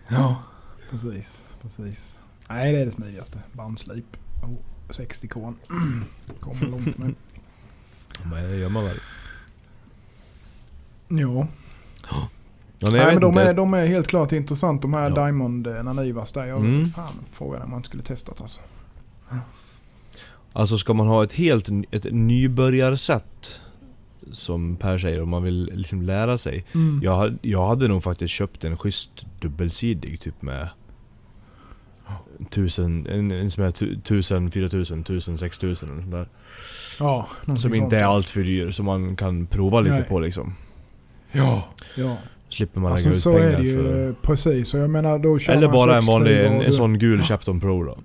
[0.08, 0.42] Ja,
[0.90, 1.44] precis.
[1.62, 2.18] precis.
[2.48, 3.38] Nej, det är det smidigaste.
[3.52, 4.16] Bandslip.
[4.42, 4.56] Oh,
[4.90, 5.54] 60 k
[6.40, 7.14] Kommer långt med.
[8.24, 8.96] Men det gör man väl?
[11.08, 11.48] Ja.
[12.78, 15.24] Ja, nej, Nej, men de är, de är helt klart intressant de här Ja.
[15.24, 16.44] Diamond eh, Nanivas där.
[16.46, 16.86] Jag Mm.
[16.86, 18.60] fan frågan om man inte skulle testat alltså.
[20.52, 23.60] Alltså ska man ha ett helt ett nybörjarsätt
[24.32, 27.00] Som Per säger, om man vill liksom lära sig Mm.
[27.04, 29.10] jag, hade- jag hade nog faktiskt köpt en schysst
[29.40, 30.68] dubbelsidig typ med
[32.50, 36.28] Tusen, en, en som är tu- tusen, fyra tusen, tusen, sex tusen eller sånt där.
[36.98, 37.92] Ja, Som inte sånt.
[37.92, 40.04] är allt för dyr, som man kan prova lite Nej.
[40.04, 40.54] på liksom.
[41.32, 41.68] Ja.
[41.96, 42.16] ja.
[42.56, 44.14] Slipper man Alltså lägga ut så pengar är det ju för...
[44.22, 44.74] precis.
[44.74, 47.60] Och jag menar då kör Eller man bara en vanlig, en, en sån gul Chapton
[47.60, 47.98] Pro då.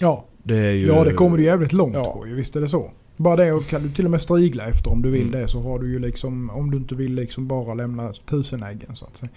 [0.00, 0.86] Ja, Det är ju...
[0.86, 2.12] ja det kommer du jävligt långt Ja.
[2.12, 2.34] på ju.
[2.34, 2.90] Visst är det så.
[3.16, 5.40] Bara det och kan du till och med strigla efter om du vill Mm.
[5.40, 8.96] det så har du ju liksom om du inte vill liksom bara lämna tusen äggen
[8.96, 9.30] så att säga.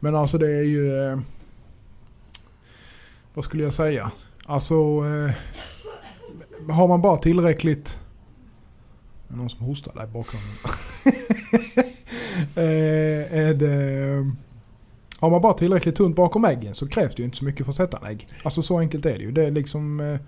[0.00, 1.02] Men alltså det är ju...
[1.08, 1.18] Eh,
[3.34, 4.10] vad skulle jag säga?
[4.46, 5.30] Alltså eh,
[6.74, 8.00] har man bara tillräckligt...
[9.32, 10.50] Är någon som hostar där i bakgrunden.
[12.56, 14.36] Eh, är det, ehm,
[15.20, 17.70] har man bara tillräckligt tunt bakom äggen så krävs det ju inte så mycket för
[17.70, 18.28] att sätta en ägg.
[18.42, 19.32] Alltså så enkelt är det ju.
[19.32, 20.18] Det är liksom eh,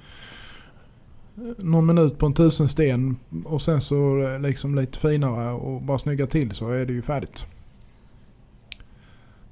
[1.59, 5.99] någon minut på en tusen sten och sen så eh, liksom lite finare och bara
[5.99, 7.47] snygga till så är det ju färdigt.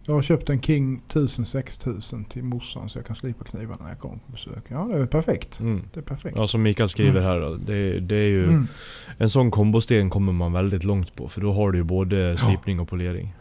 [0.07, 3.89] Jag har köpt en King 1000 6000 till morsan så jag kan slipa knivarna när
[3.89, 4.65] jag kommer på besök.
[4.69, 5.61] Ja det är perfekt.
[5.61, 5.83] Mm.
[5.95, 6.37] Det är perfekt.
[6.37, 8.45] Ja som Mikael skriver här då, det, det är ju...
[8.45, 8.67] Mm.
[9.19, 12.81] En sån kombosten kommer man väldigt långt på för då har du ju både slipning
[12.81, 13.35] och polering.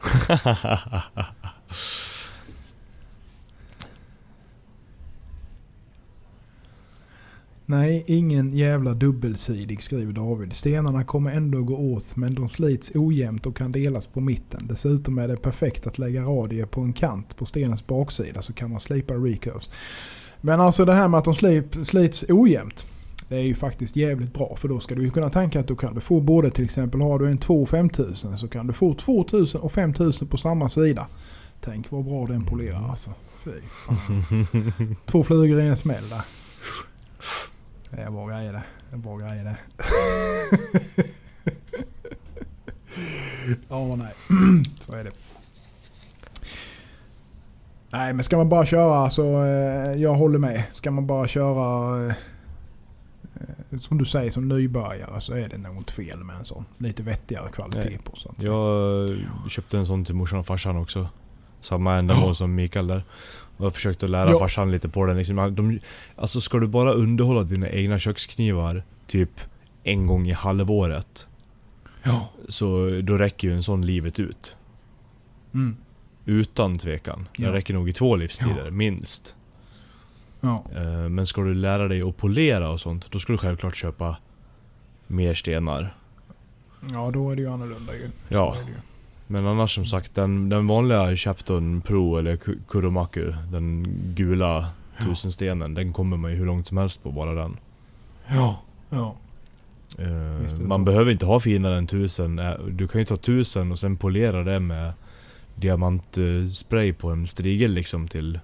[7.66, 10.54] Nej, ingen jävla dubbelsidig skriver David.
[10.54, 14.68] Stenarna kommer ändå gå åt men de slits ojämnt och kan delas på mitten.
[14.68, 18.72] Dessutom är det perfekt att lägga radier på en kant på stenens baksida så kan
[18.72, 19.70] man slipa recurves.
[20.42, 22.86] Men alltså det här med att de slip, slits ojämnt.
[23.30, 25.96] Det är ju faktiskt jävligt bra för då ska du kunna tänka att du kan
[25.96, 29.62] du få både till exempel har du en 2 5000 så kan du få 2000
[29.62, 31.08] och 5000 på samma sida.
[31.62, 33.12] Tänk vad bra den polerar alltså.
[33.44, 34.48] Fy fan.
[35.06, 36.22] Två flugor i en smäll där.
[37.96, 38.64] Det är bra grejer det.
[38.90, 39.58] Det är bra grejer det.
[43.70, 44.14] Ja, nej.
[44.80, 45.12] Så är det.
[47.92, 50.64] Nej men ska man bara köra så, eh, jag håller med.
[50.72, 52.14] Ska man bara köra eh,
[53.80, 56.66] som du säger som nybörjare så är det nog inte fel med en sån.
[56.78, 58.00] Lite vettigare kvalitet Nej.
[58.04, 58.16] på.
[58.16, 58.54] Så att säga.
[59.44, 61.08] Jag köpte en sån till morsan och farsan också.
[61.62, 63.04] Samma ändamål som Mikael där.
[63.64, 64.40] Jag försökte lära Ja.
[64.40, 65.18] farsan lite på den.
[65.18, 65.80] Liksom, de,
[66.16, 69.30] alltså ska du bara underhålla dina egna köksknivar typ
[69.84, 71.28] en gång i halvåret.
[72.04, 72.30] Ja.
[72.48, 74.56] Så då räcker ju en sån livet ut.
[75.54, 75.76] Mm.
[76.26, 77.28] Utan tvekan.
[77.38, 77.54] Den Ja.
[77.54, 78.72] räcker nog i två livstider, Ja.
[78.72, 79.36] minst.
[80.42, 80.64] Ja.
[80.76, 84.18] Eh, Men ska du lära dig att polera och sånt, då ska du självklart köpa
[85.08, 85.96] mer stenar.
[86.92, 88.02] ja då är det ju annorlunda ju.
[88.28, 88.58] Så Ja.
[88.68, 88.74] ju.
[89.28, 93.86] Men annars som sagt, den, den vanliga Chapton Pro eller Ku- Kuromaku, den
[94.16, 94.68] gula
[95.06, 97.58] tusenstenen, den kommer man ju hur långt som helst på bara den.
[98.28, 98.62] Ja.
[98.90, 99.16] Ja.
[99.98, 100.86] Det man så.
[100.86, 102.40] behöver inte ha finare än tusen.
[102.40, 104.94] Eh, Du kan ju ta tusen och sen polera det med
[105.56, 108.40] diamantspray på en strigel liksom till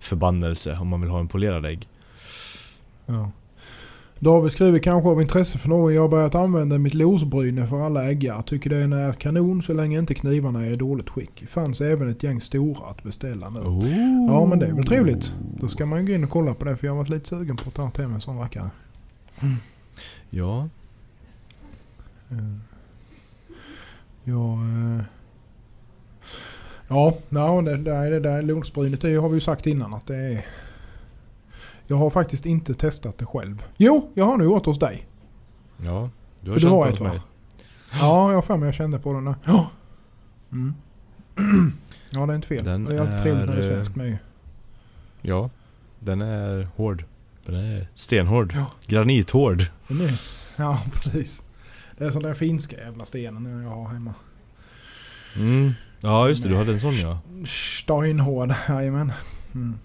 [0.00, 1.88] förbannelse om man vill ha en polerad ägg.
[3.06, 3.30] Ja.
[4.18, 5.94] David skriver kanske av intresse för någon.
[5.94, 8.42] Jag har börjat använda mitt losbryne för alla äggar.
[8.42, 11.48] Tycker den är kanon så länge inte knivarna är i dåligt skick.
[11.48, 13.60] Fanns även ett gäng stora att beställa nu.
[13.60, 13.88] Oh.
[14.28, 15.34] Ja men det är väl trevligt.
[15.60, 17.28] Då ska man ju gå in och kolla på det för jag har varit lite
[17.28, 18.70] sugen på att ta mig en sån rackare.
[20.30, 20.68] Ja,
[22.30, 22.36] Eh,
[24.24, 25.04] Ja, eh,
[26.88, 30.06] ja, ja det, det, är det där losbrynet det har vi ju sagt innan att
[30.06, 30.46] det är...
[31.90, 33.64] Jag har faktiskt inte testat det själv.
[33.76, 35.06] Jo, jag har nu gjort hos dig.
[35.76, 36.10] ja.
[36.40, 37.20] Du har För det känt på ett hos mig.
[37.92, 39.34] Ja, jag har för mig jag kände på den där.
[39.44, 39.70] Ja.
[40.52, 40.74] Mm.
[42.10, 42.64] Ja, det är inte fel.
[42.64, 44.16] Den det är alltid trevligt när det är svenskt med ju.
[45.22, 45.50] Ja,
[45.98, 47.04] den är hård.
[47.46, 48.52] Den är stenhård.
[48.56, 48.66] Ja.
[48.86, 49.66] Granithård.
[49.88, 50.20] Den är,
[50.56, 51.42] ja, precis.
[51.98, 54.14] Det är som den finska jävla stenen jag har hemma.
[55.36, 55.72] Mm.
[56.00, 57.18] Ja just det, du hade en sån ja.
[57.46, 59.12] Steinhård, jajamän.
[59.54, 59.78] Mm.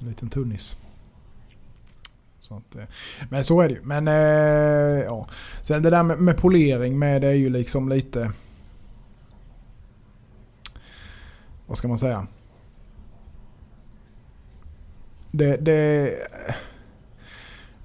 [0.00, 0.76] En liten tunnis.
[2.46, 2.84] Så att, eh,
[3.28, 3.82] men så är det ju.
[3.82, 5.26] Men eh, ja.
[5.62, 8.32] Sen det där med, med polering med det är ju liksom lite...
[11.66, 12.26] Vad ska man säga?
[15.30, 15.56] Det...
[15.56, 16.14] det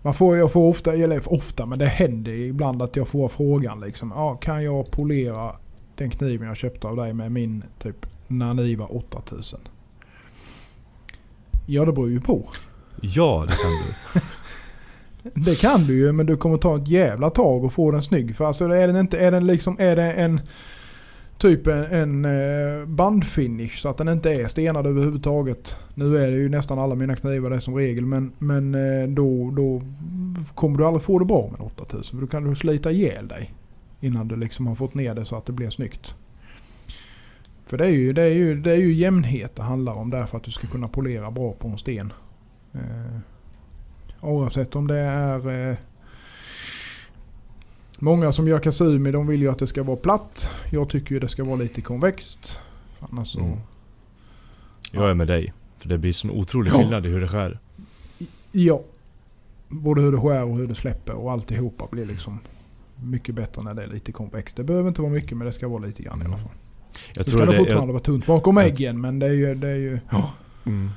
[0.04, 3.80] man får, jag får ofta, eller ofta, men det händer ibland att jag får frågan
[3.80, 4.12] liksom.
[4.12, 5.56] Ah, kan jag polera
[5.96, 9.60] den kniven jag köpte av dig med min typ Naniva 8000?
[11.66, 12.50] Ja, det beror ju på.
[13.02, 14.20] Ja, det kan du.
[15.34, 18.36] Det kan du ju men du kommer ta ett jävla tag och få den snygg.
[18.36, 20.42] För alltså är den inte, är den liksom, är det en
[21.38, 25.76] typ en, en eh, bandfinish så att den inte är stenad överhuvudtaget.
[25.96, 29.52] Nu är det ju nästan alla mina knivar det som regel men, men eh, då,
[29.52, 29.82] då
[30.56, 33.28] kommer du aldrig få det bra med en 8000 för då kan du slita ihjäl
[33.28, 33.54] dig.
[34.00, 36.16] Innan du liksom har fått ner det så att det blir snyggt.
[37.66, 40.38] För det är ju, det är ju, det är ju jämnhet det handlar om därför
[40.38, 42.14] att du ska kunna polera bra på en sten.
[42.74, 43.18] Eh,
[44.22, 45.78] Oavsett om det är eh,
[48.00, 50.50] Många som gör kasumi de vill ju att det ska vara platt.
[50.72, 52.60] Jag tycker ju det ska vara lite konvext.
[53.00, 53.40] Annars så...
[53.40, 53.58] Mm.
[54.92, 55.54] Jag är med dig.
[55.78, 56.78] För det blir sån otrolig Ja.
[56.78, 57.60] skillnad i hur det skär.
[58.52, 58.82] Ja.
[59.68, 62.40] Både hur det skär och hur det släpper och alltihopa blir liksom
[63.04, 64.56] mycket bättre när det är lite konvext.
[64.56, 66.32] Det behöver inte vara mycket men det ska vara lite grann i Mm.
[66.34, 66.52] alla fall.
[67.16, 69.56] Jag Det ska det, fortfarande jag, vara tunt bakom jag- äggen men det är ju...
[69.56, 70.00] Det är ju
[70.66, 70.90] mm.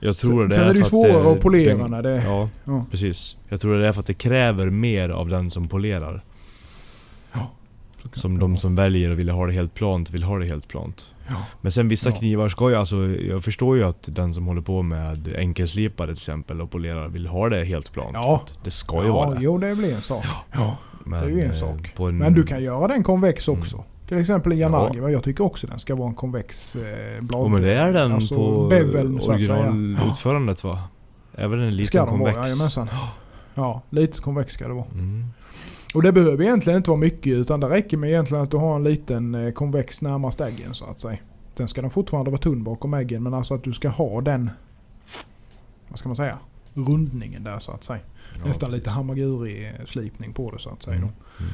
[0.00, 2.22] Jag tror det sen är det ju svårare att polera när det...
[2.24, 2.84] Ja, Ja.
[2.90, 3.36] precis.
[3.48, 6.24] Jag tror det är för att det kräver mer av den som polerar.
[8.12, 11.06] Som de som väljer och vill ha det helt plant, vill ha det helt plant.
[11.28, 11.34] Ja.
[11.60, 12.16] Men sen vissa Ja.
[12.16, 16.16] knivar ska ju alltså, jag förstår ju att den som håller på med enkelslipare till
[16.22, 18.10] exempel och polerar vill ha det helt plant.
[18.14, 18.42] Ja.
[18.64, 19.38] Det ska ju vara det.
[19.44, 20.24] jo det blir en sak.
[20.52, 20.76] Ja.
[21.04, 21.92] Men, det är ju en eh, sak.
[21.98, 23.60] En, Men du kan göra den konvex Mm.
[24.10, 24.98] Till exempel en Yanagi.
[24.98, 27.44] Jag tycker också den ska vara en konvex eh, blad.
[27.44, 30.82] Ja men det är den alltså på beveln, originalutförandet va?
[31.34, 32.36] Även en liten Ska konvex.
[32.36, 32.88] vara, jajamensan.
[33.54, 34.86] Ja, lite konvex ska det vara.
[34.92, 35.26] Mm.
[35.94, 38.74] Och det behöver egentligen inte vara mycket utan det räcker med egentligen att du har
[38.76, 41.18] en liten eh, konvex närmast äggen så att säga.
[41.54, 44.50] Sen ska den fortfarande vara tunn bakom äggen men alltså att du ska ha den,
[45.88, 46.38] vad ska man säga,
[46.74, 48.00] rundningen där så att säga.
[48.38, 48.78] Ja, Nästan precis.
[48.80, 50.96] lite hamaguri-slipning på det så att säga.
[50.96, 51.08] Mm.
[51.40, 51.52] Mm.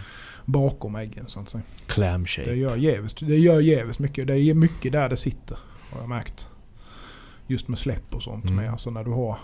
[0.49, 1.63] Bakom äggen så att säga.
[1.87, 2.55] Clam Det shape.
[2.55, 4.27] gör jävligt, det gör jävligt mycket.
[4.27, 5.59] Det är mycket där det sitter
[5.91, 6.49] har jag märkt.
[7.47, 8.45] Just med släpp och sånt.
[8.45, 8.57] Mm.
[8.57, 8.71] Med.
[8.73, 9.39] Alltså när du har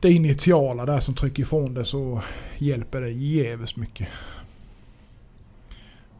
[0.00, 2.22] det initiala där som trycker ifrån det så
[2.58, 4.08] hjälper det jävligt mycket.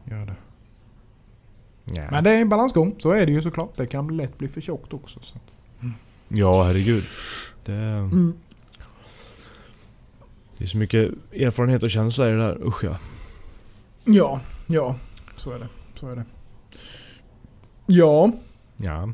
[0.05, 0.35] Gör det.
[1.85, 2.07] Ja.
[2.11, 2.95] Men det är en balansgång.
[2.97, 3.77] Så är det ju såklart.
[3.77, 5.19] Det kan lätt bli för tjockt också.
[5.23, 5.35] Så.
[5.37, 5.53] att-
[6.27, 7.03] ja herregud.
[7.65, 8.33] Det, Mm.
[10.57, 12.67] Det är så mycket erfarenhet och känsla i det där.
[12.67, 12.97] Usch ja.
[14.03, 14.95] Ja, ja.
[15.35, 15.67] Så är det.
[15.99, 16.23] Så är det.
[17.85, 18.31] Ja.
[18.77, 19.13] Ja.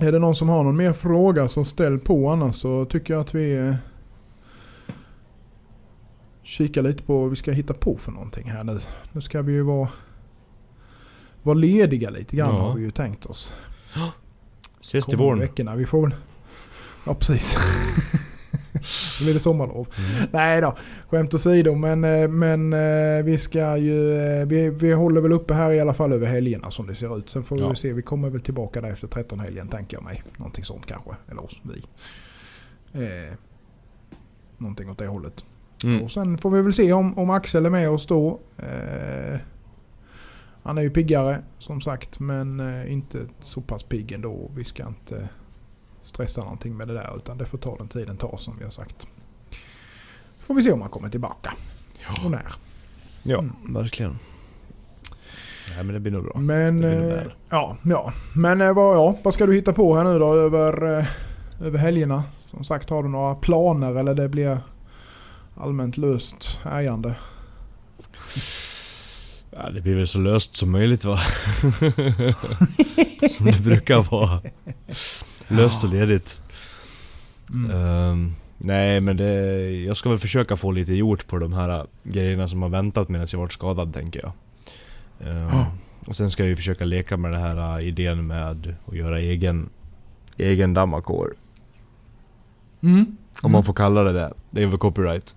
[0.00, 3.20] Är det någon som har någon mer fråga så ställ på annars så tycker jag
[3.20, 3.74] att vi eh,
[6.42, 8.80] kikar lite på vad vi ska hitta på för någonting här nu.
[9.12, 9.88] Nu ska vi ju vara,
[11.42, 12.60] vara lediga lite grann Ja.
[12.60, 13.54] har vi ju tänkt oss.
[14.80, 15.38] Ses till våren.
[15.38, 15.76] veckorna.
[15.76, 16.14] Vi får väl...
[17.06, 17.56] Ja precis.
[19.20, 19.88] Nu blir det sommarlov.
[19.98, 20.28] Mm.
[20.32, 20.76] Nej då,
[21.08, 21.74] skämt åsido.
[21.74, 24.14] Men, eh, men eh, vi ska ju...
[24.20, 27.18] eh, Vi, vi håller väl uppe här i alla fall över helgerna som det ser
[27.18, 27.30] ut.
[27.30, 27.74] Sen får vi Ja.
[27.74, 27.92] se.
[27.92, 30.22] Vi kommer väl tillbaka där efter 13 helgen tänker jag mig.
[30.36, 31.10] Någonting sånt kanske.
[31.30, 31.82] Eller oss, vi.
[33.04, 33.32] Eh,
[34.58, 35.44] någonting åt det hållet.
[35.84, 36.02] Mm.
[36.02, 38.40] Och sen får vi väl se om, om Axel är med oss då.
[38.58, 39.38] Eh,
[40.62, 44.50] han är ju piggare som sagt men inte så pass pigg ändå.
[44.54, 45.28] Vi ska inte
[46.02, 48.70] stressa någonting med det där utan det får ta den tiden tar som vi har
[48.70, 49.06] sagt.
[50.38, 51.54] Får vi se om han kommer tillbaka
[52.24, 52.46] och när.
[53.22, 53.52] Ja, Mm.
[53.74, 54.18] verkligen.
[55.74, 56.38] Nej men det blir nog bra.
[56.40, 58.12] Men, nog eh, ja, ja.
[58.36, 61.06] Men eh, vad, ja, vad ska du hitta på här nu då över, eh,
[61.60, 62.24] över helgerna?
[62.50, 64.60] Som sagt har du några planer eller det blir
[65.56, 67.14] allmänt löst härjande?
[69.50, 71.20] Ja, det blir väl så löst som möjligt va?
[73.36, 74.40] som det brukar vara.
[75.56, 76.40] Löst och ledigt.
[77.54, 77.70] Mm.
[77.70, 82.48] Ehm, nej men det, jag ska väl försöka få lite gjort på de här grejerna
[82.48, 84.32] som har väntat medan jag varit skadad tänker jag.
[85.30, 85.66] Ehm, Ja.
[86.06, 88.50] Och sen ska jag ju försöka leka med den här äh, idén med
[88.88, 89.68] att göra egen,
[90.36, 91.34] egen dammakår.
[92.82, 93.16] Mm.
[93.42, 94.32] Om man får kalla det det.
[94.50, 95.36] Det är väl copyright.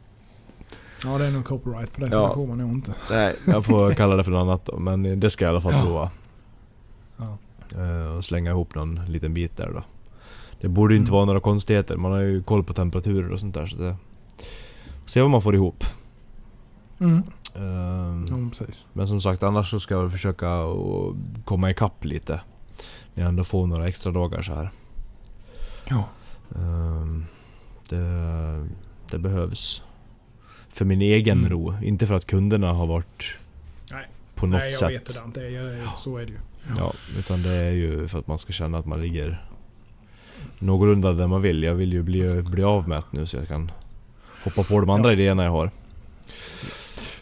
[1.04, 2.28] Ja det är nog copyright på det så Ja.
[2.28, 2.94] det får man nog inte.
[3.12, 4.80] Nej, jag får kalla det för något annat då.
[4.80, 6.10] Men det ska jag i alla fall prova.
[7.18, 7.38] Ja.
[7.82, 9.84] Eh, och slänga ihop någon liten bit där då.
[10.66, 11.16] Det borde ju inte Mm.
[11.16, 11.98] vara några konstigheter.
[11.98, 13.66] Man har ju koll på temperaturer och sånt där.
[13.66, 13.96] Så det...
[15.06, 15.84] Se vad man får ihop.
[17.00, 17.24] Mm.
[17.56, 18.66] Ehm, Ja.
[18.94, 20.64] Men som sagt, annars så ska jag försöka
[21.44, 22.42] komma ikapp lite.
[23.14, 24.70] När jag ändå får några extra dagar så här.
[25.90, 26.04] Ja.
[26.56, 27.26] Ehm,
[27.90, 28.68] det,
[29.12, 29.84] det behövs.
[30.70, 31.50] För min egen Mm.
[31.50, 31.74] ro.
[31.84, 33.24] Inte för att kunderna har varit
[33.92, 34.08] Nej.
[34.36, 34.92] på något Nej jag sätt.
[34.92, 35.22] vet det.
[35.26, 35.40] Inte.
[35.40, 36.40] Det är, så är det ju.
[36.78, 39.46] Ja, utan det är ju för att man ska känna att man ligger
[40.60, 41.64] någorlunda där man vill.
[41.64, 43.72] Jag vill ju bli, bli avmätt nu så jag kan
[44.44, 45.14] hoppa på de andra Ja.
[45.14, 45.70] idéerna jag har.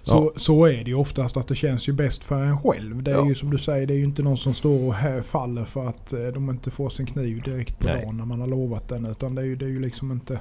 [0.01, 3.03] Så, så är det ju oftast att det känns ju bäst för en själv.
[3.03, 3.27] Det är Ja.
[3.27, 6.13] ju som du säger, det är ju inte någon som står och faller för att
[6.13, 8.01] eh, de inte får sin kniv direkt på Nej.
[8.03, 9.05] dagen när man har lovat den.
[9.05, 10.39] Utan det är ju, det är ju liksom inte...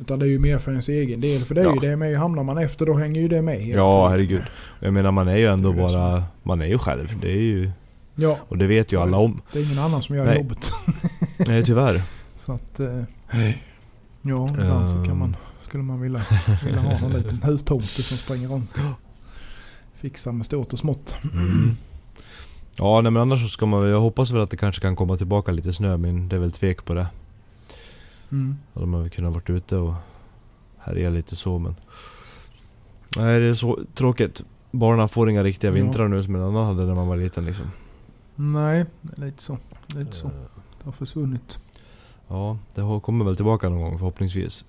[0.00, 1.44] Utan det är ju mer för ens egen del.
[1.44, 1.74] För det är Ja.
[1.74, 4.10] ju det med, hamnar man efter då hänger ju det med Ja, tiden.
[4.10, 4.42] herregud.
[4.80, 6.24] Jag menar man är ju ändå är bara...
[6.42, 7.08] Man är ju själv.
[7.20, 7.70] Det är ju...
[8.14, 9.40] Ja, Och det vet ju alla om.
[9.52, 10.36] det är ingen annan som gör Nej.
[10.36, 10.72] jobbet.
[11.46, 12.02] Nej, tyvärr.
[12.36, 12.80] Så att...
[12.80, 13.02] Eh,
[14.22, 15.18] ja, ibland så kan Ehm.
[15.18, 15.36] man...
[15.60, 16.22] Skulle man vilja,
[16.64, 18.70] vilja ha någon liten hustomte som springer runt.
[19.94, 21.16] Fixar med stort och smått.
[21.34, 21.76] Mm.
[22.78, 23.88] Ja, nej men annars så ska man.
[23.88, 26.52] Jag hoppas väl att det kanske kan komma tillbaka lite snö, men det är väl
[26.52, 27.06] tvek på det.
[28.32, 28.56] Mm.
[28.72, 29.94] Ja, De har väl kunnat varit ute och
[30.78, 31.76] härja lite så men...
[33.16, 34.42] Nej det är så tråkigt.
[34.70, 35.74] Barnen får inga riktiga Ja.
[35.74, 37.66] vintrar nu som en annan hade när man var liten liksom.
[38.34, 38.84] Nej,
[39.16, 39.58] lite så.
[39.96, 40.26] Lite så.
[40.26, 40.32] Eh,
[40.78, 41.58] Det har försvunnit.
[42.28, 44.64] Ja, det har- kommer väl tillbaka någon gång förhoppningsvis.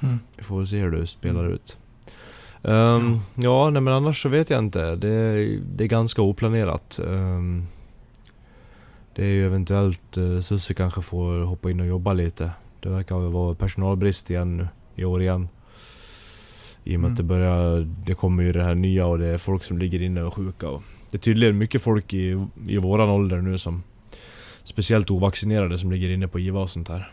[0.00, 0.18] Mm.
[0.36, 1.78] Vi får väl se hur det spelar ut.
[2.62, 4.96] Ehm, ja, nej men annars så vet jag inte.
[4.96, 6.98] Det är, det är ganska oplanerat.
[7.08, 7.66] Ehm,
[9.14, 12.50] det är ju eventuellt uh, Susie kanske får hoppa in och jobba lite.
[12.80, 15.48] Det verkar väl vara personalbrist igen nu, i år igen.
[16.84, 17.12] I och med Mm.
[17.12, 20.02] att det börjar, det kommer ju det här nya och det är folk som ligger
[20.02, 20.68] inne och är sjuka.
[20.68, 23.82] Och det är tydligen mycket folk i, i våran ålder nu som
[24.64, 27.12] Speciellt ovaccinerade som ligger inne på IVA och sånt här.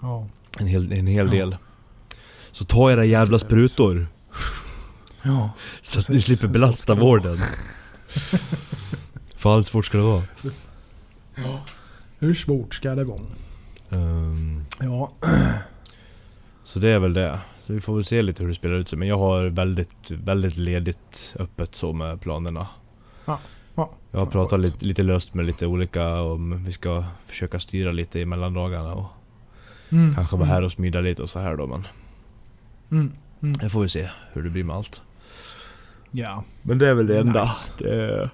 [0.00, 0.28] Ja.
[0.58, 1.32] En hel, en hel Ja.
[1.32, 1.56] del.
[2.50, 4.06] Så ta era jävla sprutor.
[5.22, 5.50] Ja.
[5.82, 7.36] Så att ni slipper belasta vården.
[9.36, 10.22] För allt svårt ska det vara.
[11.36, 11.64] ja.
[12.18, 13.20] Hur svårt ska det vara?
[13.90, 15.12] Ehm, Ja.
[16.64, 17.40] så det är väl det.
[17.66, 18.98] Så vi får väl se lite hur det spelar ut sig.
[18.98, 22.66] Men jag har väldigt, väldigt ledigt öppet så med planerna.
[23.24, 23.38] Ja.
[23.74, 23.90] Ja.
[24.10, 27.92] Jag har Ja, pratat lite, lite löst med lite olika om vi ska försöka styra
[27.92, 29.04] lite i mellandagarna och
[29.90, 30.14] Mm.
[30.14, 31.86] kanske vara här och smida lite och så här då men
[32.90, 33.12] Mm.
[33.42, 33.52] Mm.
[33.52, 35.02] det får vi se hur det blir med allt.
[36.10, 36.44] Ja.
[36.62, 37.40] Men det är väl det enda.
[37.40, 37.72] Nice.
[37.78, 38.30] Det är...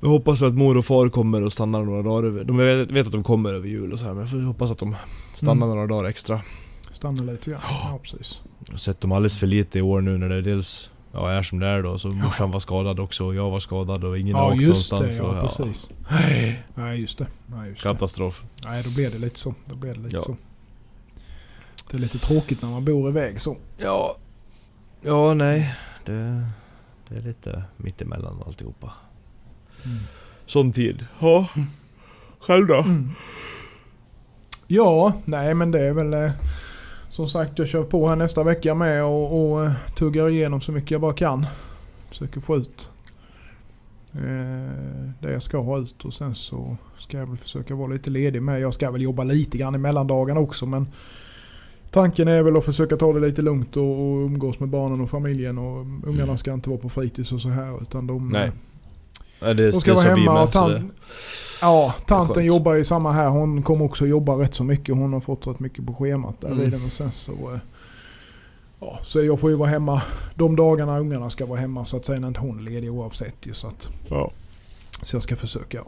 [0.00, 2.44] Jag hoppas att mor och far kommer och stannar några dagar över.
[2.44, 4.78] De vet, vet att de kommer över jul och så här, men jag hoppas att
[4.78, 4.96] de
[5.34, 5.76] stannar Mm.
[5.76, 6.40] några dagar extra.
[6.90, 7.60] Stanna lite grann.
[7.68, 8.42] Ja, precis.
[8.66, 11.42] Jag har sett dem alldeles för lite i år nu när det dels ja, är
[11.42, 11.98] som det är då.
[11.98, 14.90] Så morsan var skadad också och jag var skadad och ingen har Ja, åkt just
[14.90, 14.96] det.
[14.96, 15.36] någonstans.
[15.36, 15.90] Ja, och, precis.
[16.74, 17.26] Nej, just det.
[17.46, 17.88] Nej, just det.
[17.88, 18.44] Katastrof.
[18.64, 19.54] Nej, då blir det lite så.
[19.66, 20.22] Då blir det lite Ja.
[20.22, 20.36] så.
[21.90, 23.56] Det är lite tråkigt när man bor iväg så.
[23.78, 24.16] Ja,
[25.02, 25.74] ja nej.
[26.04, 26.46] Det,
[27.08, 28.92] det är lite mittemellan alltihopa.
[29.84, 29.98] Mm.
[30.46, 31.06] Sån tid.
[31.20, 31.48] Ja.
[32.40, 32.78] Själv då?
[32.80, 33.10] Mm.
[34.66, 36.30] Ja, nej men det är väl eh,
[37.12, 40.72] som sagt jag kör på här nästa vecka med och, och eh, tuggar igenom så
[40.72, 41.46] mycket jag bara kan.
[42.08, 42.90] Försöker få ut
[44.12, 44.20] eh,
[45.20, 48.42] det jag ska ha ut och sen så ska jag väl försöka vara lite ledig
[48.42, 48.60] med.
[48.60, 50.86] Jag ska väl jobba lite grann i mellandagarna också men
[51.90, 55.10] tanken är väl att försöka ta det lite lugnt och, och umgås med barnen och
[55.10, 56.38] familjen och ungarna Mm.
[56.38, 58.52] ska inte vara på fritids och så här utan de, Nej.
[59.40, 60.52] eh, de ska vara hemma och
[61.62, 63.28] Ja, tanten jobbar ju samma här.
[63.28, 64.94] Hon kommer också jobba rätt så mycket.
[64.96, 66.70] Hon har fått rätt mycket på schemat där Mm.
[66.70, 66.84] den.
[66.84, 67.58] Och sen så, eh,
[68.80, 70.02] ja, så jag får ju vara hemma
[70.34, 73.36] de dagarna ungarna ska vara hemma så att säga när inte hon är ledig oavsett
[73.42, 73.54] ju.
[73.54, 73.88] Så, att,
[75.02, 75.84] så jag ska försöka ja,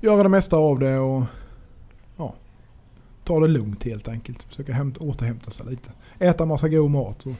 [0.00, 1.22] göra det mesta av det och
[2.16, 2.34] ja,
[3.24, 4.42] ta det lugnt helt enkelt.
[4.42, 5.90] Försöka hämta, återhämta sig lite.
[6.18, 7.34] Äta massa god mat och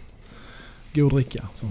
[0.95, 1.49] god dricka.
[1.55, 1.66] Så.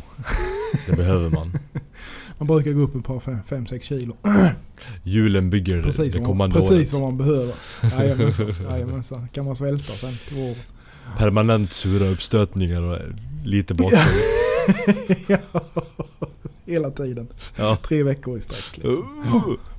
[0.86, 1.52] Det behöver man.
[2.38, 4.16] Man brukar gå upp ett par 5-6 kilo.
[5.04, 6.94] Julen bygger Precis, det vad man, kommande precis året.
[6.94, 7.56] vad man behöver.
[7.82, 9.28] Jajamensan, jajamensan.
[9.32, 10.56] Kan man svälta sen till våren.
[11.18, 13.00] Permanent sura uppstötningar och
[13.46, 14.04] lite bakgrund.
[15.28, 15.38] ja,
[16.66, 17.28] hela tiden.
[17.56, 17.78] Ja.
[17.84, 18.78] Tre veckor i sträck.
[18.78, 19.24] Liksom.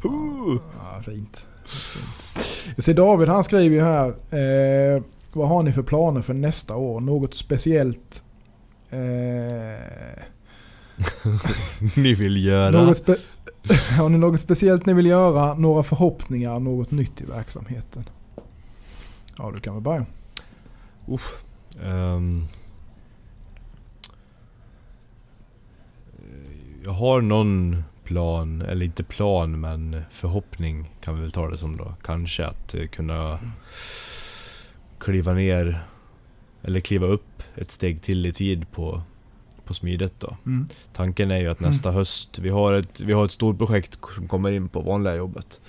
[0.04, 0.60] Uh, uh.
[0.78, 1.46] Ja, fint.
[1.66, 2.46] fint.
[2.76, 4.08] Jag ser David han skriver ju här.
[4.08, 5.02] Eh,
[5.32, 7.00] vad har ni för planer för nästa år?
[7.00, 8.24] Något speciellt?
[8.90, 8.98] Eh,
[11.96, 12.70] Ni vill göra.
[12.70, 13.16] något spe
[13.98, 15.54] har ni något speciellt ni vill göra?
[15.54, 16.60] Några förhoppningar?
[16.60, 18.04] Något nytt i verksamheten?
[19.38, 20.06] Ja, du kan väl börja.
[21.84, 22.44] Ehm.
[26.84, 31.76] jag har någon plan, eller inte plan men förhoppning kan vi väl ta det som
[31.76, 31.94] då.
[32.02, 33.38] Kanske att eh, kunna
[34.98, 35.84] kliva ner
[36.62, 39.02] eller kliva upp ett steg till i tid på,
[39.68, 40.36] på smidet då.
[40.46, 40.68] Mm.
[40.92, 44.28] Tanken är ju att nästa höst, vi har, ett, vi har ett stort projekt som
[44.28, 45.60] kommer in på vanliga jobbet.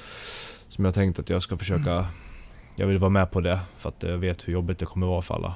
[0.68, 2.08] Som jag tänkt att jag ska försöka,
[2.76, 5.22] jag vill vara med på det för att jag vet hur jobbigt det kommer vara
[5.22, 5.56] för alla.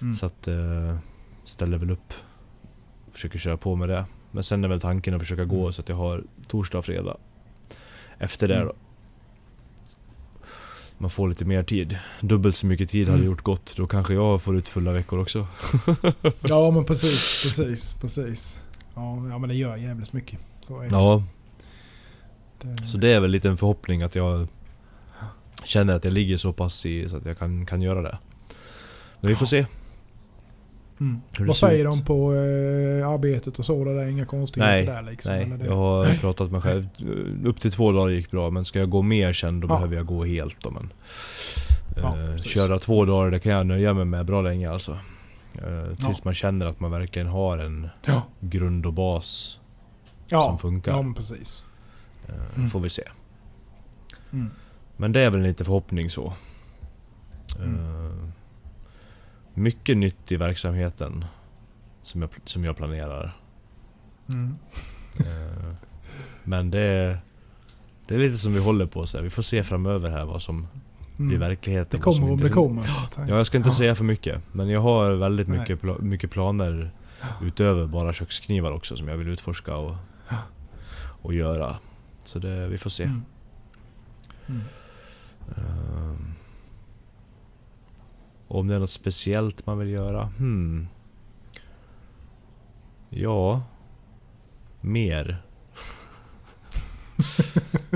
[0.00, 0.14] Mm.
[0.14, 0.96] Så att eh,
[1.44, 2.12] ställer väl upp.
[3.12, 4.04] Försöker köra på med det.
[4.30, 7.16] Men sen är väl tanken att försöka gå så att jag har torsdag och fredag.
[8.18, 8.66] Efter det Mm.
[8.68, 8.74] då.
[10.98, 11.98] Man får lite mer tid.
[12.20, 13.30] Dubbelt så mycket tid hade Mm.
[13.30, 13.74] gjort gott.
[13.76, 15.46] Då kanske jag får ut fulla veckor också.
[16.40, 18.62] Ja men precis, precis, precis.
[18.94, 20.38] Ja, ja men det gör jävligt mycket.
[20.60, 20.88] Så är det.
[20.92, 21.22] Ja,
[22.60, 22.86] det.
[22.88, 24.48] så det är väl lite en förhoppning att jag
[25.64, 28.18] känner att jag ligger så pass i så att jag kan, kan göra det.
[29.20, 29.66] Men vi får se.
[31.00, 31.20] Mm.
[31.38, 31.90] Vad säger ut.
[31.90, 33.84] de på eh, arbetet och så?
[33.84, 35.32] Det är inga konstigheter Nej, där liksom?
[35.32, 35.66] Nej, eller det?
[35.66, 36.88] jag har pratat med själv.
[37.44, 39.74] Upp till två dagar gick bra, men ska jag gå mer sen då Ja.
[39.74, 40.70] behöver jag gå helt då.
[40.70, 40.90] Men,
[41.96, 44.92] eh, köra två dagar, det kan jag nöja mig med bra länge alltså.
[45.54, 46.22] Eh, tills Ja.
[46.24, 47.88] man känner att man verkligen har en
[48.40, 49.60] grund och bas
[50.28, 50.42] ja.
[50.42, 50.92] som funkar.
[50.92, 51.64] Ja precis.
[52.28, 52.70] Eh, Mm.
[52.70, 53.02] Får vi se.
[54.32, 54.50] Mm.
[54.96, 56.32] Men det är väl lite förhoppning så.
[57.58, 58.32] Mm.
[59.58, 61.24] Eh, mycket nytt i verksamheten
[62.02, 63.36] som jag, som jag planerar.
[64.30, 64.54] Mm.
[65.20, 65.74] Eh,
[66.44, 67.20] Men det är,
[68.08, 69.24] det är lite som vi håller på så här.
[69.24, 70.66] Vi får se framöver här vad som
[71.16, 71.48] blir Mm.
[71.48, 72.00] verkligheten.
[72.00, 72.86] Det kommer om det kommer.
[73.18, 73.74] Ja, jag ska inte Ja.
[73.74, 74.42] säga för mycket.
[74.52, 75.58] Men jag har väldigt Nej.
[75.58, 76.90] mycket, pla- mycket planer
[77.42, 79.94] utöver bara köksknivar också som jag vill utforska och,
[81.22, 81.76] och göra.
[82.24, 83.04] Så det, vi får se.
[83.04, 83.22] Mm.
[84.48, 84.60] Mm.
[88.48, 90.24] Om det är något speciellt man vill göra?
[90.38, 90.88] Hmm.
[93.10, 93.62] Ja.
[94.80, 95.42] Mer.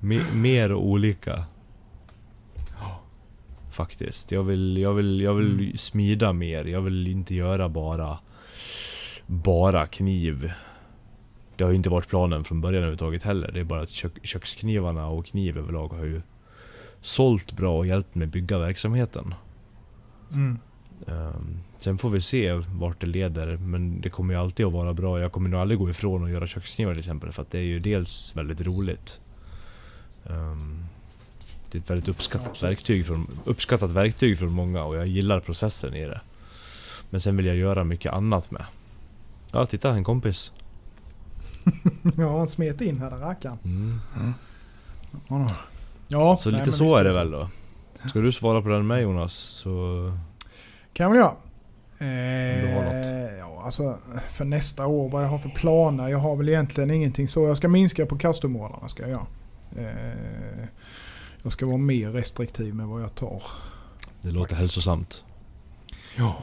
[0.00, 1.44] Me- mer olika.
[3.70, 4.32] Faktiskt.
[4.32, 5.76] Jag vill, jag vill, jag vill Mm.
[5.76, 6.64] smida mer.
[6.64, 8.18] Jag vill inte göra bara
[9.26, 10.52] bara kniv.
[11.56, 13.50] Det har ju inte varit planen från början överhuvudtaget heller.
[13.52, 16.22] Det är bara att kök, köksknivarna och kniv överlag har ju
[17.02, 19.34] sålt bra och hjälpt mig bygga verksamheten.
[20.32, 20.58] Mm.
[21.06, 24.94] Ehm, sen får vi se vart det leder, men det kommer ju alltid att vara
[24.94, 25.20] bra.
[25.20, 27.62] Jag kommer nog aldrig gå ifrån att göra köksknivar till exempel, för att det är
[27.62, 29.20] ju dels väldigt roligt.
[30.26, 30.84] Ehm,
[31.70, 35.94] det är ett väldigt uppskattat, verktyg från, uppskattat verktyg från många och jag gillar processen
[35.94, 36.20] i det.
[37.10, 38.64] Men sen vill jag göra mycket annat med.
[39.52, 40.52] Ja, titta en kompis.
[42.16, 43.58] Ja, han smet in här, rackaren.
[43.64, 44.00] Mm.
[46.12, 47.48] Ja, Så nej, lite så är det väl då.
[48.08, 49.32] Ska du svara på den med Jonas?
[49.32, 49.70] Så...
[50.92, 51.38] Kan jag väl något.
[51.98, 53.98] Eh, ja, alltså
[54.30, 56.08] för nästa år, vad jag har för planer.
[56.08, 57.46] Jag har väl egentligen ingenting så.
[57.46, 59.26] Jag ska minska på custom-ordrarna ska jag.
[59.76, 60.64] Eh,
[61.42, 63.42] jag ska vara mer restriktiv med vad jag tar.
[64.20, 64.58] Det låter Faktiskt.
[64.58, 65.24] hälsosamt.
[66.16, 66.36] Ja.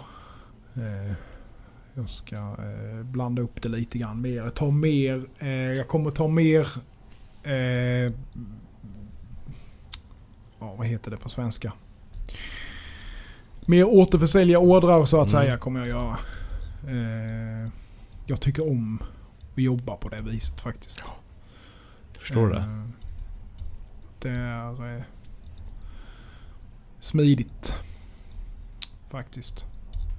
[0.76, 1.14] Eh,
[1.94, 4.50] jag ska eh, blanda upp det lite grann mer.
[4.50, 6.68] Ta mer eh, jag kommer ta mer
[7.44, 8.12] Eh,
[10.60, 11.74] ja, vad heter det på svenska?
[13.66, 15.42] Mer återförsälja ordrar så att Mm.
[15.44, 16.18] säga kommer jag göra.
[16.88, 17.70] Eh,
[18.26, 19.00] jag tycker om
[19.56, 21.00] att jobba på det viset faktiskt.
[22.14, 22.58] Jag förstår det.
[22.58, 22.84] Eh,
[24.22, 25.04] Det är eh,
[27.00, 27.76] smidigt.
[29.10, 29.66] Faktiskt.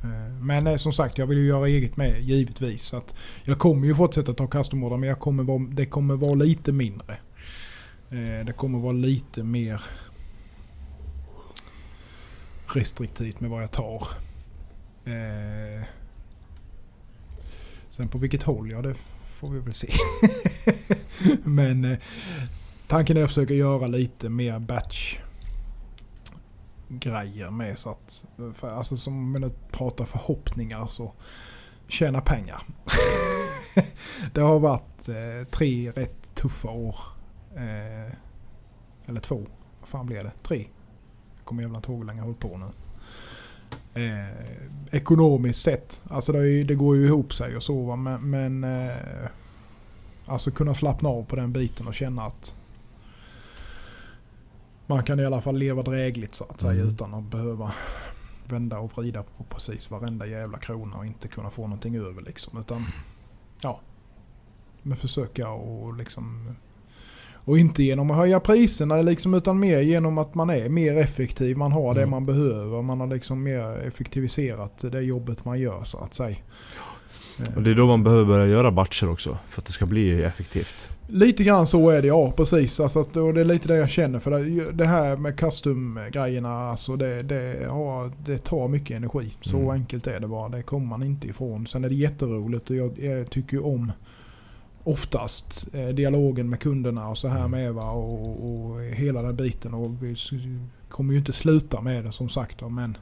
[0.05, 2.83] Eh, Men eh, som sagt, jag vill ju göra eget med givetvis.
[2.83, 6.35] Så att jag kommer ju fortsätta ta custom-order men jag kommer vara, det kommer vara
[6.35, 7.13] lite mindre.
[8.11, 9.83] Eh, Det kommer vara lite mer
[12.75, 14.09] restriktivt med vad jag tar.
[15.05, 15.85] Eh,
[17.91, 19.93] Sen på vilket håll, ja det får vi väl se.
[21.45, 21.99] Men eh,
[22.87, 25.19] tanken är att försöka göra lite mer batch
[26.89, 28.25] grejer med så att,
[28.55, 31.13] för, alltså som man pratar förhoppningar så
[31.89, 32.63] tjäna pengar.
[34.35, 36.97] det har varit eh, tre rätt tuffa år.
[37.57, 38.13] Eh,
[39.07, 39.47] eller två.
[39.81, 40.33] Vad fan blev det?
[40.43, 40.67] Tre.
[41.49, 42.67] Jag kommer jävla inte ihåg hur länge jag hållit på nu.
[44.05, 44.35] Eh,
[44.91, 46.03] ekonomiskt sett.
[46.11, 47.97] Alltså det, det går ju ihop sig och så va.
[47.97, 49.29] Men, men eh,
[50.27, 52.55] alltså kunna slappna av på den biten och känna att
[54.87, 56.89] man kan i alla fall leva drägligt så att säga Mm.
[56.89, 57.73] utan att behöva
[58.49, 62.59] vända och vrida på precis varenda jävla krona och inte kunna få någonting över liksom.
[62.59, 62.87] Utan
[63.61, 63.81] ja,
[64.83, 66.55] men försöka och liksom
[67.45, 71.57] och inte genom att höja priserna liksom utan mer genom att man är mer effektiv.
[71.57, 72.11] Man har det Mm.
[72.11, 72.83] man behöver.
[72.83, 76.37] Man har liksom mer effektiviserat det jobbet man gör så att säga.
[77.57, 79.39] Och det är då man behöver börja göra batcher också.
[79.49, 80.89] För att det ska bli effektivt.
[81.11, 82.81] Lite grann så är det ja, precis.
[82.81, 84.19] Alltså att, och det är lite det jag känner.
[84.19, 89.33] För det, det här med custom-grejerna, alltså det, det, har, det tar mycket energi.
[89.41, 89.71] Så Mm.
[89.71, 90.49] enkelt är det bara.
[90.49, 91.67] Det kommer man inte ifrån.
[91.67, 93.93] Sen är det jätteroligt och jag, jag tycker om
[94.89, 97.51] oftast eh, dialogen med kunderna och så här Mm.
[97.51, 99.75] med va, och, och hela den biten.
[99.75, 100.17] Och vi
[100.89, 102.97] kommer ju inte sluta med det som sagt men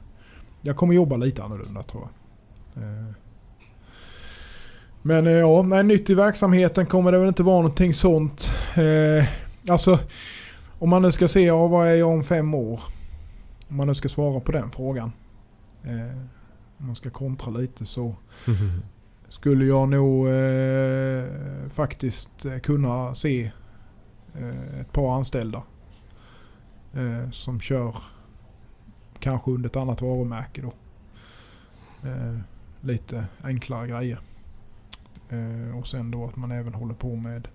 [0.61, 2.83] jag kommer jobba lite annorlunda tror jag.
[2.83, 3.13] Eh.
[5.01, 8.49] Men eh, ja, nej, nytt i verksamheten kommer det väl inte vara någonting sånt.
[9.69, 9.99] Alltså,
[10.79, 12.81] om man nu ska se, ja, vad är jag om fem år?
[13.69, 15.11] Om man nu ska svara på den frågan.
[16.77, 18.15] Om man ska kontra lite så
[19.29, 21.25] skulle jag nog eh,
[21.69, 23.51] faktiskt eh, kunna se
[24.33, 25.63] eh, ett par anställda.
[26.93, 27.95] Eh, som kör
[29.19, 30.73] kanske under ett annat varumärke då.
[32.09, 32.39] Eh,
[32.81, 34.19] lite enklare grejer.
[35.29, 37.47] Eh, och sen då att man även håller på med...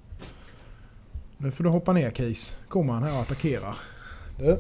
[1.36, 2.59] Nu får du hoppa ner Keys.
[2.69, 3.77] Kommer han här och attackerar.
[4.39, 4.59] Du.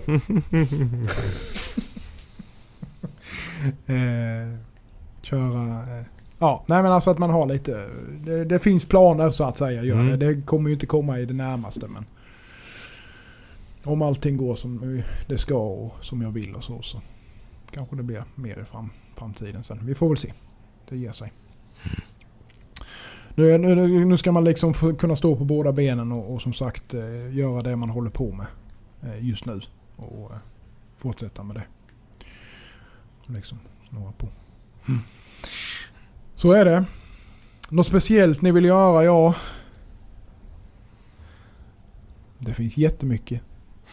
[5.22, 6.04] köra...
[6.42, 7.88] Ja, nej men alltså att man har lite...
[8.24, 9.82] Det, det finns planer så att säga.
[9.82, 10.18] Gör Mm.
[10.18, 10.34] det.
[10.34, 12.04] det kommer ju inte komma i det närmaste men...
[13.84, 17.00] Om allting går som det ska och som jag vill och så så
[17.70, 19.86] kanske det blir mer i fram, framtiden sen.
[19.86, 20.32] Vi får väl se.
[20.88, 21.32] Det ger sig.
[23.34, 26.94] Nu, nu, nu ska man liksom kunna stå på båda benen och, och som sagt
[26.94, 28.46] eh, göra det man håller på med
[29.02, 29.60] eh, just nu.
[29.96, 30.36] Och eh,
[30.96, 31.64] fortsätta med det.
[33.26, 33.58] Liksom
[33.88, 34.26] snurra på.
[36.42, 36.84] Så är det.
[37.70, 39.04] Något speciellt ni vill göra?
[39.04, 39.34] Ja.
[42.38, 43.40] Det finns jättemycket.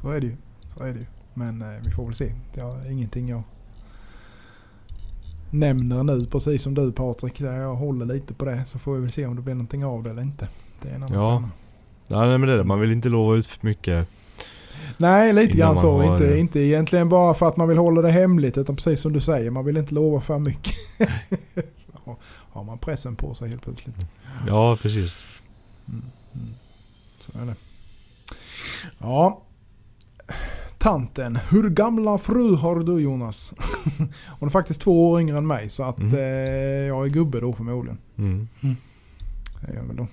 [0.00, 0.36] Så är det ju.
[0.68, 1.06] Så är det ju.
[1.34, 2.34] Men eh, vi får väl se.
[2.54, 3.42] Det är ingenting jag
[5.50, 7.40] nämner nu precis som du Patrik.
[7.40, 10.02] Jag håller lite på det så får vi väl se om det blir någonting av
[10.02, 10.48] det eller inte.
[10.82, 11.48] Det är en annan Ja.
[12.26, 12.64] nej, men det är det.
[12.64, 14.08] Man vill inte lova ut för mycket.
[14.96, 15.96] Nej, lite grann så.
[16.02, 19.12] har- Inte, inte egentligen bara för att man vill hålla det hemligt utan precis som
[19.12, 19.50] du säger.
[19.50, 20.74] Man vill inte lova för mycket.
[22.52, 23.96] Har- man pressen på sig helt plötsligt.
[24.46, 25.24] Ja, precis.
[25.88, 26.02] Mm.
[26.34, 26.54] Mm.
[27.20, 27.54] Så är det.
[28.98, 29.42] Ja.
[30.78, 31.36] Tanten.
[31.50, 33.52] Hur gamla fru har du Jonas?
[34.38, 36.14] Hon är faktiskt två år yngre än mig så att Mm.
[36.14, 36.20] eh,
[36.86, 37.98] jag är gubbe då förmodligen.
[38.18, 38.48] Mm.
[39.60, 40.06] Det är jag väl då.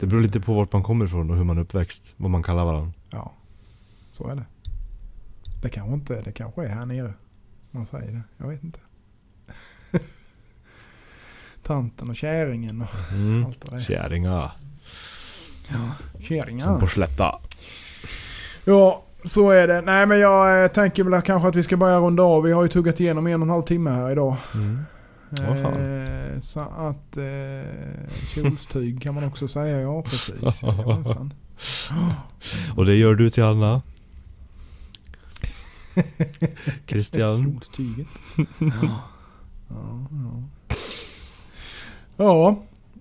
[0.00, 2.12] Det beror lite på vart man kommer ifrån och hur man är uppväxt.
[2.16, 2.92] Vad man kallar varandra.
[3.10, 3.32] Ja,
[4.10, 4.44] så är det.
[5.62, 7.12] Det kanske inte, det kanske är här nere.
[7.70, 8.20] Man säger det.
[8.36, 8.78] Jag vet inte.
[11.62, 13.46] Tanten och käringen och Mm.
[13.46, 13.84] allt vad det är.
[13.84, 14.50] Kärringar.
[16.20, 16.64] Käringar.
[16.66, 17.34] Som på slätta.
[18.64, 19.80] Ja, så är det.
[19.80, 22.42] Nej men jag eh, tänker väl kanske att vi ska börja runda av.
[22.42, 24.36] Vi har ju tuggat igenom en och en halv timme här idag.
[24.54, 24.78] Mm.
[25.32, 29.80] Eh, så att eh, kjolstyg kan man också säga.
[29.80, 30.62] Ja precis.
[30.62, 31.32] Jajamensan.
[32.76, 33.82] Och det gör du till Anna.
[36.86, 37.42] Christian.
[37.42, 38.06] Kjolstyget.
[38.60, 39.00] Ja.
[39.70, 40.42] Ja, ja.
[42.16, 42.56] ja,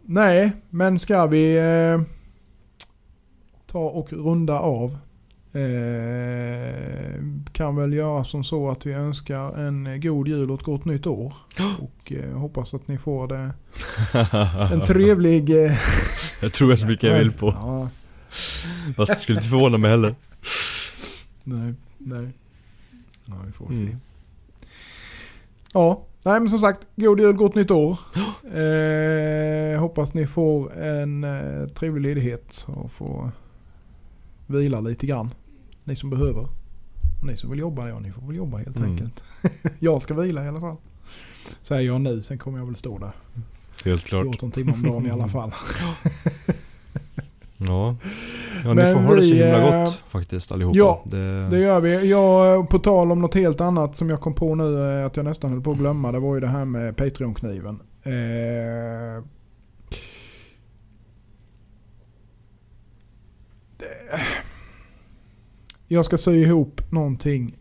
[0.05, 2.01] nej, men ska vi eh,
[3.67, 4.97] ta och runda av.
[5.57, 10.85] Eh, kan väl göra som så att vi önskar en god jul och ett gott
[10.85, 11.33] nytt år.
[11.79, 13.51] Och eh, hoppas att ni får det
[14.73, 15.49] en trevlig...
[15.65, 15.77] Eh,
[16.41, 17.47] jag tror jag så mycket jag vill på.
[17.47, 17.89] Ja,
[18.95, 20.15] Fast det skulle inte förvåna mig heller.
[21.43, 22.29] nej, nej.
[23.25, 23.81] Ja, vi får se.
[23.81, 23.99] Mm.
[25.73, 27.99] Ja, nej men som sagt, god jul, gott nytt år.
[28.47, 33.31] Eh, hoppas ni får en eh, trevlig ledighet och får
[34.47, 35.29] vila lite grann.
[35.87, 36.41] Ni som behöver.
[37.21, 38.91] Och ni som vill jobba, ja ni får väl jobba helt Mm.
[38.91, 39.23] enkelt.
[39.79, 40.75] jag ska vila i alla fall.
[41.61, 43.11] Säger jag nu, sen kommer jag väl stå där
[43.85, 44.23] Helt klart.
[44.25, 45.53] 14 timmar om dagen i alla fall.
[47.59, 47.95] Ja.
[48.65, 50.77] ja ni får ha det så himla eh, gott faktiskt allihopa.
[50.77, 52.09] ja, det, Det gör vi.
[52.09, 55.23] Jag, på tal om något helt annat som jag kom på nu eh, att jag
[55.25, 56.11] nästan höll på att glömma.
[56.11, 57.79] Det var ju det här med Patreon-kniven.
[58.03, 59.23] Eh,
[63.77, 64.46] det-
[65.87, 67.57] jag ska sy ihop någonting.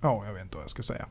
[0.00, 1.06] Ja, jag vet inte vad jag ska säga.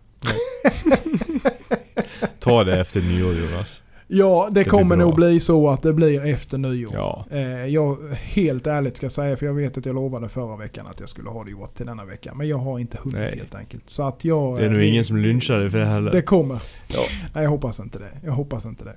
[2.40, 3.82] Ta det efter nyår Jonas.
[4.10, 6.92] Ja, det, blir kommer nog bli så att det blir efter nyår.
[6.94, 7.26] Ja.
[7.32, 11.00] Eh, jag helt ärligt ska säga, för jag vet att jag lovade förra veckan att
[11.00, 12.34] jag skulle ha det gjort till denna vecka.
[12.34, 13.38] Men jag har inte hunnit Nej.
[13.38, 13.90] helt enkelt.
[13.90, 14.58] Så att jag...
[14.58, 16.12] Det är nog eh, ingen som lynchar dig för det heller.
[16.12, 16.62] Det kommer.
[16.88, 17.00] Ja.
[17.34, 18.12] Nej, jag hoppas inte det.
[18.24, 18.96] Jag hoppas inte det.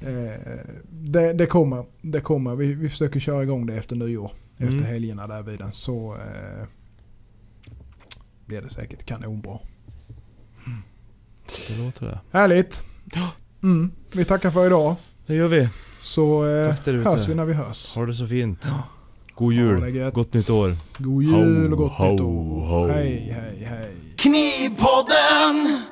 [0.00, 0.58] Eh,
[0.90, 1.84] det, det kommer.
[2.00, 2.54] Det kommer.
[2.54, 4.32] Vi, vi försöker köra igång det efter nyår.
[4.58, 4.74] Mm.
[4.74, 5.72] Efter helgerna där vid den.
[5.72, 6.66] Så eh,
[8.46, 9.58] blir det säkert kanonbra.
[11.68, 12.20] Det låter det.
[12.30, 12.82] Härligt.
[13.62, 13.92] Mm.
[14.14, 14.94] Vi tackar för idag.
[15.26, 15.68] Det gör vi.
[16.00, 16.74] Så eh,
[17.04, 17.96] hörs vi när vi hörs.
[17.96, 18.70] Ha det så fint.
[19.34, 19.94] God jul.
[19.94, 20.14] gött.
[20.14, 20.68] Gott nytt år.
[21.02, 22.66] God jul och gott Ho, nytt ho, år.
[22.66, 22.86] ho.
[22.88, 23.90] Hej, hej, hej.
[24.16, 25.82] Knivpodden!